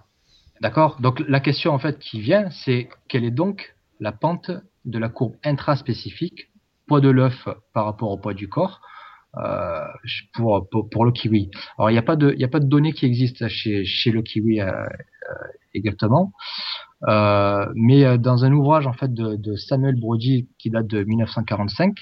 D'accord. 0.60 1.00
Donc 1.00 1.22
la 1.28 1.40
question 1.40 1.72
en 1.72 1.78
fait 1.78 1.98
qui 1.98 2.20
vient, 2.20 2.50
c'est 2.50 2.88
quelle 3.08 3.24
est 3.24 3.30
donc 3.30 3.74
la 4.00 4.12
pente 4.12 4.50
de 4.84 4.98
la 4.98 5.08
courbe 5.08 5.36
intraspécifique, 5.44 6.50
poids 6.86 7.00
de 7.00 7.08
l'œuf 7.08 7.48
par 7.72 7.86
rapport 7.86 8.10
au 8.10 8.18
poids 8.18 8.34
du 8.34 8.48
corps, 8.48 8.80
euh, 9.38 9.84
pour, 10.34 10.68
pour, 10.68 11.04
le 11.04 11.10
kiwi. 11.10 11.50
Alors 11.76 11.90
il 11.90 11.94
n'y 11.94 11.98
a 11.98 12.02
pas 12.02 12.14
de 12.14 12.36
a 12.40 12.48
pas 12.48 12.60
de 12.60 12.66
données 12.66 12.92
qui 12.92 13.04
existent 13.04 13.48
chez 13.48 13.84
chez 13.84 14.12
le 14.12 14.22
kiwi 14.22 14.60
euh, 14.60 14.70
euh, 14.70 15.34
exactement, 15.74 16.32
mais 17.74 18.18
dans 18.18 18.44
un 18.44 18.52
ouvrage 18.52 18.86
en 18.86 18.92
fait 18.92 19.12
de, 19.12 19.56
Samuel 19.56 19.96
Brody 19.98 20.48
qui 20.58 20.70
date 20.70 20.86
de 20.86 21.02
1945 21.02 21.96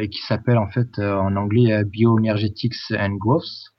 et 0.00 0.08
qui 0.08 0.20
s'appelle 0.22 0.58
en 0.58 0.68
fait 0.68 0.98
en 0.98 1.36
anglais 1.36 1.84
Bioenergetics 1.84 2.92
and 2.98 3.14
Growth, 3.14 3.72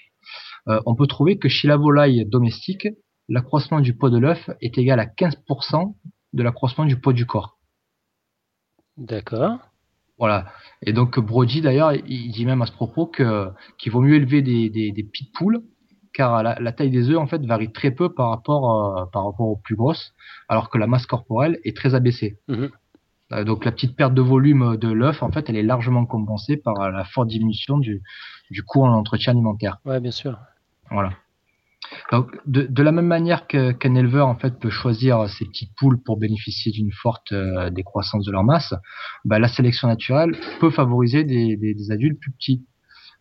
on 0.68 0.96
peut 0.96 1.08
trouver 1.08 1.38
que 1.38 1.50
chez 1.50 1.68
la 1.68 1.76
volaille 1.76 2.26
domestique, 2.26 2.88
l'accroissement 3.28 3.82
du 3.82 3.98
poids 3.98 4.10
de 4.10 4.18
l'œuf 4.18 4.50
est 4.62 4.78
égal 4.78 5.00
à 5.00 5.06
15% 5.06 5.96
de 6.34 6.44
l'accroissement 6.44 6.86
du 6.86 7.00
poids 7.00 7.14
du 7.14 7.26
corps. 7.26 7.58
D'accord. 8.98 9.71
Voilà. 10.22 10.46
Et 10.84 10.94
donc 10.94 11.20
Brody 11.20 11.62
d'ailleurs, 11.62 11.94
il 11.94 12.32
dit 12.32 12.46
même 12.46 12.62
à 12.62 12.68
ce 12.68 12.72
propos 12.72 13.08
que 13.08 13.50
qu'il 13.80 13.92
vaut 13.92 14.02
mieux 14.02 14.16
élever 14.16 14.44
des, 14.44 14.70
des, 14.70 14.92
des 14.92 15.04
petites 15.04 15.34
poules 15.34 15.64
car 16.14 16.44
la, 16.44 16.72
taille 16.74 16.92
des 16.92 17.10
œufs 17.10 17.18
en 17.18 17.26
fait 17.26 17.44
varie 17.44 17.72
très 17.72 17.90
peu 17.90 18.14
par 18.14 18.30
rapport 18.30 19.00
euh, 19.00 19.06
par 19.12 19.26
rapport 19.26 19.48
aux 19.48 19.56
plus 19.56 19.76
grosses, 19.76 20.14
alors 20.48 20.70
que 20.70 20.78
la 20.78 20.86
masse 20.86 21.08
corporelle 21.08 21.60
est 21.64 21.76
très 21.76 21.96
abaissée. 21.96 22.38
Mhm. 22.48 22.70
Euh, 23.32 23.44
donc 23.46 23.66
la 23.66 23.72
petite 23.72 23.96
perte 23.96 24.14
de 24.14 24.22
volume 24.22 24.78
de 24.78 24.92
l'œuf 24.92 25.24
en 25.24 25.32
fait, 25.32 25.50
elle 25.50 25.56
est 25.56 25.64
largement 25.64 26.06
compensée 26.06 26.58
par 26.58 26.92
la 26.92 27.04
forte 27.04 27.28
diminution 27.28 27.80
du 27.80 28.04
du 28.52 28.62
coût 28.62 28.84
en 28.84 28.94
entretien 28.94 29.34
alimentaire. 29.34 29.80
Ouais, 29.86 30.00
bien 30.00 30.12
sûr. 30.12 30.38
Voilà. 30.92 31.14
Donc, 32.12 32.32
de, 32.46 32.84
la 32.84 32.92
même 32.92 33.08
manière 33.08 33.48
qu'un 33.48 33.96
éleveur 33.96 34.28
en 34.28 34.36
fait 34.36 34.60
peut 34.60 34.70
choisir 34.70 35.30
ses 35.30 35.46
petites 35.46 35.74
poules 35.78 36.02
pour 36.02 36.18
bénéficier 36.18 36.72
d'une 36.72 36.92
forte 36.92 37.32
euh, 37.32 37.70
décroissance 37.70 38.26
de 38.26 38.32
leur 38.32 38.44
masse, 38.44 38.74
bah, 39.26 39.40
la 39.40 39.48
sélection 39.48 39.88
naturelle 39.88 40.36
peut 40.60 40.70
favoriser 40.70 41.24
des, 41.24 41.58
des, 41.58 41.92
adultes 41.92 42.20
plus 42.20 42.32
petits 42.32 42.66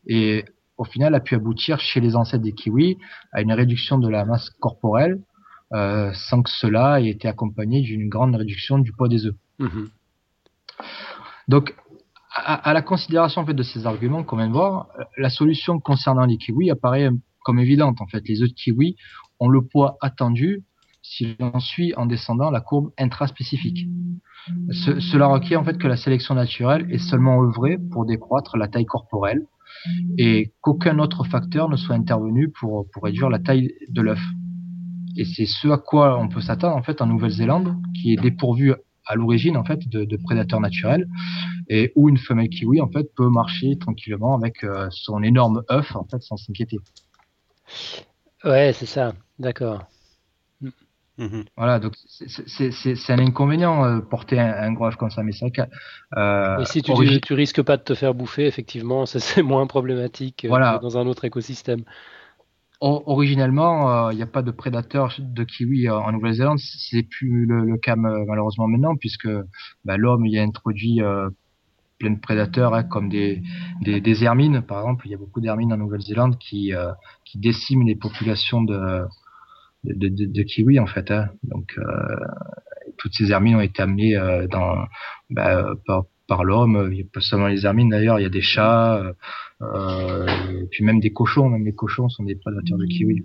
et 0.06 0.44
au 0.76 0.84
final 0.84 1.14
a 1.14 1.20
pu 1.20 1.34
aboutir 1.34 1.78
chez 1.80 2.00
les 2.00 2.16
ancêtres 2.16 2.42
des 2.42 2.52
kiwis 2.52 2.96
à 3.32 3.42
une 3.42 3.52
réduction 3.52 3.98
de 3.98 4.08
la 4.08 4.24
masse 4.24 4.50
corporelle 4.60 5.20
euh, 5.72 6.12
sans 6.14 6.42
que 6.42 6.50
cela 6.50 7.00
ait 7.00 7.08
été 7.08 7.28
accompagné 7.28 7.80
d'une 7.82 8.08
grande 8.08 8.34
réduction 8.34 8.78
du 8.78 8.92
poids 8.92 9.08
des 9.08 9.26
œufs. 9.26 9.36
Mm-hmm. 9.60 9.88
Donc 11.48 11.74
à, 12.34 12.54
à, 12.54 12.72
la 12.72 12.82
considération 12.82 13.42
en 13.42 13.46
fait 13.46 13.54
de 13.54 13.62
ces 13.62 13.86
arguments 13.86 14.24
qu'on 14.24 14.36
vient 14.36 14.48
de 14.48 14.52
voir, 14.52 14.88
la 15.16 15.30
solution 15.30 15.80
concernant 15.80 16.24
les 16.24 16.38
kiwis 16.38 16.70
apparaît 16.70 17.10
comme 17.44 17.58
évidente. 17.58 18.00
En 18.00 18.06
fait, 18.06 18.26
les 18.28 18.42
œufs 18.42 18.48
de 18.48 18.54
kiwi 18.54 18.96
ont 19.38 19.48
le 19.48 19.62
poids 19.62 19.96
attendu 20.00 20.64
si 21.02 21.36
l'on 21.38 21.58
suit 21.60 21.94
en 21.96 22.06
descendant 22.06 22.50
la 22.50 22.60
courbe 22.60 22.92
intraspécifique. 22.98 23.86
cela 24.70 25.26
requiert 25.26 25.60
en 25.60 25.64
fait 25.64 25.78
que 25.78 25.88
la 25.88 25.96
sélection 25.96 26.34
naturelle 26.34 26.86
est 26.90 26.98
seulement 26.98 27.42
œuvrée 27.42 27.78
pour 27.90 28.04
décroître 28.04 28.56
la 28.56 28.68
taille 28.68 28.84
corporelle 28.84 29.46
et 30.18 30.52
qu'aucun 30.60 30.98
autre 30.98 31.24
facteur 31.24 31.68
ne 31.68 31.76
soit 31.76 31.94
intervenu 31.94 32.50
pour, 32.50 32.86
réduire 33.02 33.30
la 33.30 33.38
taille 33.38 33.72
de 33.88 34.02
l'œuf. 34.02 34.20
Et 35.16 35.24
c'est 35.24 35.46
ce 35.46 35.68
à 35.68 35.78
quoi 35.78 36.18
on 36.20 36.28
peut 36.28 36.40
s'attendre 36.40 36.76
en 36.76 36.82
fait 36.82 37.00
en 37.00 37.06
Nouvelle-Zélande, 37.06 37.76
qui 37.94 38.12
est 38.12 38.20
dépourvue 38.20 38.74
à 39.06 39.16
l'origine 39.16 39.56
en 39.56 39.64
fait 39.64 39.88
de, 39.88 40.16
prédateurs 40.24 40.60
naturels 40.60 41.08
et 41.68 41.92
où 41.96 42.08
une 42.08 42.18
femelle 42.18 42.48
kiwi 42.48 42.80
en 42.80 42.88
fait 42.88 43.08
peut 43.16 43.28
marcher 43.28 43.76
tranquillement 43.78 44.36
avec 44.36 44.62
euh, 44.62 44.88
son 44.90 45.22
énorme 45.22 45.62
œuf 45.70 45.96
en 45.96 46.04
fait 46.04 46.20
sans 46.22 46.36
s'inquiéter. 46.36 46.78
Ouais, 48.44 48.72
c'est 48.72 48.86
ça, 48.86 49.12
d'accord. 49.38 49.86
Mhm. 51.20 51.44
Voilà, 51.54 51.78
donc 51.80 51.92
c'est 52.06 53.12
un 53.12 53.18
inconvénient 53.18 53.84
euh, 53.84 54.00
porter 54.00 54.40
un, 54.40 54.72
gros 54.72 54.90
comme 54.92 55.10
ça, 55.10 55.22
mais 55.22 55.32
c'est 55.32 55.44
vrai 55.44 55.50
que. 55.50 55.60
Euh, 56.18 56.64
si 56.64 56.80
tu, 56.80 56.92
tu, 57.20 57.34
risques 57.34 57.60
pas 57.60 57.76
de 57.76 57.82
te 57.82 57.94
faire 57.94 58.14
bouffer, 58.14 58.46
effectivement, 58.46 59.04
c'est 59.06 59.42
moins 59.42 59.66
problématique 59.66 60.46
euh, 60.46 60.78
dans 60.78 60.96
un 60.96 61.06
autre 61.06 61.26
écosystème. 61.26 61.84
originellement, 62.80 64.10
il 64.10 64.16
n'y 64.16 64.22
a 64.22 64.26
pas 64.26 64.40
de 64.40 64.50
prédateurs 64.50 65.14
de 65.18 65.44
kiwi 65.44 65.90
en 65.90 66.10
Nouvelle-Zélande, 66.10 66.58
c'est 66.58 67.02
plus 67.02 67.44
le, 67.44 67.76
cas 67.76 67.96
malheureusement 67.96 68.66
maintenant, 68.66 68.96
puisque 68.96 69.28
bah, 69.84 69.98
l'homme 69.98 70.24
y 70.24 70.38
a 70.38 70.42
introduit 70.42 71.02
plein 72.00 72.10
de 72.10 72.18
prédateurs, 72.18 72.74
hein, 72.74 72.82
comme 72.82 73.08
des, 73.08 73.42
des, 73.82 74.24
hermines, 74.24 74.62
par 74.62 74.80
exemple. 74.80 75.06
Il 75.06 75.12
y 75.12 75.14
a 75.14 75.18
beaucoup 75.18 75.40
d'hermines 75.40 75.72
en 75.72 75.76
Nouvelle-Zélande 75.76 76.38
qui, 76.38 76.74
euh, 76.74 76.90
qui 77.24 77.38
déciment 77.38 77.86
les 77.86 77.94
populations 77.94 78.62
de, 78.62 79.04
de, 79.84 80.42
kiwis, 80.42 80.80
en 80.80 80.86
fait. 80.86 81.10
Hein. 81.12 81.28
Donc, 81.44 81.78
euh, 81.78 82.16
toutes 82.96 83.12
ces 83.14 83.30
hermines 83.30 83.56
ont 83.56 83.60
été 83.60 83.82
amenées 83.82 84.16
euh, 84.16 84.48
dans, 84.48 84.86
bah, 85.28 85.74
par, 85.86 86.06
par 86.26 86.42
l'homme. 86.42 86.90
Pas 87.12 87.20
seulement 87.20 87.48
les 87.48 87.66
hermines, 87.66 87.90
d'ailleurs, 87.90 88.18
il 88.18 88.22
y 88.22 88.26
a 88.26 88.30
des 88.30 88.40
chats, 88.40 89.02
puis 90.70 90.84
même 90.84 91.00
des 91.00 91.12
cochons. 91.12 91.50
Même 91.50 91.64
les 91.66 91.74
cochons 91.74 92.08
sont 92.08 92.24
des 92.24 92.34
prédateurs 92.34 92.78
de 92.78 92.86
kiwis. 92.86 93.22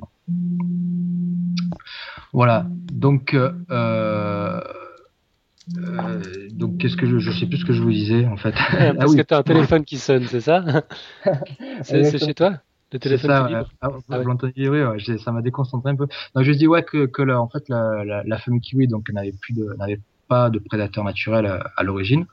Voilà. 2.34 2.68
Donc, 2.92 3.34
euh, 5.78 6.22
donc 6.52 6.78
qu'est-ce 6.78 6.96
que 6.96 7.08
je, 7.08 7.18
je 7.18 7.32
sais 7.32 7.48
plus 7.48 7.58
ce 7.58 7.66
que 7.66 7.74
je 7.74 7.82
vous 7.82 7.92
disais 7.92 8.26
en 8.26 8.38
fait. 8.38 8.52
Parce 8.98 9.14
ah 9.14 9.18
que 9.18 9.22
tu 9.22 9.34
as 9.34 9.38
un 9.38 9.44
téléphone 9.44 9.84
qui 9.84 9.98
sonne, 9.98 10.26
c'est 10.28 10.42
ça 10.42 10.64
C'est 11.84 12.18
chez 12.20 12.34
toi 12.34 12.60
le 12.94 13.00
téléphone 13.00 13.30
ça, 13.30 13.68
ah, 13.82 13.90
ah, 14.10 14.20
oui, 14.22 15.20
ça 15.20 15.32
m'a 15.34 15.42
déconcentré 15.42 15.90
un 15.90 15.96
peu. 15.96 16.08
Donc 16.34 16.44
je 16.46 16.52
dis 16.54 16.66
ouais 16.66 16.84
que, 16.84 17.08
que 17.08 17.30
en 17.30 17.50
fait 17.50 17.68
la, 17.68 18.06
la, 18.06 18.24
la, 18.24 18.38
famille 18.38 18.62
kiwi 18.62 18.88
donc 18.88 19.10
n'avait 19.12 19.34
plus 19.34 19.54
n'avait 19.78 20.00
pas 20.30 20.50
de 20.50 20.60
prédateur 20.60 21.04
naturel 21.04 21.46
à, 21.46 21.72
à 21.76 21.84
l'origine. 21.84 22.26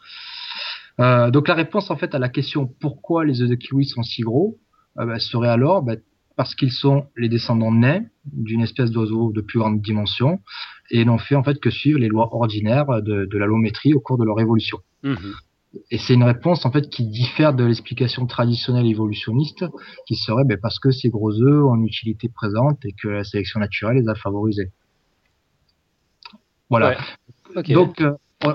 Euh, 1.01 1.30
donc 1.30 1.49
la 1.49 1.55
réponse 1.55 1.91
en 1.91 1.97
fait 1.97 2.14
à 2.14 2.18
la 2.18 2.28
question 2.28 2.66
pourquoi 2.66 3.24
les 3.24 3.43
œufs 3.43 3.49
de 3.49 3.55
kiwi 3.55 3.87
sont 3.87 4.03
si 4.03 4.22
gros 4.22 4.59
euh, 4.99 5.07
bah, 5.07 5.18
serait 5.18 5.49
alors 5.49 5.83
bah, 5.83 5.95
parce 6.37 6.55
qu'ils 6.55 6.72
sont 6.72 7.07
les 7.16 7.28
descendants 7.28 7.72
nés 7.72 8.03
d'une 8.26 8.62
espèce 8.62 8.91
d'oiseau 8.91 9.33
de 9.33 9.41
plus 9.41 9.59
grande 9.59 9.80
dimension 9.80 10.41
et 10.93 11.05
n'ont 11.05 11.18
fait 11.18 11.34
en 11.34 11.43
fait 11.43 11.59
que 11.59 11.70
suivre 11.70 11.99
les 11.99 12.09
lois 12.09 12.32
ordinaires 12.34 13.03
de, 13.03 13.24
de 13.24 13.38
l'allométrie 13.38 13.95
au 13.95 14.01
cours 14.01 14.18
de 14.18 14.24
leur 14.24 14.38
évolution. 14.40 14.78
Mhm. 15.03 15.32
Et 15.90 15.99
c'est 15.99 16.14
une 16.14 16.22
réponse 16.22 16.66
en 16.66 16.70
fait 16.70 16.88
qui 16.90 17.07
diffère 17.07 17.55
de 17.55 17.64
l'explication 17.64 18.26
traditionnelle 18.26 18.86
évolutionniste, 18.86 19.64
qui 20.07 20.16
serait 20.16 20.45
ben, 20.45 20.59
parce 20.61 20.78
que 20.78 20.90
ces 20.90 21.09
gros 21.09 21.32
œufs 21.40 21.64
ont 21.64 21.74
une 21.76 21.86
utilité 21.86 22.28
présente 22.28 22.84
et 22.84 22.93
que 22.93 23.09
la 23.09 23.24
sélection 23.24 23.59
naturelle 23.59 23.97
les 23.97 24.09
a 24.09 24.14
favorisés. 24.14 24.70
Voilà. 26.68 26.99
Donc 27.68 28.01
euh, 28.01 28.12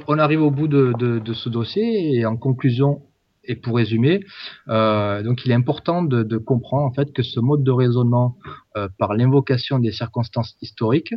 on, 0.07 0.19
arrive 0.19 0.41
au 0.41 0.51
bout 0.51 0.67
de, 0.67 0.93
de, 0.97 1.19
de, 1.19 1.33
ce 1.33 1.49
dossier 1.49 2.15
et 2.15 2.25
en 2.25 2.37
conclusion 2.37 3.01
et 3.43 3.55
pour 3.55 3.77
résumer, 3.77 4.19
euh, 4.67 5.23
donc 5.23 5.45
il 5.45 5.51
est 5.51 5.55
important 5.55 6.03
de, 6.03 6.21
de, 6.23 6.37
comprendre 6.37 6.83
en 6.83 6.91
fait 6.91 7.13
que 7.13 7.23
ce 7.23 7.39
mode 7.39 7.63
de 7.63 7.71
raisonnement 7.71 8.35
euh, 8.75 8.89
par 8.97 9.13
l'invocation 9.13 9.79
des 9.79 9.91
circonstances 9.91 10.57
historiques, 10.61 11.13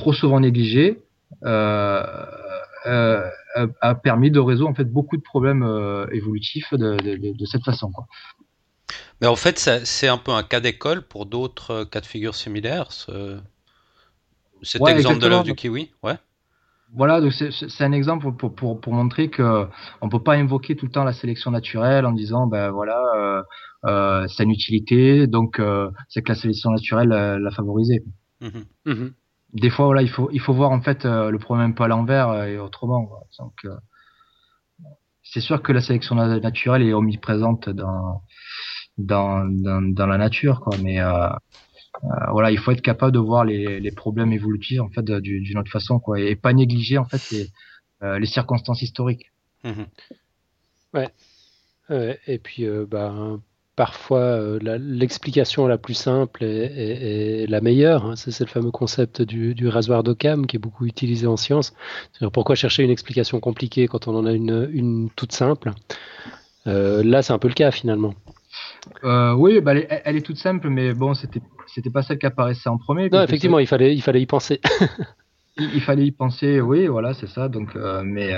trop 0.00 0.12
souvent 0.14 0.40
négligé, 0.40 1.02
euh, 1.44 2.02
euh, 2.86 3.22
a 3.82 3.94
permis 3.94 4.30
de 4.30 4.40
résoudre 4.40 4.70
en 4.70 4.74
fait 4.74 4.90
beaucoup 4.90 5.16
de 5.18 5.22
problèmes 5.22 5.62
euh, 5.62 6.06
évolutifs 6.12 6.72
de, 6.72 6.96
de, 6.96 7.36
de, 7.38 7.44
cette 7.44 7.64
façon. 7.64 7.90
Quoi. 7.92 8.06
Mais 9.20 9.26
en 9.26 9.36
fait, 9.36 9.58
c'est 9.58 10.08
un 10.08 10.18
peu 10.18 10.32
un 10.32 10.42
cas 10.42 10.60
d'école 10.60 11.02
pour 11.02 11.26
d'autres 11.26 11.84
cas 11.84 12.00
de 12.00 12.06
figure 12.06 12.34
similaires. 12.34 12.92
Ce... 12.92 13.38
Cet 14.62 14.82
Ouais, 14.82 14.92
exemple 14.92 15.20
de 15.20 15.26
l'œuf 15.26 15.44
du 15.44 15.54
kiwi, 15.54 15.90
ouais. 16.02 16.16
Voilà, 16.92 17.20
donc 17.20 17.32
c'est- 17.32 17.80
un 17.84 17.92
exemple 17.92 18.32
pour, 18.32 18.52
pour, 18.54 18.80
pour 18.80 18.92
montrer 18.92 19.30
que 19.30 19.66
on 20.00 20.08
peut 20.08 20.22
pas 20.22 20.34
invoquer 20.34 20.74
tout 20.74 20.86
le 20.86 20.92
temps 20.92 21.04
la 21.04 21.12
sélection 21.12 21.52
naturelle 21.52 22.04
en 22.04 22.10
disant 22.12 22.48
ben 22.48 22.70
voilà 22.72 22.98
euh, 23.16 23.42
euh, 23.86 24.26
c'est 24.28 24.42
une 24.42 24.50
utilité 24.50 25.28
donc 25.28 25.60
euh, 25.60 25.88
c'est 26.08 26.22
que 26.22 26.30
la 26.32 26.34
sélection 26.34 26.70
naturelle 26.70 27.08
l'a 27.10 27.50
favorisé. 27.52 28.02
Mhm. 28.40 28.68
Mhm. 28.84 29.14
Des 29.52 29.70
fois 29.70 29.86
voilà 29.86 30.02
il 30.02 30.10
faut 30.10 30.30
il 30.32 30.40
faut 30.40 30.54
voir 30.54 30.70
en 30.70 30.80
fait 30.80 31.04
euh, 31.04 31.30
le 31.30 31.38
problème 31.38 31.70
un 31.70 31.72
peu 31.72 31.84
à 31.84 31.88
l'envers 31.88 32.28
euh, 32.28 32.46
et 32.46 32.58
autrement. 32.58 33.06
quoi. 33.06 33.20
Donc 33.38 33.54
euh, 33.64 33.76
c'est 35.22 35.40
sûr 35.40 35.62
que 35.62 35.72
la 35.72 35.80
sélection 35.80 36.14
na- 36.16 36.40
naturelle 36.40 36.82
est 36.82 36.92
omniprésente 36.92 37.68
dans 37.68 38.22
dans 38.98 39.44
dans, 39.46 39.82
dans 39.82 40.06
la 40.06 40.18
nature 40.18 40.60
quoi, 40.60 40.76
mais 40.82 41.00
euh, 41.00 41.28
voilà 42.30 42.50
il 42.50 42.58
faut 42.58 42.70
être 42.72 42.82
capable 42.82 43.12
de 43.12 43.18
voir 43.18 43.44
les, 43.44 43.80
les 43.80 43.92
problèmes 43.92 44.32
évolutifs 44.32 44.80
en 44.80 44.88
fait 44.88 45.04
d'une 45.04 45.58
autre 45.58 45.70
façon 45.70 45.98
quoi 45.98 46.20
et 46.20 46.36
pas 46.36 46.52
négliger 46.52 46.98
en 46.98 47.04
fait 47.04 47.22
les 47.30 47.50
euh, 48.02 48.18
les 48.18 48.26
circonstances 48.26 48.82
historiques. 48.82 49.32
Mhm. 49.64 49.86
Ouais, 50.94 51.10
et 52.26 52.38
puis, 52.38 52.64
euh, 52.66 52.86
bah, 52.86 53.38
parfois, 53.80 54.18
euh, 54.18 54.58
la- 54.60 54.76
l'explication 54.76 55.66
la 55.66 55.78
plus 55.78 55.94
simple 55.94 56.44
est, 56.44 56.66
est- 56.84 57.44
est 57.44 57.46
la 57.46 57.62
meilleure. 57.62 58.04
hein. 58.04 58.14
C'est 58.14 58.38
le 58.40 58.46
fameux 58.46 58.70
concept 58.70 59.22
du, 59.22 59.54
du 59.54 59.68
rasoir 59.68 60.02
d'Occam 60.02 60.46
qui 60.46 60.56
est 60.56 60.58
beaucoup 60.58 60.84
utilisé 60.84 61.26
en 61.26 61.38
science. 61.38 61.72
Pourquoi 62.34 62.56
chercher 62.56 62.82
une 62.82 62.90
explication 62.90 63.40
compliquée 63.40 63.88
quand 63.88 64.06
on 64.06 64.14
en 64.14 64.26
a 64.26 64.32
une, 64.32 64.68
une 64.70 65.08
toute 65.16 65.32
simple? 65.32 65.70
Euh, 66.66 67.02
Là, 67.02 67.22
c'est 67.22 67.32
un 67.32 67.38
peu 67.38 67.48
le 67.48 67.54
cas 67.54 67.70
finalement. 67.70 68.12
Euh, 69.02 69.32
oui, 69.32 69.62
bah, 69.62 69.72
elle, 69.72 69.78
est, 69.78 70.02
elle 70.04 70.16
est 70.16 70.26
toute 70.26 70.36
simple, 70.36 70.68
mais 70.68 70.92
bon, 70.92 71.14
c'était 71.14 71.90
pas 71.90 72.02
celle 72.02 72.18
qui 72.18 72.26
apparaissait 72.26 72.68
en 72.68 72.76
premier. 72.76 73.08
Non, 73.08 73.22
effectivement, 73.22 73.60
il 73.60 73.66
fallait, 73.66 73.94
il 73.94 74.02
fallait 74.02 74.20
y 74.20 74.26
penser. 74.26 74.60
il, 75.56 75.70
il 75.76 75.80
fallait 75.80 76.04
y 76.04 76.12
penser. 76.12 76.60
Oui, 76.60 76.86
voilà, 76.86 77.14
c'est 77.14 77.28
ça. 77.28 77.48
Donc, 77.48 77.74
euh, 77.76 78.02
mais 78.04 78.30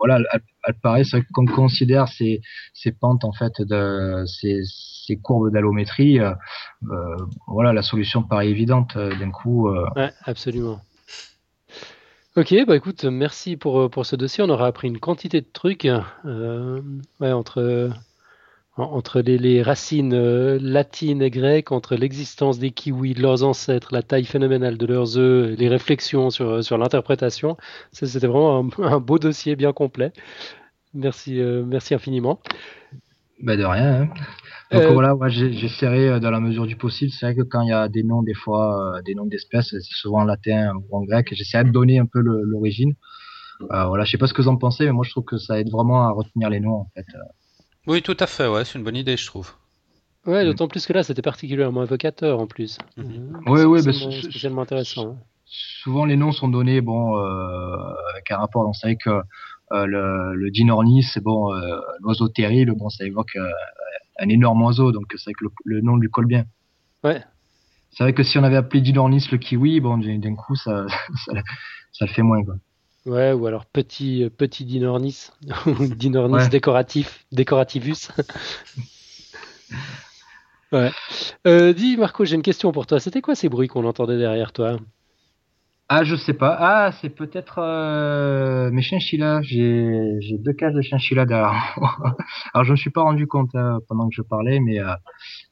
voilà, 0.00 0.18
elle, 0.32 0.40
elle 0.66 0.74
paraît, 0.74 1.04
c'est 1.04 1.18
vrai 1.18 1.26
que 1.26 1.32
quand 1.32 1.42
on 1.42 1.54
considère 1.54 2.08
ces, 2.08 2.40
pentes 3.00 3.24
en 3.24 3.32
fait, 3.32 3.52
ces, 4.26 5.16
courbes 5.22 5.52
d'allométrie, 5.52 6.18
euh, 6.18 6.32
euh, 6.90 7.16
voilà, 7.46 7.72
la 7.72 7.82
solution 7.82 8.22
paraît 8.22 8.48
évidente 8.48 8.96
euh, 8.96 9.14
d'un 9.18 9.30
coup. 9.30 9.68
euh, 9.68 9.86
absolument. 10.24 10.80
Ok, 12.36 12.54
bah 12.66 12.76
écoute, 12.76 13.04
merci 13.04 13.56
pour, 13.56 13.90
ce 14.06 14.16
dossier. 14.16 14.42
On 14.42 14.48
aura 14.48 14.68
appris 14.68 14.88
une 14.88 15.00
quantité 15.00 15.40
de 15.40 15.48
trucs. 15.52 15.84
ouais, 15.84 17.32
entre, 17.32 17.90
en- 17.90 17.92
entre 18.76 19.20
les, 19.20 19.38
les 19.38 19.62
racines 19.62 20.14
euh, 20.14 20.58
latines 20.60 21.22
et 21.22 21.30
grecques, 21.30 21.72
entre 21.72 21.96
l'existence 21.96 22.58
des 22.58 22.70
kiwis, 22.70 23.14
de 23.14 23.22
leurs 23.22 23.42
ancêtres, 23.44 23.88
la 23.92 24.02
taille 24.02 24.24
phénoménale 24.24 24.78
de 24.78 24.86
leurs 24.86 25.18
œufs, 25.18 25.56
les 25.58 25.68
réflexions 25.68 26.30
sur, 26.30 26.64
sur 26.64 26.78
l'interprétation. 26.78 27.56
C'était 27.92 28.26
vraiment 28.26 28.70
un, 28.78 28.82
un 28.84 29.00
beau 29.00 29.18
dossier 29.18 29.56
bien 29.56 29.72
complet. 29.72 30.12
Merci, 30.94 31.40
euh, 31.40 31.64
merci 31.64 31.94
infiniment. 31.94 32.40
Bah 33.42 33.56
de 33.56 33.64
rien. 33.64 34.02
Hein. 34.02 34.08
Donc 34.72 34.84
Euh, 34.84 34.92
voilà, 34.92 35.14
ouais, 35.16 35.30
j'essaierai 35.30 36.08
euh, 36.08 36.20
dans 36.20 36.30
la 36.30 36.40
mesure 36.40 36.66
du 36.66 36.76
possible. 36.76 37.10
C'est 37.10 37.26
vrai 37.26 37.34
que 37.34 37.42
quand 37.42 37.62
il 37.62 37.68
y 37.70 37.72
a 37.72 37.88
des 37.88 38.02
noms, 38.02 38.22
des 38.22 38.34
fois, 38.34 38.96
euh, 38.98 39.02
des 39.02 39.14
noms 39.14 39.26
d'espèces, 39.26 39.70
c'est 39.70 39.80
souvent 39.82 40.20
en 40.20 40.24
latin 40.24 40.72
ou 40.76 40.96
en 40.96 41.02
grec. 41.04 41.28
J'essaie 41.32 41.64
de 41.64 41.70
donner 41.70 41.98
un 41.98 42.06
peu 42.06 42.20
l'origine. 42.20 42.94
Euh, 43.72 43.86
voilà, 43.86 44.04
je 44.04 44.12
sais 44.12 44.18
pas 44.18 44.26
ce 44.26 44.34
que 44.34 44.42
vous 44.42 44.48
en 44.48 44.56
pensez, 44.56 44.84
mais 44.86 44.92
moi 44.92 45.04
je 45.04 45.10
trouve 45.10 45.24
que 45.24 45.38
ça 45.38 45.60
aide 45.60 45.70
vraiment 45.70 46.02
à 46.02 46.10
retenir 46.12 46.50
les 46.50 46.60
noms 46.60 46.74
en 46.76 46.88
fait. 46.94 47.06
Oui, 47.86 48.02
tout 48.02 48.16
à 48.20 48.26
fait, 48.26 48.46
ouais, 48.46 48.64
c'est 48.64 48.78
une 48.78 48.84
bonne 48.84 48.96
idée, 48.96 49.16
je 49.16 49.26
trouve. 49.26 49.52
Ouais, 50.26 50.42
Mm. 50.44 50.46
d'autant 50.48 50.68
plus 50.68 50.86
que 50.86 50.92
là, 50.92 51.02
c'était 51.02 51.22
particulièrement 51.22 51.82
évocateur 51.82 52.38
en 52.40 52.46
plus. 52.46 52.76
Mhm. 52.96 53.40
Euh, 53.46 53.50
Oui, 53.50 53.62
oui, 53.62 53.82
bah, 53.84 53.92
spécialement- 53.92 54.62
intéressant. 54.62 55.18
Souvent 55.46 56.04
les 56.04 56.16
noms 56.16 56.30
sont 56.30 56.48
donnés 56.48 56.80
bon 56.80 57.16
euh, 57.18 57.76
avec 58.12 58.30
un 58.30 58.36
rapport. 58.36 58.68
On 58.68 58.72
sait 58.72 58.96
que 58.96 59.10
euh, 59.72 59.86
le, 59.86 60.34
le 60.34 60.50
dinornis, 60.50 61.02
c'est 61.02 61.22
bon, 61.22 61.52
euh, 61.54 61.80
l'oiseau 62.00 62.28
terrible, 62.28 62.74
bon, 62.76 62.88
ça 62.90 63.04
évoque 63.04 63.34
euh, 63.36 63.50
un 64.20 64.28
énorme 64.28 64.62
oiseau, 64.62 64.92
donc 64.92 65.06
c'est 65.16 65.24
vrai 65.24 65.32
que 65.32 65.44
le, 65.44 65.50
le 65.64 65.80
nom 65.80 65.96
lui 65.96 66.08
colle 66.08 66.26
bien. 66.26 66.44
Ouais. 67.02 67.22
C'est 67.90 68.04
vrai 68.04 68.12
que 68.12 68.22
si 68.22 68.38
on 68.38 68.44
avait 68.44 68.56
appelé 68.56 68.80
dinornis 68.82 69.26
le 69.32 69.38
kiwi, 69.38 69.80
bon, 69.80 69.98
d'un 69.98 70.18
d'un 70.18 70.36
coup 70.36 70.54
ça, 70.54 70.86
ça, 71.24 71.32
ça 71.92 72.04
le 72.06 72.12
fait 72.12 72.22
moins 72.22 72.44
quoi. 72.44 72.54
Ouais, 73.06 73.32
ou 73.32 73.46
alors 73.46 73.66
petit, 73.66 74.24
euh, 74.24 74.30
petit 74.30 74.64
dinornis, 74.64 75.28
ou 75.66 75.86
dinornis 75.86 76.34
Ouais. 76.36 76.48
décoratif, 76.48 77.24
décorativus. 77.32 78.10
ouais. 80.72 80.90
Euh, 81.46 81.72
dis 81.72 81.96
Marco, 81.96 82.24
j'ai 82.24 82.36
une 82.36 82.42
question 82.42 82.72
pour 82.72 82.86
toi. 82.86 83.00
C'était 83.00 83.22
quoi 83.22 83.34
ces 83.34 83.48
bruits 83.48 83.68
qu'on 83.68 83.86
entendait 83.86 84.18
derrière 84.18 84.52
toi? 84.52 84.76
Ah, 85.92 86.04
je 86.04 86.14
sais 86.14 86.34
pas. 86.34 86.56
Ah, 86.60 86.92
c'est 87.00 87.08
peut-être 87.10 87.58
euh, 87.58 88.70
mes 88.70 88.82
chinchillas. 88.82 89.40
J'ai 89.42 90.38
deux 90.38 90.52
cages 90.52 90.74
de 90.74 90.82
chinchillas 90.82 91.26
derrière. 91.26 91.74
moi. 91.78 92.16
Alors, 92.54 92.64
je 92.64 92.70
me 92.72 92.76
suis 92.76 92.90
pas 92.90 93.02
rendu 93.02 93.26
compte 93.26 93.52
euh, 93.56 93.78
pendant 93.88 94.08
que 94.08 94.14
je 94.14 94.22
parlais, 94.22 94.60
mais 94.60 94.78
euh, 94.78 94.94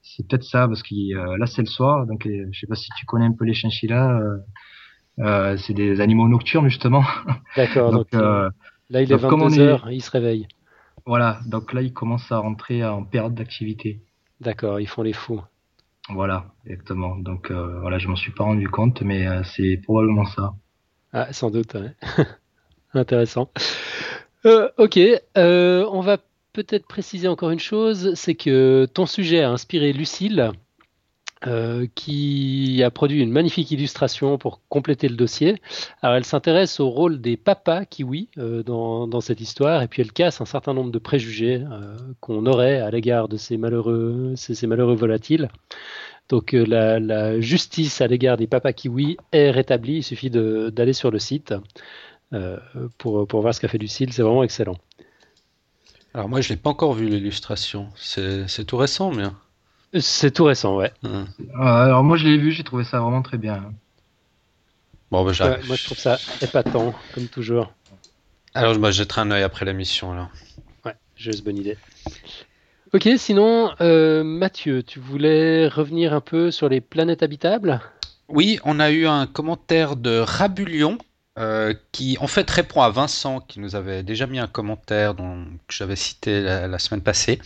c'est 0.03 0.26
peut-être 0.28 0.44
ça 0.44 0.68
parce 0.68 0.82
que 0.82 0.94
là 1.38 1.46
c'est 1.46 1.62
le 1.62 1.66
soir, 1.68 2.07
donc 2.07 2.22
je 2.26 2.59
sais 2.59 2.66
pas 2.68 2.74
si 2.76 2.88
tu 2.99 3.07
connais 3.07 3.26
un 3.26 3.32
peu 3.32 3.44
les 3.44 3.55
chinchillas. 3.55 4.20
Euh, 5.19 5.25
euh, 5.25 5.57
c'est 5.57 5.75
des 5.75 6.01
animaux 6.01 6.29
nocturnes 6.29 6.69
justement. 6.69 7.05
D'accord, 7.57 7.93
donc, 7.93 8.11
donc 8.12 8.23
euh, 8.23 8.51
là 8.91 9.03
il 9.03 9.12
est 9.12 9.19
donc, 9.19 9.31
comme 9.31 9.43
on 9.43 9.49
22h, 9.49 9.93
il 9.93 10.03
se 10.03 10.11
réveille. 10.11 10.49
voilà. 11.07 11.41
Donc 11.47 11.73
là, 11.73 11.83
ils 11.83 11.93
commencent 11.93 12.31
à 12.33 12.39
rentrer 12.39 12.85
en 12.85 13.05
période 13.05 13.35
d'activité. 13.35 14.01
D'accord, 14.41 14.81
ils 14.81 14.87
font 14.87 15.03
les 15.03 15.12
fous. 15.12 15.43
Voilà, 16.11 16.47
exactement. 16.66 17.16
Donc 17.16 17.51
euh, 17.51 17.81
voilà, 17.81 17.99
je 17.99 18.09
m'en 18.09 18.16
suis 18.16 18.33
pas 18.33 18.45
rendu 18.45 18.69
compte, 18.69 19.03
mais 19.03 19.27
euh, 19.27 19.43
c'est 19.45 19.81
probablement 19.83 20.25
ça. 20.25 20.55
Ah, 21.12 21.33
sans 21.33 21.51
doute, 21.51 21.75
ouais. 21.75 21.95
Intéressant. 22.95 23.51
Euh, 24.47 24.69
ok, 24.79 24.99
euh, 25.37 25.87
on 25.91 26.01
va 26.01 26.19
peut-être 26.53 26.87
préciser 26.87 27.29
encore 27.29 27.51
une 27.51 27.59
chose, 27.59 28.14
c'est 28.14 28.35
que 28.35 28.87
ton 28.93 29.07
sujet 29.07 29.43
a 29.43 29.51
inspiré 29.51 29.93
Lucille, 29.93 30.53
euh, 31.47 31.86
qui 31.95 32.82
a 32.82 32.91
produit 32.91 33.22
une 33.22 33.30
magnifique 33.30 33.70
illustration 33.70 34.39
pour 34.39 34.61
compléter 34.68 35.09
le 35.09 35.14
dossier. 35.14 35.62
Alors, 36.03 36.16
elle 36.16 36.24
s'intéresse 36.24 36.80
au 36.80 36.91
rôle 36.91 37.20
des 37.20 37.36
papas 37.36 37.84
kiwis 37.84 38.28
euh, 38.39 38.64
dans, 38.64 39.20
cette 39.20 39.41
histoire, 39.41 39.82
et 39.82 39.86
puis 39.86 40.03
elle 40.03 40.11
casse 40.11 40.41
un 40.41 40.47
certain 40.47 40.74
nombre 40.74 40.91
de 40.91 40.99
préjugés 40.99 41.62
euh, 41.70 41.97
qu'on 42.18 42.45
aurait 42.47 42.80
à 42.80 42.91
l'égard 42.91 43.28
de 43.28 43.36
ces 43.36 43.57
malheureux, 43.57 44.32
ces, 44.34 44.66
malheureux 44.66 44.97
volatiles. 44.97 45.49
Donc 46.28 46.53
la, 46.53 47.41
justice 47.41 48.01
à 48.01 48.09
l'égard 48.09 48.36
des 48.36 48.49
papas 48.49 48.72
kiwis 48.72 49.16
est 49.30 49.53
rétablie. 49.53 49.99
Il 49.99 50.03
suffit 50.03 50.30
d'aller 50.30 50.93
sur 50.93 51.12
le 51.12 51.20
site 51.20 51.55
pour, 52.99 53.26
voir 53.26 53.55
ce 53.55 53.61
qu'a 53.61 53.68
fait 53.68 53.78
Lucille. 53.78 54.12
C'est 54.12 54.22
vraiment 54.22 54.43
excellent. 54.43 54.76
Alors 56.14 56.28
moi, 56.28 56.41
je 56.41 56.49
l'ai 56.49 56.57
pas 56.57 56.70
encore 56.70 56.95
vu 56.95 57.09
l'illustration. 57.09 57.89
C'est 57.95 58.64
tout 58.66 58.76
récent, 58.76 59.12
mais. 59.12 59.24
C'est 59.99 60.32
tout 60.32 60.45
récent, 60.45 60.76
ouais. 60.76 60.93
Hum. 61.03 61.26
Euh, 61.41 61.62
alors 61.62 62.05
moi, 62.05 62.16
je 62.16 62.24
l'ai 62.26 62.36
vu, 62.36 62.53
j'ai 62.53 62.64
trouvé 62.64 62.84
ça 62.84 63.01
vraiment 63.01 63.22
très 63.22 63.39
bien. 63.39 63.72
Bon, 65.11 65.24
bah, 65.24 65.32
Ouais, 65.41 65.62
moi, 65.66 65.76
je 65.76 65.84
trouve 65.84 65.99
ça 65.99 66.20
épatant, 66.43 66.95
comme 67.14 67.28
toujours. 67.28 67.72
Alors, 68.55 68.74
je 68.74 68.78
bah, 68.78 68.91
je 68.91 68.99
jetterai 68.99 69.22
un 69.22 69.30
œil 69.30 69.43
après 69.43 69.64
l'émission, 69.64 70.12
alors. 70.12 70.28
Ouais, 70.84 70.95
juste 71.16 71.45
bonne 71.45 71.57
idée. 71.57 71.78
Ok, 72.93 73.09
sinon, 73.16 73.70
euh, 73.80 74.24
Mathieu, 74.24 74.82
tu 74.82 74.99
voulais 74.99 75.68
revenir 75.68 76.12
un 76.12 76.20
peu 76.20 76.51
sur 76.51 76.68
les 76.68 76.80
planètes 76.80 77.22
habitables? 77.22 77.80
Oui, 78.28 78.59
on 78.64 78.80
a 78.80 78.91
eu 78.91 79.07
un 79.07 79.26
commentaire 79.26 79.97
de 79.97 80.18
Rabulion 80.18 80.99
euh, 81.39 81.74
qui 81.93 82.16
en 82.20 82.26
fait 82.26 82.51
répond 82.51 82.82
à 82.82 82.91
Vincent 82.91 83.41
qui 83.41 83.61
nous 83.61 83.76
avait 83.76 84.03
déjà 84.03 84.26
mis 84.26 84.39
un 84.39 84.47
commentaire 84.47 85.14
dont, 85.14 85.45
que 85.66 85.74
j'avais 85.74 85.97
cité 85.97 86.43
la, 86.43 86.66
la 86.66 86.78
semaine 86.78 87.03
passée. 87.03 87.39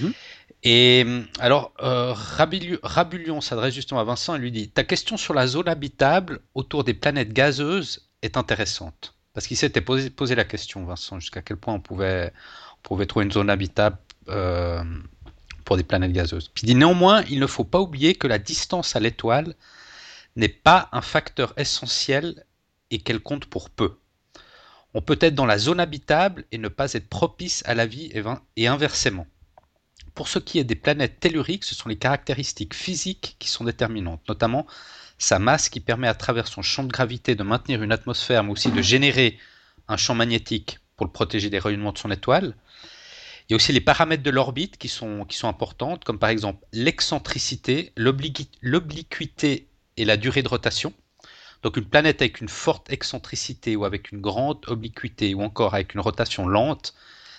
Mhm. 0.00 0.12
Et 0.62 1.02
hum, 1.06 1.26
alors, 1.38 1.72
euh, 1.82 2.12
Rabulion, 2.12 2.78
Rabulion 2.82 3.40
s'adresse 3.40 3.74
justement 3.74 4.00
à 4.00 4.04
Vincent 4.04 4.34
et 4.34 4.38
lui 4.38 4.52
dit 4.52 4.68
Ta 4.68 4.84
question 4.84 5.16
sur 5.16 5.34
la 5.34 5.46
zone 5.46 5.68
habitable 5.68 6.40
autour 6.54 6.84
des 6.84 6.94
planètes 6.94 7.32
gazeuses 7.32 8.08
est 8.22 8.36
intéressante. 8.36 9.14
Parce 9.32 9.46
qu'il 9.46 9.56
s'était 9.56 9.80
posé, 9.80 10.10
posé 10.10 10.34
la 10.34 10.44
question, 10.44 10.84
Vincent, 10.84 11.18
jusqu'à 11.20 11.40
quel 11.40 11.56
point 11.56 11.74
on 11.74 11.80
pouvait, 11.80 12.32
on 12.78 12.82
pouvait 12.82 13.06
trouver 13.06 13.24
une 13.24 13.32
zone 13.32 13.48
habitable 13.48 13.96
euh, 14.28 14.82
pour 15.64 15.76
des 15.76 15.84
planètes 15.84 16.12
gazeuses. 16.12 16.48
Puis 16.48 16.64
il 16.64 16.66
dit 16.66 16.74
néanmoins, 16.74 17.22
il 17.30 17.38
ne 17.38 17.46
faut 17.46 17.64
pas 17.64 17.80
oublier 17.80 18.14
que 18.14 18.26
la 18.26 18.38
distance 18.38 18.96
à 18.96 19.00
l'étoile 19.00 19.54
n'est 20.36 20.48
pas 20.48 20.88
un 20.92 21.00
facteur 21.00 21.54
essentiel 21.56 22.44
et 22.90 22.98
qu'elle 22.98 23.20
compte 23.20 23.46
pour 23.46 23.70
peu. 23.70 23.96
On 24.94 25.00
peut 25.00 25.18
être 25.20 25.34
dans 25.34 25.46
la 25.46 25.58
zone 25.58 25.80
habitable 25.80 26.44
et 26.50 26.58
ne 26.58 26.68
pas 26.68 26.92
être 26.94 27.08
propice 27.08 27.62
à 27.66 27.74
la 27.74 27.86
vie 27.86 28.12
et 28.56 28.66
inversement. 28.66 29.26
Pour 30.20 30.28
ce 30.28 30.38
qui 30.38 30.58
est 30.58 30.64
des 30.64 30.74
planètes 30.74 31.18
telluriques, 31.18 31.64
ce 31.64 31.74
sont 31.74 31.88
les 31.88 31.96
caractéristiques 31.96 32.74
physiques 32.74 33.36
qui 33.38 33.48
sont 33.48 33.64
déterminantes, 33.64 34.20
notamment 34.28 34.66
sa 35.16 35.38
masse 35.38 35.70
qui 35.70 35.80
permet 35.80 36.08
à 36.08 36.14
travers 36.14 36.46
son 36.46 36.60
champ 36.60 36.84
de 36.84 36.92
gravité 36.92 37.34
de 37.34 37.42
maintenir 37.42 37.82
une 37.82 37.90
atmosphère, 37.90 38.44
mais 38.44 38.50
aussi 38.50 38.70
de 38.70 38.82
générer 38.82 39.38
un 39.88 39.96
champ 39.96 40.14
magnétique 40.14 40.78
pour 40.98 41.06
le 41.06 41.10
protéger 41.10 41.48
des 41.48 41.58
rayonnements 41.58 41.92
de 41.92 41.96
son 41.96 42.10
étoile. 42.10 42.54
Il 43.48 43.52
y 43.52 43.54
a 43.54 43.56
aussi 43.56 43.72
les 43.72 43.80
paramètres 43.80 44.22
de 44.22 44.28
l'orbite 44.28 44.76
qui 44.76 44.88
sont, 44.88 45.24
qui 45.24 45.38
sont 45.38 45.48
importantes, 45.48 46.04
comme 46.04 46.18
par 46.18 46.28
exemple 46.28 46.66
l'excentricité, 46.74 47.94
l'obliquité 47.96 49.68
et 49.96 50.04
la 50.04 50.18
durée 50.18 50.42
de 50.42 50.48
rotation. 50.48 50.92
Donc 51.62 51.78
une 51.78 51.86
planète 51.86 52.20
avec 52.20 52.42
une 52.42 52.50
forte 52.50 52.92
excentricité 52.92 53.74
ou 53.74 53.86
avec 53.86 54.12
une 54.12 54.20
grande 54.20 54.62
obliquité 54.66 55.32
ou 55.32 55.40
encore 55.40 55.72
avec 55.72 55.94
une 55.94 56.00
rotation 56.00 56.46
lente 56.46 56.92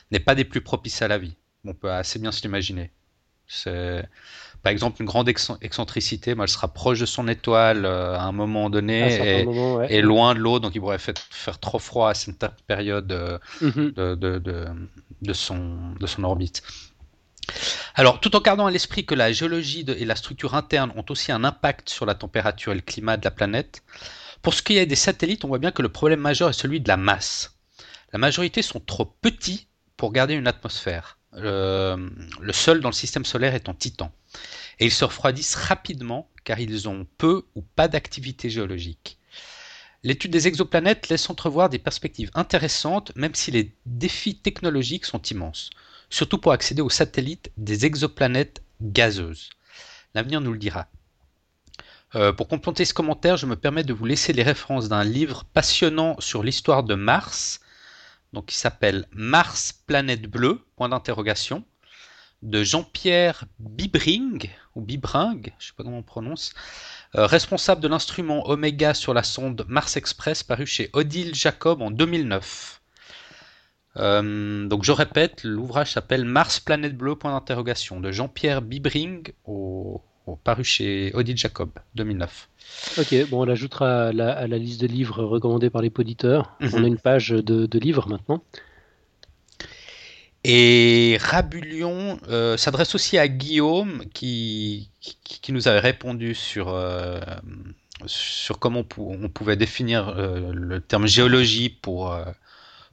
n'est 0.10 0.20
pas 0.20 0.34
des 0.34 0.46
plus 0.46 0.62
propices 0.62 1.04
à 1.04 1.08
la 1.08 1.20
vie. 1.20 1.36
On 1.66 1.74
peut 1.74 1.92
assez 1.92 2.20
bien 2.20 2.32
se 2.32 2.42
l'imaginer. 2.42 2.92
Par 4.64 4.72
exemple, 4.72 5.02
une 5.02 5.08
grande 5.08 5.28
excentricité, 5.28 6.36
elle 6.40 6.48
sera 6.48 6.68
proche 6.68 7.00
de 7.00 7.06
son 7.06 7.28
étoile 7.28 7.86
euh, 7.86 8.16
à 8.16 8.24
un 8.24 8.32
moment 8.32 8.70
donné 8.70 9.44
et, 9.90 10.02
loin 10.02 10.36
de 10.36 10.40
l'autre, 10.40 10.62
donc 10.62 10.76
il 10.76 10.80
pourrait 10.80 11.00
faire, 11.00 11.60
trop 11.60 11.80
froid 11.80 12.10
à 12.10 12.14
cette 12.14 12.46
période 12.68 13.12
euh, 13.12 13.40
mhm. 13.62 13.92
de, 13.92 15.34
son, 15.34 15.94
de 16.00 16.06
son 16.06 16.24
orbite. 16.24 16.62
Alors, 17.96 18.20
tout 18.20 18.36
en 18.36 18.40
gardant 18.40 18.68
à 18.68 18.72
l'esprit 18.72 19.04
que 19.04 19.16
la 19.16 19.32
géologie 19.32 19.84
et 19.88 20.06
la 20.06 20.16
structure 20.16 20.54
interne 20.54 20.94
ont 20.96 21.06
aussi 21.10 21.32
un 21.32 21.44
impact 21.44 21.90
sur 21.90 22.06
la 22.06 22.14
température 22.14 22.72
et 22.72 22.76
le 22.76 22.82
climat 22.82 23.18
de 23.18 23.26
la 23.26 23.32
planète, 23.32 23.82
pour 24.42 24.54
ce 24.54 24.62
qui 24.62 24.78
est 24.78 24.86
des 24.86 24.96
satellites, 24.96 25.44
on 25.44 25.48
voit 25.48 25.60
bien 25.60 25.72
que 25.72 25.82
le 25.82 25.90
problème 25.90 26.20
majeur 26.20 26.50
est 26.50 26.54
celui 26.54 26.80
de 26.80 26.88
la 26.88 26.98
masse. 26.98 27.58
La 28.14 28.20
majorité 28.20 28.62
sont 28.62 28.80
trop 28.80 29.06
petits 29.06 29.68
pour 29.98 30.12
garder 30.12 30.36
une 30.36 30.48
atmosphère. 30.48 31.18
Le, 31.34 32.52
sol 32.52 32.82
dans 32.82 32.90
le 32.90 32.94
système 32.94 33.26
solaire 33.26 33.56
est 33.56 33.70
en 33.70 33.74
titan. 33.74 34.12
Et 34.80 34.86
ils 34.86 34.92
se 34.92 35.06
refroidissent 35.06 35.56
rapidement 35.56 36.30
car 36.44 36.60
ils 36.60 36.90
ont 36.90 37.08
peu 37.18 37.46
ou 37.56 37.62
pas 37.62 37.88
d'activité 37.88 38.50
géologique. 38.50 39.18
L'étude 40.04 40.32
des 40.32 40.48
exoplanètes 40.48 41.10
laisse 41.10 41.30
entrevoir 41.30 41.70
des 41.70 41.80
perspectives 41.80 42.32
intéressantes 42.34 43.16
même 43.16 43.36
si 43.36 43.52
les 43.52 43.76
défis 43.86 44.36
technologiques 44.36 45.06
sont 45.06 45.22
immenses 45.22 45.70
surtout 46.12 46.38
pour 46.38 46.52
accéder 46.52 46.84
aux 46.84 46.90
satellites 46.90 47.52
des 47.58 47.86
exoplanètes 47.86 48.62
gazeuses. 48.82 49.50
L'avenir 50.14 50.42
nous 50.42 50.52
le 50.52 50.60
dira. 50.60 50.88
Euh, 52.14 52.34
pour 52.34 52.50
compléter 52.50 52.84
ce 52.84 52.94
commentaire, 52.94 53.38
je 53.38 53.46
me 53.46 53.56
permets 53.56 53.86
de 53.86 53.94
vous 53.94 54.06
laisser 54.06 54.34
les 54.34 54.44
références 54.44 54.90
d'un 54.90 55.06
livre 55.06 55.46
passionnant 55.54 56.20
sur 56.20 56.44
l'histoire 56.44 56.84
de 56.84 56.94
Mars, 56.94 57.61
donc 58.34 58.48
qui 58.48 58.56
s'appelle 58.56 59.08
Mars, 59.12 59.74
planète 59.86 60.24
bleue, 60.24 60.62
point 60.76 60.90
d'interrogation, 60.90 61.64
de 62.42 62.64
Jean-Pierre 62.64 63.46
Bibring, 63.60 64.50
ou 64.76 64.82
Bibring, 64.82 65.44
je 65.44 65.50
ne 65.50 65.68
sais 65.68 65.74
pas 65.78 65.84
comment 65.84 66.00
on 66.00 66.04
prononce, 66.04 66.54
euh, 67.16 67.26
responsable 67.26 67.82
de 67.82 67.88
l'instrument 67.88 68.50
Omega 68.50 68.94
sur 68.94 69.14
la 69.14 69.24
sonde 69.24 69.66
Mars 69.68 69.98
Express 69.98 70.44
paru 70.44 70.66
chez 70.66 70.90
Odile 70.94 71.36
Jacob 71.36 71.82
en 71.82 71.92
2009. 71.92 72.82
Euh, 73.98 74.68
donc 74.68 74.84
je 74.84 74.92
répète, 74.92 75.44
l'ouvrage 75.44 75.92
s'appelle 75.92 76.26
Mars 76.26 76.60
Planète 76.60 76.98
Bleue 76.98 77.16
point 77.16 77.32
d'interrogation 77.32 78.00
de 78.00 78.12
Jean-Pierre 78.12 78.62
Bibring 78.62 79.34
au, 79.44 80.02
paru 80.44 80.64
chez 80.64 81.12
Odile 81.14 81.38
Jacob 81.38 81.70
2009. 81.96 82.50
Ok, 82.98 83.30
bon 83.30 83.42
on 83.42 83.46
l'ajoutera 83.46 84.08
à, 84.08 84.12
la, 84.14 84.58
liste 84.58 84.82
de 84.82 84.88
livres 84.88 85.24
recommandés 85.24 85.70
par 85.70 85.82
les 85.82 85.90
poditeurs. 85.90 86.56
On 86.62 86.74
a 86.74 86.80
mhm. 86.80 86.88
une 86.88 86.98
page 86.98 87.30
de, 87.30 87.80
livres 87.80 88.08
maintenant. 88.08 88.44
Et 90.44 91.18
Rabulion 91.22 92.20
euh, 92.30 92.58
s'adresse 92.58 92.96
aussi 92.96 93.18
à 93.18 93.28
Guillaume 93.28 94.04
qui, 94.14 94.90
qui, 95.00 95.52
nous 95.52 95.68
avait 95.68 95.80
répondu 95.80 96.34
sur, 96.34 96.70
euh, 96.70 97.20
sur 98.08 98.58
comment 98.58 98.84
on, 98.98 99.30
pouvait 99.30 99.56
définir 99.56 100.16
le 100.16 100.80
terme 100.80 101.06
géologie 101.06 101.70
pour, 101.70 102.16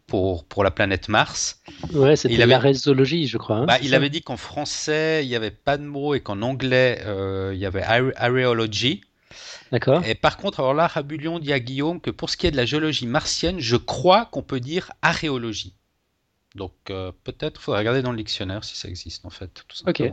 pour, 0.08 0.44
pour 0.44 0.64
la 0.64 0.72
planète 0.72 1.08
Mars. 1.08 1.60
Ouais, 1.92 2.16
c'était 2.16 2.44
la 2.44 2.58
résologie, 2.58 3.28
je 3.28 3.38
crois. 3.38 3.58
Hein, 3.58 3.66
bah, 3.66 3.78
il 3.82 3.94
avait 3.94 4.10
dit 4.10 4.22
qu'en 4.22 4.38
français, 4.38 5.24
il 5.24 5.28
n'y 5.28 5.36
avait 5.36 5.52
pas 5.52 5.76
de 5.76 5.84
mot 5.84 6.14
et 6.14 6.20
qu'en 6.20 6.42
anglais, 6.42 7.00
euh, 7.04 7.52
il 7.54 7.60
y 7.60 7.66
avait 7.66 7.82
areology. 7.82 9.02
D'accord. 9.70 10.02
Et 10.04 10.14
par 10.14 10.38
contre, 10.38 10.60
alors 10.60 10.72
là, 10.72 10.86
Rabulion 10.86 11.38
dit 11.38 11.52
à 11.52 11.60
Guillaume 11.60 12.00
que 12.00 12.10
pour 12.10 12.30
ce 12.30 12.38
qui 12.38 12.46
est 12.46 12.50
de 12.50 12.56
la 12.56 12.64
géologie 12.64 13.06
martienne, 13.06 13.60
je 13.60 13.76
crois 13.76 14.24
qu'on 14.24 14.42
peut 14.42 14.60
dire 14.60 14.90
aréologie. 15.02 15.74
Donc 16.54 16.72
euh, 16.88 17.12
peut-être, 17.24 17.60
il 17.60 17.64
faudrait 17.64 17.80
regarder 17.80 18.00
dans 18.00 18.10
le 18.10 18.16
dictionnaire 18.16 18.64
si 18.64 18.76
ça 18.76 18.88
existe 18.88 19.26
en 19.26 19.30
fait. 19.30 19.62
ok. 19.86 20.04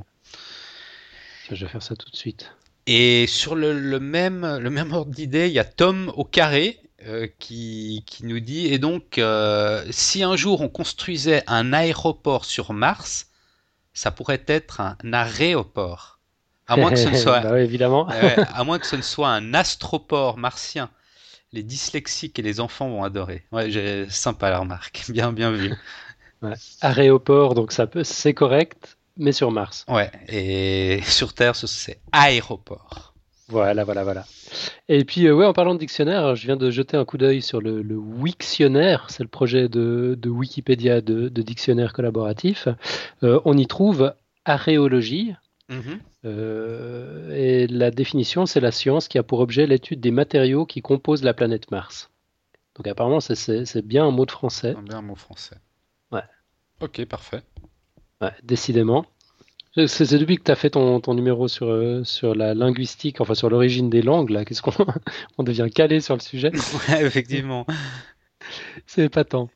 Je 1.51 1.65
vais 1.65 1.71
faire 1.71 1.83
ça 1.83 1.95
tout 1.95 2.09
de 2.09 2.15
suite. 2.17 2.51
Et 2.85 3.27
sur 3.27 3.55
le, 3.55 3.79
le 3.79 3.99
même, 4.01 4.57
le 4.57 4.69
même 4.69 4.91
ordre 4.91 5.13
d'idée, 5.13 5.47
il 5.47 5.53
y 5.53 5.59
a 5.59 5.63
Tom 5.63 6.11
au 6.17 6.25
carré 6.25 6.81
euh, 7.08 7.28
qui, 7.39 8.03
qui, 8.08 8.26
nous 8.26 8.39
dit 8.39 8.68
et 8.68 8.80
donc 8.80 9.20
euh, 9.20 9.86
si 9.91 10.24
un 10.24 10.36
jour 10.36 10.62
on 10.62 10.70
construisait 10.70 11.43
un 11.45 11.72
aéroport 11.72 12.45
sur 12.45 12.74
Mars, 12.74 13.30
ça 13.93 14.10
pourrait 14.12 14.43
être 14.47 14.82
un 14.82 14.97
aéroport. 15.14 16.20
À 16.68 16.78
moins 16.78 16.89
que 16.89 16.95
ce 16.95 17.10
ne 17.10 17.18
soit 17.18 17.41
bah 17.41 17.62
évidemment. 17.62 18.08
à 18.53 18.64
moins 18.64 18.80
que 18.80 18.88
ce 18.88 18.95
ne 18.95 19.01
soit 19.01 19.30
un 19.30 19.53
astroport 19.53 20.38
martien. 20.38 20.89
Les 21.53 21.64
dyslexiques 21.64 22.39
et 22.39 22.41
les 22.41 22.60
enfants 22.60 22.89
vont 22.89 23.03
adorer. 23.03 23.45
Ouais, 23.51 23.70
j'ai 23.70 24.10
sympa 24.10 24.49
la 24.49 24.60
remarque, 24.60 25.06
bien 25.10 25.32
bien 25.32 25.51
vu. 25.51 25.74
Ouais. 26.41 26.53
Aéroport, 26.82 27.53
donc 27.53 27.72
ça 27.72 27.88
peut, 27.88 28.03
c'est 28.03 28.34
correct, 28.34 28.97
mais 29.16 29.32
sur 29.32 29.51
Mars. 29.51 29.86
Ouais, 29.88 30.12
et 30.28 31.01
sur 31.03 31.34
Terre, 31.34 31.56
c'est 31.56 31.99
aéroport. 32.12 33.14
Voilà, 33.47 33.83
voilà, 33.83 34.03
voilà. 34.03 34.25
Et 34.89 35.05
puis, 35.05 35.27
euh, 35.27 35.35
ouais, 35.35 35.45
en 35.45 35.53
parlant 35.53 35.75
de 35.75 35.79
dictionnaire, 35.79 36.35
je 36.35 36.45
viens 36.45 36.57
de 36.57 36.71
jeter 36.71 36.97
un 36.97 37.05
coup 37.05 37.17
d'œil 37.17 37.41
sur 37.41 37.61
le, 37.61 37.81
le 37.81 37.95
Wiktionnaire, 37.95 39.07
c'est 39.09 39.23
le 39.23 39.29
projet 39.29 39.69
de, 39.69 40.17
Wikipédia 40.25 41.01
de, 41.01 41.29
dictionnaire 41.29 41.93
collaboratif. 41.93 42.67
Euh, 43.23 43.39
on 43.45 43.57
y 43.57 43.67
trouve 43.67 44.13
aréologie. 44.45 45.33
Mhm. 45.69 45.99
Euh, 46.25 47.35
et 47.35 47.67
la 47.67 47.91
définition, 47.91 48.45
c'est 48.45 48.59
la 48.59 48.71
science 48.71 49.07
qui 49.07 49.17
a 49.17 49.23
pour 49.23 49.39
objet 49.39 49.67
l'étude 49.67 49.99
des 49.99 50.11
matériaux 50.11 50.65
qui 50.65 50.81
composent 50.81 51.23
la 51.23 51.33
planète 51.33 51.69
Mars. 51.71 52.11
Donc 52.75 52.87
apparemment, 52.87 53.19
c'est 53.19 53.85
bien 53.85 54.05
un 54.05 54.11
mot 54.11 54.25
de 54.25 54.31
français. 54.31 54.75
Bien 54.83 54.97
un 54.97 55.01
mot 55.01 55.15
français. 55.15 55.55
Ouais. 56.11 56.23
Ok, 56.81 57.05
parfait. 57.05 57.41
Ouais, 58.21 58.33
décidément. 58.43 59.05
C'est 59.88 60.17
depuis 60.17 60.38
que 60.38 60.43
tu 60.43 60.51
as 60.51 60.55
fait 60.55 60.69
ton, 60.69 61.01
numéro 61.13 61.49
sur, 61.49 61.67
euh, 61.67 62.03
sur 62.05 62.34
la 62.34 62.53
linguistique, 62.53 63.19
enfin 63.19 63.36
sur 63.36 63.49
l'origine 63.49 63.89
des 63.89 64.01
langues, 64.01 64.30
là, 64.30 64.45
qu'est-ce 64.45 64.61
qu'on 64.61 64.71
on 65.38 65.43
devient 65.43 65.67
calé 65.73 65.99
sur 65.99 66.15
le 66.15 66.21
sujet 66.21 66.51
Ouais, 66.89 67.05
effectivement. 67.05 67.65
C'est 68.88 69.09
pas 69.09 69.26
tant. 69.26 69.49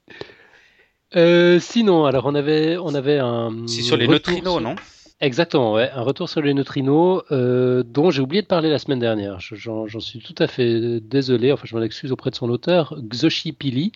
Euh, 1.15 1.59
sinon, 1.59 2.05
alors 2.05 2.25
on 2.25 2.35
avait, 2.35 2.77
on 2.77 2.93
avait 2.93 3.17
un. 3.17 3.65
C'est 3.65 3.81
sur 3.81 3.95
les 3.95 4.07
neutrinos, 4.07 4.61
non? 4.61 4.75
Exactement, 5.21 5.73
ouais, 5.73 5.89
un 5.91 6.01
retour 6.01 6.29
sur 6.29 6.41
les 6.41 6.53
neutrinos 6.53 7.23
euh, 7.31 7.83
dont 7.83 8.09
j'ai 8.09 8.21
oublié 8.21 8.41
de 8.41 8.47
parler 8.47 8.69
la 8.69 8.79
semaine 8.79 8.99
dernière. 8.99 9.39
J'en 9.39 9.87
suis 9.99 10.19
tout 10.19 10.35
à 10.37 10.47
fait 10.47 10.99
désolé, 11.01 11.51
enfin 11.51 11.63
je 11.65 11.75
m'en 11.75 11.81
excuse 11.81 12.11
auprès 12.11 12.29
de 12.29 12.35
son 12.35 12.49
auteur, 12.49 12.97
Xoshi 13.09 13.53
Pili, 13.53 13.91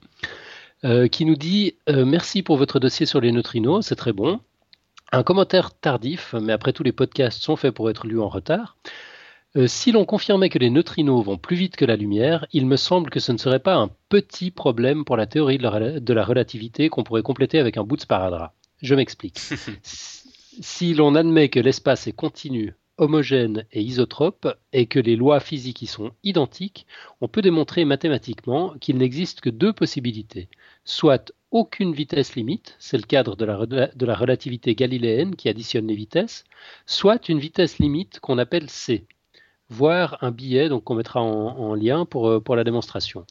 qui 1.12 1.26
nous 1.26 1.36
dit 1.36 1.76
Merci 1.88 2.44
pour 2.44 2.58
votre 2.58 2.80
dossier 2.80 3.06
sur 3.06 3.20
les 3.20 3.32
neutrinos, 3.32 3.86
c'est 3.86 3.96
très 3.96 4.14
bon. 4.14 4.40
Un 5.16 5.22
commentaire 5.22 5.76
tardif, 5.76 6.34
mais 6.34 6.54
après 6.54 6.74
tous 6.74 6.82
les 6.82 6.92
podcasts 6.92 7.40
sont 7.40 7.56
faits 7.56 7.76
pour 7.76 7.88
être 7.92 8.08
lus 8.08 8.20
en 8.20 8.30
retard. 8.30 8.78
Euh, 9.56 9.68
si 9.68 9.92
l'on 9.92 10.06
confirmait 10.06 10.50
que 10.50 10.58
les 10.58 10.72
neutrinos 10.72 11.24
vont 11.24 11.38
plus 11.38 11.56
vite 11.56 11.76
que 11.76 11.86
la 11.86 11.96
lumière, 11.96 12.48
il 12.52 12.66
me 12.66 12.78
semble 12.78 13.12
que 13.12 13.20
ce 13.20 13.32
ne 13.32 13.38
serait 13.38 13.60
pas 13.60 13.76
un 13.76 13.92
petit 14.10 14.50
problème 14.50 15.06
pour 15.06 15.16
la 15.16 15.28
théorie 15.28 15.60
de 15.60 16.14
la, 16.14 16.26
relativité 16.26 16.90
qu'on 16.90 17.04
pourrait 17.04 17.22
compléter 17.22 17.60
avec 17.60 17.78
un 17.78 17.84
bout 17.84 17.96
de 17.96 18.02
sparadrap. 18.02 18.56
Je 18.82 18.96
m'explique. 18.96 19.38
si 19.84 20.96
l'on 20.96 21.14
admet 21.14 21.50
que 21.50 21.60
l'espace 21.60 22.08
est 22.08 22.14
continu, 22.14 22.74
homogène 22.98 23.68
et 23.72 23.84
isotrope, 23.84 24.48
et 24.72 24.88
que 24.88 25.00
les 25.00 25.16
lois 25.16 25.40
physiques 25.40 25.84
y 25.84 25.88
sont 25.88 26.10
identiques, 26.24 26.88
on 27.22 27.28
peut 27.28 27.44
démontrer 27.44 27.86
mathématiquement 27.86 28.74
qu'il 28.82 28.98
n'existe 28.98 29.42
que 29.42 29.52
deux 29.52 29.74
possibilités. 29.74 30.50
Soit 30.86 31.32
aucune 31.54 31.94
vitesse 31.94 32.36
limite, 32.36 32.76
c'est 32.80 32.98
le 32.98 33.04
cadre 33.04 33.36
de 33.36 33.46
la, 33.46 34.16
relativité 34.16 34.74
galiléenne 34.74 35.36
qui 35.36 35.48
additionne 35.50 35.88
les 35.88 35.96
vitesses, 35.96 36.44
soit 36.88 37.30
une 37.30 37.38
vitesse 37.38 37.78
limite 37.78 38.20
qu'on 38.20 38.40
appelle 38.40 38.72
c, 38.72 39.06
voire 39.70 40.18
un 40.22 40.32
billet 40.32 40.68
donc 40.68 40.84
qu'on 40.84 40.96
mettra 40.96 41.22
en, 41.22 41.76
lien 41.76 42.06
pour, 42.06 42.28
euh, 42.28 42.40
pour 42.40 42.56
la 42.56 42.64
démonstration. 42.64 43.26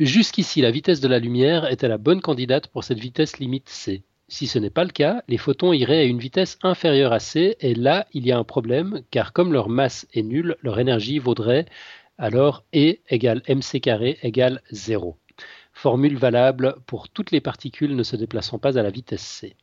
Jusqu'ici, 0.00 0.62
la 0.62 0.72
vitesse 0.72 1.00
de 1.00 1.06
la 1.06 1.20
lumière 1.20 1.70
était 1.70 1.86
la 1.86 1.96
bonne 1.96 2.20
candidate 2.20 2.66
pour 2.66 2.82
cette 2.82 2.98
vitesse 2.98 3.38
limite 3.38 3.68
c. 3.68 4.02
Si 4.26 4.48
ce 4.48 4.58
n'est 4.58 4.70
pas 4.70 4.84
le 4.84 4.90
cas, 4.90 5.22
les 5.28 5.38
photons 5.38 5.72
iraient 5.72 6.00
à 6.00 6.04
une 6.04 6.18
vitesse 6.18 6.58
inférieure 6.62 7.12
à 7.12 7.20
c, 7.20 7.56
et 7.60 7.74
là, 7.76 8.08
il 8.12 8.26
y 8.26 8.32
a 8.32 8.38
un 8.38 8.44
problème, 8.44 9.02
car 9.12 9.32
comme 9.32 9.52
leur 9.52 9.68
masse 9.68 10.08
est 10.12 10.22
nulle, 10.22 10.56
leur 10.60 10.80
énergie 10.80 11.20
vaudrait 11.20 11.66
alors 12.18 12.64
E 12.74 12.96
égale 13.08 13.42
mc 13.48 13.80
carré 13.80 14.18
égale 14.22 14.60
0. 14.72 15.16
Formule 15.84 16.16
valable 16.16 16.76
pour 16.86 17.10
toutes 17.10 17.30
les 17.30 17.42
particules 17.42 17.94
ne 17.94 18.02
se 18.02 18.16
déplaçant 18.16 18.58
pas 18.58 18.78
à 18.78 18.82
la 18.82 18.88
vitesse 18.88 19.20
c. 19.20 19.54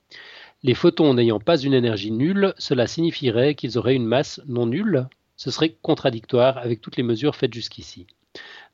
Les 0.62 0.76
photons 0.76 1.16
n'ayant 1.16 1.40
pas 1.40 1.58
une 1.58 1.74
énergie 1.74 2.12
nulle, 2.12 2.54
cela 2.60 2.86
signifierait 2.86 3.56
qu'ils 3.56 3.80
auraient 3.80 3.96
une 3.96 4.06
masse 4.06 4.40
non 4.46 4.68
nulle. 4.68 5.08
Ce 5.36 5.50
serait 5.50 5.76
contradictoire 5.82 6.60
avec 6.60 6.80
toutes 6.80 6.98
les 6.98 7.02
mesures 7.02 7.36
faites 7.36 7.56
jusqu'ici. 7.56 8.06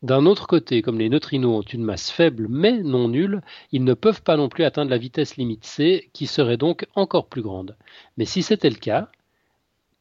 D'un 0.01 0.25
autre 0.25 0.45
côté, 0.45 0.81
comme 0.81 0.99
les 0.99 1.07
neutrinos 1.07 1.59
ont 1.59 1.61
une 1.61 1.85
masse 1.85 2.11
faible 2.11 2.47
mais 2.49 2.83
non 2.83 3.07
nulle, 3.07 3.41
ils 3.71 3.85
ne 3.85 3.93
peuvent 3.93 4.23
pas 4.23 4.35
non 4.35 4.49
plus 4.49 4.65
atteindre 4.65 4.91
la 4.91 4.97
vitesse 4.97 5.37
limite 5.37 5.63
c, 5.63 6.09
qui 6.11 6.27
serait 6.27 6.57
donc 6.57 6.85
encore 6.95 7.27
plus 7.27 7.43
grande. 7.43 7.77
Mais 8.17 8.25
si 8.25 8.43
c'était 8.43 8.69
le 8.69 8.75
cas, 8.75 9.09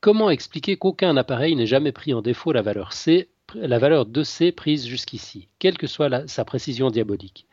comment 0.01 0.30
expliquer 0.30 0.76
qu'aucun 0.76 1.16
appareil 1.16 1.55
n'ait 1.55 1.64
jamais 1.64 1.92
pris 1.92 2.12
en 2.12 2.22
défaut 2.22 2.51
la 2.51 2.62
valeur 2.62 2.92
c, 2.92 3.28
la 3.55 3.78
valeur 3.78 4.07
de 4.07 4.22
c 4.22 4.53
prise 4.53 4.86
jusqu'ici, 4.86 5.49
quelle 5.59 5.78
que 5.78 5.86
soit 5.86 6.26
sa 6.28 6.44
précision 6.44 6.90
diabolique 6.90 7.47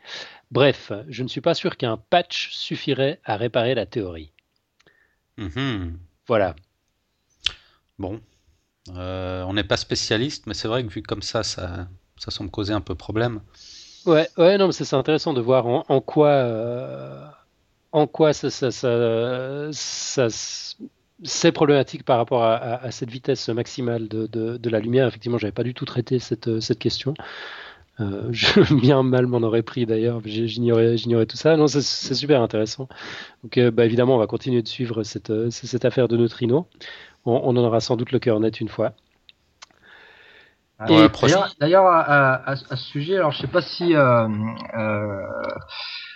Bref, 0.50 0.92
je 1.08 1.22
ne 1.22 1.28
suis 1.28 1.40
pas 1.40 1.54
sûr 1.54 1.76
qu'un 1.76 1.96
patch 1.96 2.50
suffirait 2.52 3.20
à 3.24 3.36
réparer 3.36 3.74
la 3.74 3.86
théorie. 3.86 4.32
Mhm. 5.36 5.98
Voilà. 6.26 6.54
Bon. 7.98 8.20
Euh, 8.90 9.42
on 9.44 9.54
n'est 9.54 9.64
pas 9.64 9.76
spécialiste, 9.76 10.46
mais 10.46 10.54
c'est 10.54 10.68
vrai 10.68 10.84
que 10.84 10.90
vu 10.90 11.02
comme 11.02 11.22
ça, 11.22 11.42
ça, 11.42 11.88
ça 12.16 12.30
semble 12.30 12.50
causer 12.50 12.72
un 12.72 12.80
peu 12.80 12.94
problème. 12.94 13.40
Ouais, 14.06 14.28
ouais, 14.36 14.58
non, 14.58 14.66
mais 14.66 14.72
c'est 14.72 14.84
c'est 14.84 14.96
intéressant 14.96 15.32
de 15.32 15.40
voir 15.40 15.66
en, 15.66 15.84
en 15.88 16.00
quoi, 16.00 16.28
euh, 16.28 17.26
en 17.92 18.06
quoi 18.06 18.32
ça, 18.34 18.50
ça, 18.50 18.70
ça- 18.70 19.70
ça- 19.72 20.28
c'est 21.24 21.52
problématique 21.52 22.04
par 22.04 22.18
rapport 22.18 22.42
à, 22.44 22.54
à- 22.56 22.84
à 22.86 22.90
cette 22.90 23.10
vitesse 23.10 23.48
maximale 23.48 24.08
de, 24.08 24.26
de- 24.26 24.56
de 24.58 24.70
la 24.70 24.80
lumière. 24.80 25.08
Effectivement, 25.08 25.38
j'avais 25.38 25.52
pas 25.52 25.62
du 25.64 25.74
tout 25.74 25.84
traité 25.86 26.18
cette, 26.20 26.60
cette 26.60 26.78
question. 26.78 27.14
Euh, 28.00 28.28
je 28.32 28.74
bien 28.74 29.02
mal 29.02 29.26
m'en 29.26 29.38
aurais 29.42 29.62
pris 29.62 29.86
d'ailleurs. 29.86 30.20
J'ignorais, 30.24 30.96
j'ignorais 30.96 31.26
tout 31.26 31.36
ça. 31.36 31.56
Non, 31.56 31.66
c'est 31.68 31.82
c'est 31.82 32.14
super 32.14 32.42
intéressant. 32.42 32.88
Donc, 33.42 33.58
euh, 33.58 33.70
bah, 33.70 33.84
évidemment, 33.86 34.16
on 34.16 34.18
va 34.18 34.26
continuer 34.26 34.62
de 34.62 34.68
suivre 34.68 35.02
cette, 35.04 35.30
euh, 35.30 35.50
cette 35.50 35.84
affaire 35.84 36.08
de 36.08 36.16
neutrinos. 36.16 36.64
On, 37.26 37.32
on 37.44 37.50
en 37.50 37.64
aura 37.64 37.80
sans 37.80 37.96
doute 37.96 38.12
le 38.12 38.18
cœur 38.18 38.40
net 38.40 38.60
une 38.60 38.68
fois. 38.68 38.92
Ah, 40.78 40.86
Et 40.90 41.08
D'ailleurs, 41.22 41.54
d'ailleurs, 41.60 41.86
à, 41.86 42.00
à- 42.02 42.50
à 42.52 42.56
ce 42.56 42.76
sujet, 42.76 43.16
alors 43.16 43.30
je 43.30 43.38
sais 43.40 43.46
pas 43.46 43.62
si 43.62 43.94
euh, 43.94 44.28
euh, 44.76 45.20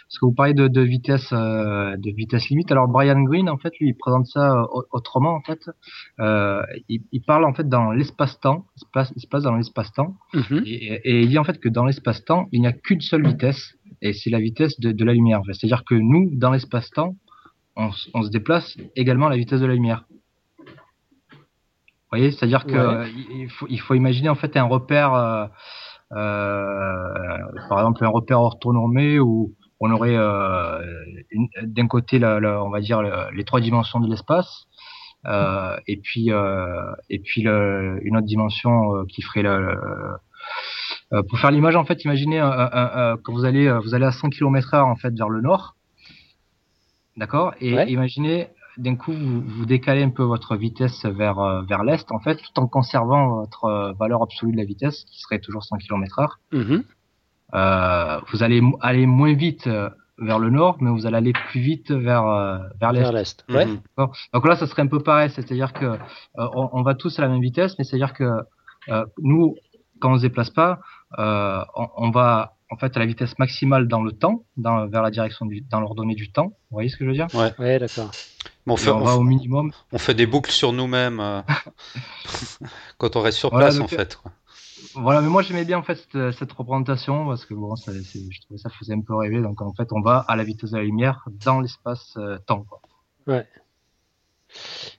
parce 0.09 0.19
que 0.21 0.25
vous 0.25 0.33
parlez 0.33 0.55
de, 0.55 0.69
de 0.69 0.81
vitesse, 0.81 1.29
euh, 1.33 1.95
de 1.99 2.11
vitesse 2.11 2.49
limite. 2.49 2.73
Alors 2.73 2.89
Brian 2.89 3.21
Greene, 3.23 3.51
en 3.51 3.59
fait, 3.59 3.73
lui, 3.79 3.89
il 3.91 3.95
présente 3.95 4.27
ça 4.27 4.53
euh, 4.53 4.65
au- 4.73 4.85
autrement. 4.93 5.35
En 5.35 5.43
fait, 5.43 5.61
euh, 6.21 6.63
il, 6.89 7.03
il 7.13 7.21
parle 7.23 7.45
en 7.45 7.53
fait 7.53 7.69
dans 7.69 7.91
l'espace-temps. 7.93 8.65
Il 8.77 8.81
se 8.81 8.87
place, 8.91 9.13
il 9.17 9.21
se 9.21 9.27
place 9.29 9.43
dans 9.43 9.55
l'espace-temps, 9.55 10.15
Mhm. 10.33 10.63
et, 10.65 11.01
et 11.05 11.21
il 11.21 11.29
dit 11.29 11.39
en 11.39 11.45
fait 11.45 11.61
que 11.61 11.69
dans 11.69 11.85
l'espace-temps, 11.85 12.49
il 12.53 12.63
n'y 12.63 12.67
a 12.67 12.73
qu'une 12.73 13.03
seule 13.03 13.27
vitesse, 13.27 13.75
et 14.01 14.15
c'est 14.15 14.31
la 14.31 14.41
vitesse 14.41 14.81
de, 14.81 14.93
de 14.93 15.05
la 15.05 15.13
lumière. 15.13 15.41
en 15.41 15.45
fait. 15.45 15.53
C'est-à-dire 15.53 15.85
que 15.85 15.95
nous, 15.95 16.31
dans 16.35 16.53
l'espace-temps, 16.53 17.15
on, 17.77 17.91
se 17.93 18.31
déplace 18.31 18.77
également 18.97 19.27
à 19.27 19.31
la 19.31 19.37
vitesse 19.37 19.61
de 19.61 19.67
la 19.67 19.75
lumière. 19.75 20.05
Vous 21.31 22.17
voyez, 22.17 22.31
c'est-à-dire 22.33 22.65
que 22.65 22.73
Ouais. 22.73 22.79
euh, 22.79 23.07
il, 23.31 23.51
faut, 23.51 23.67
il 23.69 23.79
faut 23.79 23.93
imaginer 23.95 24.31
en 24.31 24.35
fait 24.35 24.57
un 24.57 24.65
repère, 24.65 25.13
euh, 25.13 25.45
euh, 26.13 27.39
par 27.69 27.79
exemple 27.81 28.05
un 28.05 28.09
repère 28.09 28.41
orthonormé 28.41 29.21
où 29.21 29.53
on 29.81 29.91
aurait 29.93 30.17
euh, 30.17 30.81
d'un 31.63 31.87
côté, 31.87 32.19
la, 32.19 32.41
la- 32.41 32.63
on 32.65 32.71
va 32.71 32.81
dire 32.81 33.03
le- 33.03 33.31
les 33.35 33.45
trois 33.45 33.61
dimensions 33.61 34.01
de 34.01 34.09
l'espace, 34.11 34.67
euh, 35.27 35.77
et 35.87 35.97
puis 35.99 36.33
euh, 36.33 36.93
et 37.11 37.19
puis 37.21 37.43
le- 37.43 37.99
une 38.03 38.17
autre 38.17 38.27
dimension 38.27 38.95
euh, 38.97 39.05
qui 39.09 39.23
ferait 39.23 39.43
le, 39.43 39.77
euh, 41.13 41.23
pour 41.29 41.39
faire 41.39 41.51
l'image 41.51 41.77
en 41.77 41.85
fait, 41.85 42.05
imaginez 42.05 42.39
un- 42.39 42.51
un- 42.73 43.17
quand 43.23 43.33
vous 43.33 43.45
allez 43.45 43.67
euh, 43.67 43.79
vous 43.81 43.95
allez 43.95 44.05
à 44.07 44.13
100 44.13 44.31
km/h 44.31 44.83
en 44.85 44.97
fait 44.97 45.15
vers 45.17 45.29
le 45.29 45.41
nord, 45.41 45.75
d'accord, 47.17 47.55
et 47.61 47.75
Ouais. 47.75 47.91
imaginez 47.91 48.49
d'un 48.77 48.95
coup 48.95 49.13
vous, 49.13 49.41
vous 49.43 49.67
décalez 49.67 50.05
un 50.05 50.11
peu 50.11 50.23
votre 50.23 50.55
vitesse 50.57 51.05
vers 51.05 51.39
euh, 51.41 51.63
vers 51.63 51.83
l'est 51.83 52.11
en 52.13 52.21
fait, 52.21 52.37
tout 52.37 52.61
en 52.61 52.69
conservant 52.69 53.41
votre 53.41 53.65
euh, 53.65 53.93
valeur 53.95 54.23
absolue 54.23 54.53
de 54.53 54.57
la 54.57 54.65
vitesse 54.65 55.05
qui 55.05 55.21
serait 55.21 55.41
toujours 55.41 55.65
100 55.65 55.79
km/h. 55.79 56.29
Euh, 56.55 56.83
vous 57.53 58.43
allez 58.43 58.61
aller 58.81 59.07
moins 59.07 59.35
vite 59.35 59.67
euh, 59.67 59.89
vers 60.19 60.39
le 60.39 60.51
nord, 60.51 60.79
mais 60.81 60.91
vous 60.91 61.07
allez 61.07 61.17
aller 61.17 61.33
plus 61.33 61.61
vite 61.61 61.91
vers 61.93 62.27
euh, 62.27 62.59
vers 62.81 62.93
l'est. 62.93 63.01
Vers 63.03 63.13
l'est. 63.13 63.45
Ouais. 63.49 63.67
Mhm. 63.67 63.81
D'accord 63.97 64.17
Donc 64.35 64.47
là, 64.49 64.57
ça 64.57 64.67
serait 64.67 64.83
un 64.83 64.87
peu 64.89 65.01
pareil, 65.01 65.31
c'est-à-dire 65.31 65.73
que 65.73 65.85
euh, 65.85 65.97
on, 66.37 66.69
on 66.73 66.83
va 66.83 66.95
tous 66.95 67.19
à 67.19 67.23
la 67.23 67.29
même 67.29 67.41
vitesse, 67.41 67.77
mais 67.79 67.85
c'est-à-dire 67.85 68.13
que 68.15 68.25
euh, 68.89 69.05
nous, 69.19 69.55
quand 70.01 70.13
on 70.13 70.17
se 70.17 70.23
déplace 70.23 70.51
pas, 70.51 70.81
euh, 71.19 71.63
on, 71.77 71.89
on 71.97 72.11
va 72.11 72.55
en 72.71 72.77
fait 72.77 72.95
à 72.97 73.01
la 73.01 73.07
vitesse 73.07 73.39
maximale 73.39 73.89
dans 73.89 74.03
le 74.03 74.13
temps, 74.13 74.45
dans, 74.57 74.87
vers 74.89 75.03
la 75.03 75.11
direction 75.11 75.47
du, 75.47 75.63
dans 75.63 75.81
l'ordonnée 75.81 76.15
du 76.15 76.31
temps. 76.33 76.49
Vous 76.49 76.75
voyez 76.75 76.89
ce 76.91 76.97
que 76.97 77.05
je 77.05 77.11
veux 77.11 77.17
dire? 77.17 77.29
Ouais, 77.59 77.79
d'accord. 77.79 78.11
Bon, 78.67 78.75
on, 78.75 78.77
fait, 78.77 78.91
on 78.91 78.97
on 78.97 79.05
va 79.05 79.13
fait- 79.13 79.19
au 79.19 79.23
minimum. 79.23 79.71
on 79.93 79.99
fait 79.99 80.13
des 80.15 80.27
boucles 80.27 80.51
sur 80.51 80.73
nous-mêmes 80.75 81.21
euh, 81.21 81.41
quand 82.99 83.17
on 83.17 83.21
reste 83.23 83.39
sur 83.39 83.51
Voilà, 83.51 83.67
place, 83.67 83.79
donc, 83.79 83.87
en 83.93 83.97
fait. 83.97 84.17
quoi. 84.17 84.33
Voilà, 84.95 85.21
mais 85.21 85.29
moi 85.29 85.43
j'aimais 85.43 85.65
bien 85.65 85.79
en 85.79 85.83
fait 85.83 85.97
cette, 85.97 86.33
cette 86.33 86.53
représentation 86.53 87.27
parce 87.27 87.45
que 87.45 87.55
bon, 87.55 87.77
ça, 87.77 87.93
je 87.93 88.41
trouvais 88.43 88.59
ça 88.59 88.71
faisait 88.71 88.95
un 88.95 89.01
peu 89.01 89.15
rêver. 89.15 89.41
Donc 89.41 89.61
en 89.63 89.73
fait, 89.75 89.89
on 89.93 90.01
va 90.01 90.25
à 90.29 90.37
la 90.37 90.45
vitesse 90.45 90.71
de 90.73 90.77
la 90.79 90.83
lumière 90.85 91.23
dans 91.45 91.61
l'espace-temps. 91.61 92.65
quoi. 92.65 92.81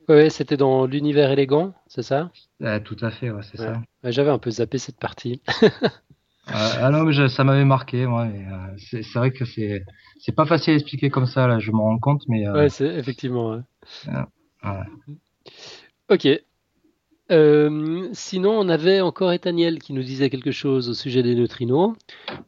Ouais, 0.07 0.29
c'était 0.29 0.57
dans 0.57 0.85
l'univers 0.85 1.31
élégant, 1.31 1.73
c'est 1.87 2.03
ça? 2.03 2.31
Euh, 2.61 2.79
tout 2.79 2.97
à 3.01 3.11
fait, 3.11 3.31
ouais, 3.31 3.41
c'est 3.43 3.59
Ouais. 3.59 3.65
ça. 3.67 3.81
Ouais, 4.03 4.11
J'avais 4.11 4.29
un 4.31 4.39
peu 4.39 4.51
zappé 4.51 4.77
cette 4.77 4.99
partie. 4.99 5.41
Euh, 6.47 6.53
ah 6.55 6.89
non, 6.89 7.03
mais 7.03 7.13
je- 7.13 7.27
ça 7.27 7.43
m'avait 7.43 7.63
marqué, 7.63 7.99
et, 7.99 8.05
euh, 8.05 8.75
c'est 9.03 9.19
vrai 9.19 9.29
que 9.29 9.45
c'est 9.45 9.83
c'est 10.19 10.31
pas 10.31 10.47
facile 10.47 10.73
à 10.73 10.75
expliquer 10.77 11.11
comme 11.11 11.27
ça, 11.27 11.45
là, 11.45 11.59
je 11.59 11.69
m'en 11.69 11.83
rends 11.83 11.99
compte, 11.99 12.23
mais 12.27 12.47
euh, 12.47 12.53
Ouais, 12.53 12.69
c'est 12.69 12.87
effectivement. 12.87 13.51
ouais. 13.51 13.61
ouais. 14.63 14.83
Ok. 16.09 16.27
Euh, 17.31 18.09
sinon, 18.13 18.59
on 18.59 18.69
avait 18.69 19.01
encore 19.01 19.31
Ethaniel 19.31 19.79
qui 19.79 19.93
nous 19.93 20.01
disait 20.01 20.29
quelque 20.29 20.51
chose 20.51 20.89
au 20.89 20.93
sujet 20.93 21.21
des 21.21 21.35
neutrinos. 21.35 21.93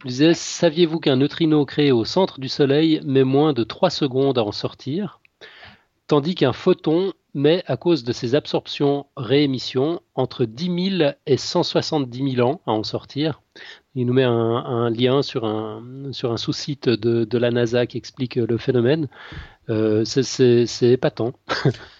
Il 0.03 0.07
disait 0.07 0.33
Saviez-vous 0.33 0.99
qu'un 0.99 1.17
neutrino 1.17 1.65
créé 1.65 1.91
au 1.91 2.05
centre 2.05 2.39
du 2.39 2.49
Soleil 2.49 3.01
met 3.05 3.23
moins 3.23 3.53
de 3.53 3.63
3 3.63 3.89
secondes 3.89 4.37
à 4.37 4.43
en 4.43 4.51
sortir, 4.51 5.19
tandis 6.07 6.35
qu'un 6.35 6.53
photon 6.53 7.13
met, 7.33 7.63
à 7.67 7.77
cause 7.77 8.03
de 8.03 8.11
ses 8.11 8.35
absorptions-réémissions, 8.35 10.01
entre 10.15 10.45
10 10.45 10.97
000 10.97 11.11
et 11.27 11.37
170 11.37 12.35
000 12.35 12.47
ans 12.47 12.61
à 12.65 12.71
en 12.71 12.83
sortir? 12.83 13.41
Il 13.93 14.07
nous 14.07 14.13
met 14.13 14.23
un, 14.23 14.89
lien 14.89 15.21
sur 15.21 15.45
un, 15.45 16.11
sous-site 16.11 16.89
de, 16.89 17.37
la 17.37 17.51
NASA 17.51 17.85
qui 17.85 17.97
explique 17.97 18.35
le 18.35 18.57
phénomène. 18.57 19.07
Euh, 19.69 20.03
c'est 20.05 20.91
épatant. 20.91 21.33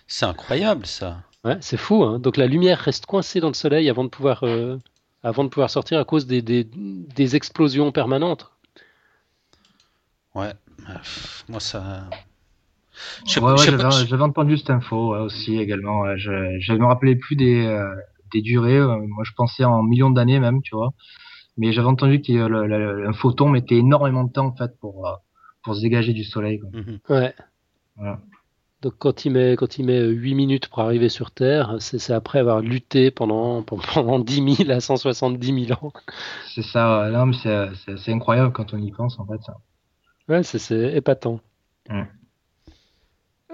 C'est 0.07 0.25
incroyable, 0.25 0.85
ça. 0.85 1.23
Ouais, 1.43 1.57
c'est 1.61 1.77
fou. 1.77 2.03
Hein. 2.03 2.19
Donc 2.19 2.37
la 2.37 2.45
lumière 2.47 2.77
reste 2.79 3.05
coincée 3.05 3.39
dans 3.39 3.47
le 3.47 3.53
soleil 3.55 3.89
avant 3.89 4.03
de 4.03 4.09
pouvoir, 4.09 4.43
euh, 4.43 4.77
avant 5.23 5.43
de 5.43 5.49
pouvoir 5.49 5.69
sortir 5.69 5.99
à 5.99 6.05
cause 6.05 6.27
des, 6.27 6.41
des, 6.41 6.63
des 6.63 7.35
explosions 7.35 7.91
permanentes. 7.91 8.51
Ouais. 10.35 10.53
Euh, 10.89 10.93
Moi, 11.49 11.59
ça. 11.59 12.09
Ouais, 13.37 13.51
ouais, 13.53 13.57
j'avais 13.65 14.05
j'avais 14.05 14.23
entendu 14.23 14.57
cette 14.57 14.69
info 14.69 15.13
ouais, 15.13 15.19
aussi 15.21 15.57
également. 15.57 16.01
ouais. 16.01 16.17
Je, 16.17 16.59
je 16.59 16.73
me 16.73 16.85
rappelais 16.85 17.15
plus 17.15 17.35
des, 17.35 17.65
euh, 17.65 17.89
des 18.31 18.41
durées. 18.41 18.77
euh, 18.77 18.97
moi, 19.07 19.23
je 19.23 19.31
pensais 19.35 19.63
en 19.63 19.81
millions 19.83 20.11
d'années 20.11 20.39
même, 20.39 20.61
tu 20.61 20.75
vois. 20.75 20.93
Mais 21.57 21.71
j'avais 21.73 21.87
entendu 21.87 22.21
qu'un 22.21 23.13
photon 23.13 23.49
mettait 23.49 23.75
énormément 23.77 24.23
de 24.23 24.31
temps 24.31 24.47
en 24.47 24.55
fait 24.55 24.77
pour 24.79 25.07
euh, 25.07 25.11
pour 25.63 25.75
se 25.75 25.81
dégager 25.81 26.13
du 26.13 26.23
soleil. 26.23 26.59
quoi. 26.59 26.69
Mhm. 26.73 26.99
Ouais. 27.09 27.33
Voilà. 27.95 28.19
Donc 28.81 28.93
quand 28.97 29.25
il 29.25 29.31
met, 29.31 29.55
quand 29.55 29.77
il 29.77 29.85
met 29.85 30.01
8 30.07 30.33
minutes 30.35 30.67
pour 30.67 30.79
arriver 30.79 31.07
sur 31.09 31.31
Terre, 31.31 31.75
c'est 31.79 32.13
après 32.13 32.39
avoir 32.39 32.61
lutté 32.61 33.11
pendant, 33.11 33.61
pendant 33.93 34.19
10 34.19 34.55
000 34.65 34.71
à 34.71 34.79
170 34.79 35.65
000 35.67 35.83
ans. 35.83 35.93
C'est 36.55 36.63
ça. 36.63 37.07
mais 37.25 37.35
c'est 37.97 38.11
incroyable 38.11 38.51
quand 38.53 38.73
on 38.73 38.77
y 38.77 38.91
pense 38.91 39.19
en 39.19 39.25
fait. 39.27 39.41
ça. 39.43 39.57
Ouais, 40.29 40.43
c'est- 40.43 40.59
c'est 40.59 40.95
épatant. 40.95 41.39
Ouais. 41.89 42.07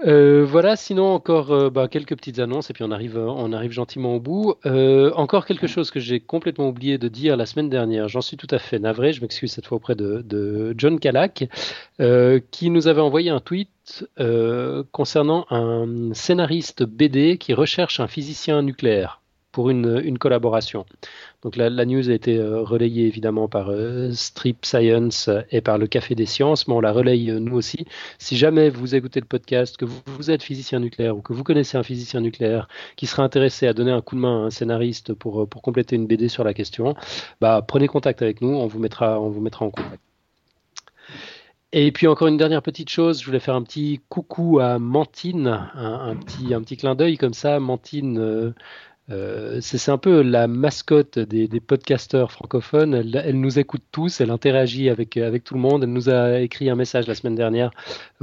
Euh, 0.06 0.44
voilà, 0.44 0.76
sinon 0.76 1.06
encore 1.06 1.50
euh, 1.50 1.70
bah, 1.70 1.88
quelques 1.88 2.16
petites 2.16 2.38
annonces 2.38 2.70
et 2.70 2.72
puis 2.72 2.84
on 2.84 2.90
arrive, 2.92 3.16
euh, 3.16 3.26
on 3.26 3.52
arrive 3.52 3.72
gentiment 3.72 4.14
au 4.14 4.20
bout. 4.20 4.54
Euh, 4.64 5.12
encore 5.14 5.44
quelque 5.44 5.66
chose 5.66 5.90
que 5.90 5.98
j'ai 5.98 6.20
complètement 6.20 6.68
oublié 6.68 6.98
de 6.98 7.08
dire 7.08 7.36
la 7.36 7.46
semaine 7.46 7.68
dernière, 7.68 8.08
j'en 8.08 8.20
suis 8.20 8.36
tout 8.36 8.46
à 8.50 8.58
fait 8.58 8.78
navré, 8.78 9.12
je 9.12 9.20
m'excuse 9.20 9.50
cette 9.50 9.66
fois 9.66 9.76
auprès 9.76 9.96
de, 9.96 10.22
de 10.24 10.72
John 10.76 11.00
Calac, 11.00 11.48
euh, 12.00 12.40
qui 12.52 12.70
nous 12.70 12.86
avait 12.86 13.00
envoyé 13.00 13.30
un 13.30 13.40
tweet 13.40 14.06
euh, 14.20 14.84
concernant 14.92 15.46
un 15.50 16.14
scénariste 16.14 16.84
BD 16.84 17.36
qui 17.38 17.52
recherche 17.52 17.98
un 17.98 18.06
physicien 18.06 18.62
nucléaire 18.62 19.20
pour 19.50 19.70
une, 19.70 20.00
une 20.04 20.18
collaboration. 20.18 20.86
Donc 21.42 21.54
la, 21.54 21.70
la 21.70 21.84
news 21.84 22.10
a 22.10 22.12
été 22.12 22.36
euh, 22.36 22.62
relayée 22.62 23.06
évidemment 23.06 23.48
par 23.48 23.70
euh, 23.70 24.10
Strip 24.12 24.66
Science 24.66 25.30
et 25.52 25.60
par 25.60 25.78
le 25.78 25.86
Café 25.86 26.16
des 26.16 26.26
Sciences, 26.26 26.66
mais 26.66 26.74
on 26.74 26.80
la 26.80 26.92
relaye 26.92 27.30
euh, 27.30 27.38
nous 27.38 27.54
aussi. 27.54 27.86
Si 28.18 28.36
jamais 28.36 28.70
vous 28.70 28.96
écoutez 28.96 29.20
le 29.20 29.26
podcast, 29.26 29.76
que 29.76 29.84
vous, 29.84 30.30
êtes 30.32 30.42
physicien 30.42 30.80
nucléaire 30.80 31.16
ou 31.16 31.22
que 31.22 31.32
vous 31.32 31.44
connaissez 31.44 31.78
un 31.78 31.84
physicien 31.84 32.20
nucléaire 32.20 32.66
qui 32.96 33.06
serait 33.06 33.22
intéressé 33.22 33.68
à 33.68 33.72
donner 33.72 33.92
un 33.92 34.00
coup 34.00 34.16
de 34.16 34.20
main 34.20 34.42
à 34.42 34.46
un 34.46 34.50
scénariste 34.50 35.14
pour, 35.14 35.42
euh, 35.42 35.46
pour 35.46 35.62
compléter 35.62 35.94
une 35.94 36.08
BD 36.08 36.28
sur 36.28 36.42
la 36.42 36.54
question, 36.54 36.96
bah, 37.40 37.64
prenez 37.66 37.86
contact 37.86 38.20
avec 38.20 38.40
nous, 38.40 38.56
on 38.56 38.66
vous 38.66 38.80
mettra, 38.80 39.20
on 39.20 39.28
vous 39.28 39.40
mettra 39.40 39.64
en 39.64 39.70
contact. 39.70 40.00
Et 41.72 41.92
puis 41.92 42.06
encore 42.06 42.28
une 42.28 42.38
dernière 42.38 42.62
petite 42.62 42.88
chose, 42.88 43.20
je 43.20 43.26
voulais 43.26 43.40
faire 43.40 43.54
un 43.54 43.62
petit 43.62 44.00
coucou 44.08 44.58
à 44.58 44.78
Mantine, 44.78 45.48
un, 45.74 46.16
petit, 46.16 46.54
un 46.54 46.62
petit 46.62 46.78
clin 46.78 46.94
d'œil 46.94 47.18
comme 47.18 47.34
ça. 47.34 47.60
Mantine, 47.60 48.18
euh, 48.18 48.54
euh, 49.10 49.58
c'est 49.60 49.90
un 49.90 49.98
peu 49.98 50.22
la 50.22 50.46
mascotte 50.48 51.18
des, 51.18 51.48
des 51.48 51.60
podcasteurs 51.60 52.30
francophones. 52.30 52.94
Elle, 52.94 53.40
nous 53.40 53.58
écoute 53.58 53.82
tous, 53.90 54.20
elle 54.20 54.30
interagit 54.30 54.90
avec, 54.90 55.16
avec 55.16 55.44
tout 55.44 55.54
le 55.54 55.60
monde. 55.60 55.84
Elle 55.84 55.92
nous 55.92 56.10
a 56.10 56.40
écrit 56.40 56.68
un 56.68 56.74
message 56.74 57.06
la 57.06 57.14
semaine 57.14 57.34
dernière 57.34 57.70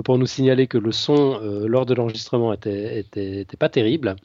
pour 0.04 0.18
nous 0.18 0.28
signaler 0.28 0.68
que 0.68 0.78
le 0.78 0.92
son 0.92 1.40
euh, 1.42 1.68
lors 1.68 1.86
de 1.86 1.94
l'enregistrement 1.94 2.54
était, 2.54 3.00
était, 3.00 3.42
était, 3.42 3.58
pas 3.58 3.70
terrible. 3.70 4.16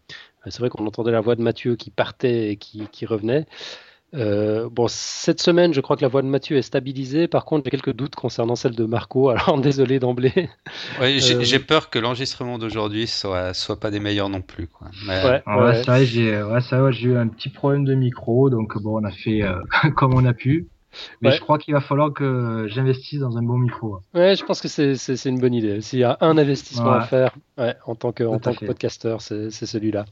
C'est 0.46 0.60
vrai 0.60 0.70
qu'on 0.70 0.86
entendait 0.86 1.12
la 1.12 1.20
voix 1.20 1.36
de 1.36 1.42
Mathieu 1.42 1.76
qui 1.76 1.90
partait 1.90 2.52
et 2.52 2.56
qui, 2.56 2.86
qui 2.92 3.06
revenait. 3.06 3.46
Euh, 4.14 4.68
bon, 4.70 4.86
cette 4.88 5.40
semaine, 5.40 5.72
je 5.72 5.80
crois 5.80 5.96
que 5.96 6.02
la 6.02 6.08
voix 6.08 6.22
de 6.22 6.26
Mathieu 6.26 6.56
est 6.56 6.62
stabilisée. 6.62 7.28
Par 7.28 7.44
contre, 7.44 7.64
j'ai 7.64 7.70
quelques 7.70 7.92
doutes 7.92 8.14
concernant 8.14 8.56
celle 8.56 8.74
de 8.74 8.84
Marco. 8.84 9.28
Alors, 9.28 9.58
désolé 9.60 9.98
d'emblée. 9.98 10.48
Ouais, 11.00 11.18
j'ai 11.18 11.56
euh, 11.56 11.58
peur 11.60 11.90
que 11.90 11.98
l'enregistrement 11.98 12.58
d'aujourd'hui 12.58 13.06
soit, 13.06 13.54
soit 13.54 13.78
pas 13.78 13.90
des 13.90 14.00
meilleurs 14.00 14.28
non 14.28 14.42
plus. 14.42 14.66
Quoi. 14.66 14.88
Ouais, 15.06 15.42
ouais, 15.46 15.74
c'est 15.74 15.86
vrai, 15.86 16.04
j'ai 16.06 16.42
ouais, 16.42 16.92
eu 17.02 17.16
un 17.16 17.28
petit 17.28 17.50
problème 17.50 17.84
de 17.84 17.94
micro. 17.94 18.50
Donc, 18.50 18.80
bon, 18.82 19.00
on 19.00 19.04
a 19.04 19.12
fait 19.12 19.42
euh, 19.42 19.60
comme 19.96 20.14
on 20.14 20.24
a 20.24 20.32
pu. 20.32 20.68
Mais 21.20 21.30
je 21.32 21.40
crois 21.40 21.58
qu'il 21.58 21.74
va 21.74 21.80
falloir 21.80 22.12
que 22.12 22.66
j'investisse 22.68 23.20
dans 23.20 23.36
un 23.36 23.42
bon 23.42 23.58
micro. 23.58 24.00
Ouais, 24.14 24.34
je 24.34 24.44
pense 24.44 24.60
que 24.60 24.68
c'est 24.68 25.28
une 25.28 25.40
bonne 25.40 25.54
idée. 25.54 25.80
S'il 25.80 26.00
y 26.00 26.04
a 26.04 26.16
un 26.20 26.36
investissement 26.38 26.92
à 26.92 27.02
faire 27.02 27.34
ouais, 27.58 27.74
en 27.86 27.94
tant 27.94 28.12
que, 28.12 28.24
en 28.24 28.38
tant 28.38 28.54
que 28.54 28.64
podcasteur, 28.64 29.20
c'est 29.20 29.50
celui-là. 29.50 30.04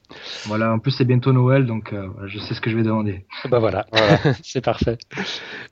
Voilà, 0.47 0.73
en 0.73 0.79
plus 0.79 0.93
c'est 0.93 1.05
bientôt 1.05 1.33
Noël, 1.33 1.67
donc 1.67 1.93
euh, 1.93 2.09
je 2.27 2.39
sais 2.39 2.55
ce 2.55 2.61
que 2.61 2.71
je 2.71 2.77
vais 2.77 2.83
demander. 2.83 3.25
Bah 3.49 3.59
voilà, 3.59 3.87
c'est 4.43 4.65
parfait. 4.65 4.99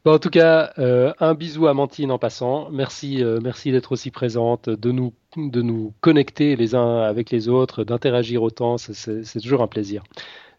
Bon, 0.05 0.15
en 0.15 0.19
tout 0.19 0.31
cas, 0.31 0.73
euh, 0.79 1.13
un 1.21 1.35
bisou 1.35 1.67
à 1.67 1.75
Mantine 1.75 2.11
en 2.11 2.19
passant. 2.19 2.71
Merci, 2.71 3.23
euh, 3.23 3.39
merci 3.43 3.73
d'être 3.73 3.93
aussi 3.93 4.11
présente, 4.11 4.69
de 4.69 4.91
nous, 4.91 5.13
de 5.37 5.63
nous 5.63 5.95
connecter 6.01 6.57
les 6.57 6.75
uns 6.75 7.03
avec 7.03 7.31
les 7.31 7.49
autres, 7.49 7.85
d'interagir 7.85 8.43
autant. 8.43 8.79
C'est 8.79 9.41
toujours 9.41 9.63
un 9.63 9.69
plaisir. 9.69 10.03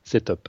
C'est 0.03 0.25
top. 0.25 0.47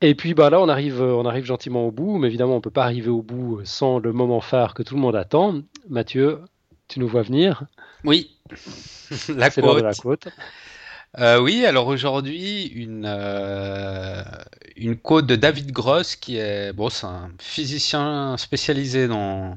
Et 0.00 0.14
puis 0.14 0.34
bah 0.34 0.50
là, 0.50 0.60
on 0.60 0.68
arrive, 0.68 1.00
euh, 1.00 1.14
on 1.14 1.24
arrive 1.24 1.44
gentiment 1.44 1.86
au 1.86 1.90
bout, 1.90 2.18
mais 2.18 2.26
évidemment, 2.28 2.54
on 2.54 2.56
ne 2.56 2.62
peut 2.62 2.70
pas 2.70 2.84
arriver 2.84 3.08
au 3.08 3.22
bout 3.22 3.60
sans 3.64 3.98
le 3.98 4.12
moment 4.12 4.40
phare 4.40 4.74
que 4.74 4.82
tout 4.82 4.94
le 4.94 5.00
monde 5.00 5.16
attend. 5.16 5.62
Mathieu, 5.88 6.40
tu 6.88 7.00
nous 7.00 7.08
vois 7.08 7.22
venir 7.22 7.64
Oui, 8.04 8.36
la 9.28 9.50
côte. 9.50 9.78
De 9.78 9.82
la 9.82 9.94
côte. 9.94 10.28
Euh, 11.18 11.38
oui, 11.40 11.64
alors 11.64 11.86
aujourd'hui, 11.86 12.66
une, 12.66 13.06
euh, 13.06 14.22
une 14.76 14.96
côte 14.96 15.26
de 15.26 15.36
David 15.36 15.70
Gross, 15.70 16.16
qui 16.16 16.38
est, 16.38 16.72
bon, 16.72 16.88
c'est 16.88 17.06
un 17.06 17.30
physicien 17.38 18.36
spécialisé 18.36 19.06
dans, 19.06 19.56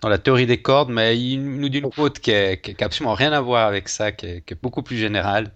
dans 0.00 0.08
la 0.08 0.18
théorie 0.18 0.46
des 0.46 0.62
cordes, 0.62 0.90
mais 0.90 1.20
il 1.20 1.42
nous 1.42 1.68
dit 1.68 1.78
une 1.78 1.90
quote 1.90 2.20
qui, 2.20 2.30
n'a 2.30 2.56
absolument 2.80 3.14
rien 3.14 3.32
à 3.32 3.40
voir 3.40 3.66
avec 3.66 3.88
ça, 3.88 4.12
qui 4.12 4.26
est, 4.26 4.62
beaucoup 4.62 4.82
plus 4.82 4.96
générale. 4.96 5.50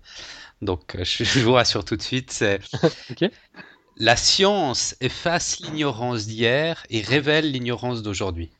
Donc, 0.62 0.96
je, 0.98 1.22
je, 1.24 1.40
vous 1.40 1.52
rassure 1.52 1.84
tout 1.84 1.96
de 1.96 2.02
suite, 2.02 2.32
c'est 2.32 2.60
La 3.96 4.16
science 4.16 4.96
efface 5.00 5.60
l'ignorance 5.60 6.26
d'hier 6.26 6.84
et 6.90 7.00
révèle 7.00 7.50
l'ignorance 7.50 8.02
d'aujourd'hui. 8.02 8.50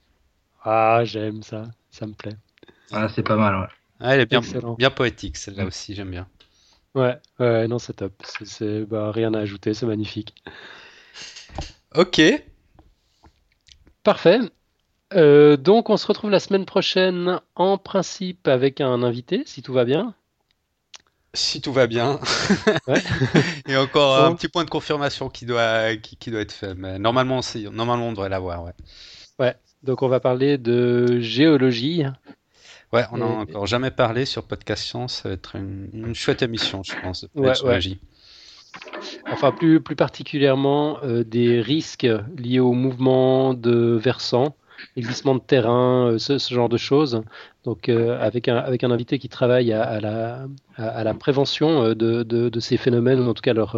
Ah, 0.62 1.00
j'aime 1.04 1.42
ça, 1.42 1.64
ça 1.90 2.06
me 2.06 2.12
plaît. 2.12 2.36
Ah, 2.92 3.08
c'est 3.08 3.22
pas 3.22 3.36
mal, 3.36 3.56
ouais. 3.56 3.66
elle 4.00 4.20
est 4.20 4.26
bien, 4.26 4.40
bien 4.78 4.90
poétique, 4.90 5.36
celle-là 5.36 5.64
aussi, 5.64 5.94
j'aime 5.94 6.10
bien. 6.10 6.28
Ouais, 6.94 7.18
ouais, 7.40 7.66
non, 7.66 7.80
c'est 7.80 7.94
top. 7.94 8.12
C'est 8.44 8.84
bah, 8.84 9.10
rien 9.10 9.34
à 9.34 9.40
ajouter, 9.40 9.74
c'est 9.74 9.86
magnifique. 9.86 10.34
Ok. 11.94 12.20
Parfait. 14.04 14.38
Euh, 15.14 15.56
donc, 15.56 15.90
on 15.90 15.96
se 15.96 16.06
retrouve 16.06 16.30
la 16.30 16.40
semaine 16.40 16.64
prochaine, 16.64 17.40
en 17.56 17.78
principe, 17.78 18.46
avec 18.46 18.80
un 18.80 19.02
invité, 19.02 19.42
si 19.46 19.62
tout 19.62 19.72
va 19.72 19.84
bien. 19.84 20.14
Si 21.34 21.60
tout 21.60 21.72
va 21.72 21.86
bien. 21.86 22.20
Et 23.68 23.76
encore 23.76 24.24
un 24.24 24.34
petit 24.34 24.48
point 24.48 24.64
de 24.64 24.70
confirmation 24.70 25.28
qui 25.28 25.46
doit, 25.46 25.96
qui, 25.96 26.30
doit 26.30 26.40
être 26.40 26.52
fait. 26.52 26.74
Mais 26.74 26.98
normalement, 26.98 27.40
normalement 27.72 28.08
on 28.08 28.12
devrait 28.12 28.28
l'avoir. 28.28 28.64
Ouais. 28.64 28.72
ouais. 29.40 29.54
Donc 29.82 30.02
on 30.02 30.08
va 30.08 30.20
parler 30.20 30.56
de 30.56 31.20
géologie. 31.20 32.04
Ouais, 32.92 33.04
on 33.10 33.18
n'en 33.18 33.38
a 33.38 33.42
encore 33.42 33.66
jamais 33.66 33.90
parlé 33.90 34.24
sur 34.24 34.44
Podcast 34.44 34.84
Science. 34.84 35.22
Ça 35.22 35.28
va 35.28 35.34
être 35.34 35.56
une, 35.56 36.14
chouette 36.14 36.42
émission, 36.42 36.82
je 36.84 36.92
pense, 37.02 37.26
de 37.34 37.54
géologie. 37.54 38.00
Enfin, 39.30 39.52
plus, 39.52 39.80
plus 39.80 39.96
particulièrement 39.96 40.98
euh, 41.02 41.24
des 41.24 41.60
risques 41.60 42.06
liés 42.36 42.60
au 42.60 42.72
mouvement 42.72 43.54
de 43.54 43.98
versants 44.00 44.56
les 44.96 45.02
glissements 45.02 45.34
de 45.34 45.40
terrain, 45.40 46.12
euh, 46.12 46.18
ce, 46.18 46.38
genre 46.52 46.68
de 46.68 46.76
choses. 46.76 47.22
Donc 47.64 47.88
euh, 47.88 48.18
avec, 48.20 48.48
un, 48.48 48.56
avec 48.56 48.84
un 48.84 48.90
invité 48.90 49.18
qui 49.18 49.28
travaille 49.28 49.72
à, 49.72 50.00
la, 50.00 50.46
à, 50.76 51.04
la 51.04 51.14
prévention 51.14 51.82
euh, 51.82 51.94
de, 51.94 52.22
de, 52.22 52.60
ces 52.60 52.76
phénomènes, 52.76 53.20
ou 53.20 53.28
en 53.28 53.34
tout 53.34 53.42
cas 53.42 53.52
leur, 53.52 53.76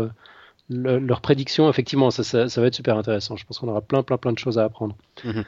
leur, 0.69 1.21
prédiction, 1.21 1.69
effectivement, 1.69 2.11
ça, 2.11 2.23
ça, 2.49 2.61
va 2.61 2.67
être 2.67 2.75
super 2.75 2.97
intéressant. 2.97 3.37
Je 3.37 3.45
pense 3.45 3.59
qu'on 3.59 3.69
aura 3.69 3.81
plein, 3.81 4.03
plein, 4.03 4.19
plein 4.19 4.33
de 4.33 4.39
choses 4.39 4.59
à 4.59 4.65
apprendre. 4.65 4.97
Mhm. 5.25 5.45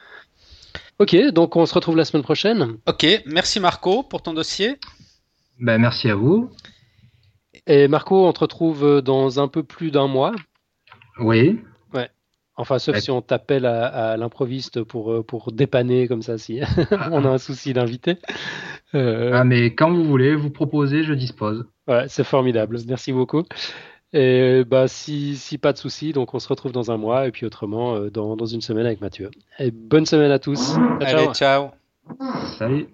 Ok, 0.98 1.16
donc 1.32 1.56
on 1.56 1.64
se 1.64 1.74
retrouve 1.74 1.96
la 1.96 2.04
semaine 2.04 2.24
prochaine. 2.24 2.76
Ok, 2.86 3.06
merci 3.26 3.60
Marco 3.60 4.02
pour 4.02 4.22
ton 4.22 4.34
dossier. 4.34 4.78
Ben, 5.60 5.78
merci 5.78 6.10
à 6.10 6.14
vous. 6.14 6.50
Et 7.66 7.88
Marco, 7.88 8.26
on 8.26 8.32
te 8.32 8.40
retrouve 8.40 9.02
dans 9.02 9.40
un 9.40 9.48
peu 9.48 9.62
plus 9.62 9.90
d'un 9.90 10.08
mois. 10.08 10.34
Oui. 11.20 11.60
Enfin, 12.58 12.80
sauf 12.80 12.96
si 12.98 13.12
on 13.12 13.22
t'appelle 13.22 13.66
à, 13.66 14.16
l'improviste 14.16 14.82
pour, 14.82 15.12
euh, 15.12 15.22
pour 15.22 15.52
dépanner 15.52 16.08
comme 16.08 16.22
ça, 16.22 16.38
si 16.38 16.60
on 17.12 17.24
a 17.24 17.28
un 17.28 17.38
souci 17.38 17.72
d'invité. 17.72 18.16
Euh, 18.94 19.30
ah, 19.32 19.44
mais 19.44 19.74
quand 19.74 19.92
vous 19.92 20.04
voulez, 20.04 20.34
vous 20.34 20.50
proposez, 20.50 21.04
je 21.04 21.14
dispose. 21.14 21.66
Ouais, 21.86 22.06
c'est 22.08 22.24
formidable. 22.24 22.78
Merci 22.88 23.12
beaucoup. 23.12 23.44
Et 24.12 24.64
bah, 24.64 24.88
si, 24.88 25.36
si 25.36 25.56
pas 25.56 25.72
de 25.72 25.78
souci, 25.78 26.12
donc 26.12 26.34
on 26.34 26.40
se 26.40 26.48
retrouve 26.48 26.72
dans 26.72 26.90
un 26.90 26.96
mois 26.96 27.28
et 27.28 27.30
puis 27.30 27.46
autrement 27.46 27.94
euh, 27.94 28.10
dans, 28.10 28.36
dans 28.36 28.46
une 28.46 28.62
semaine 28.62 28.86
avec 28.86 29.00
Mathieu. 29.00 29.30
Et 29.60 29.70
bonne 29.70 30.06
semaine 30.06 30.32
à 30.32 30.40
tous. 30.40 30.74
Allez, 31.00 31.28
ciao. 31.34 31.68
Salut. 32.58 32.88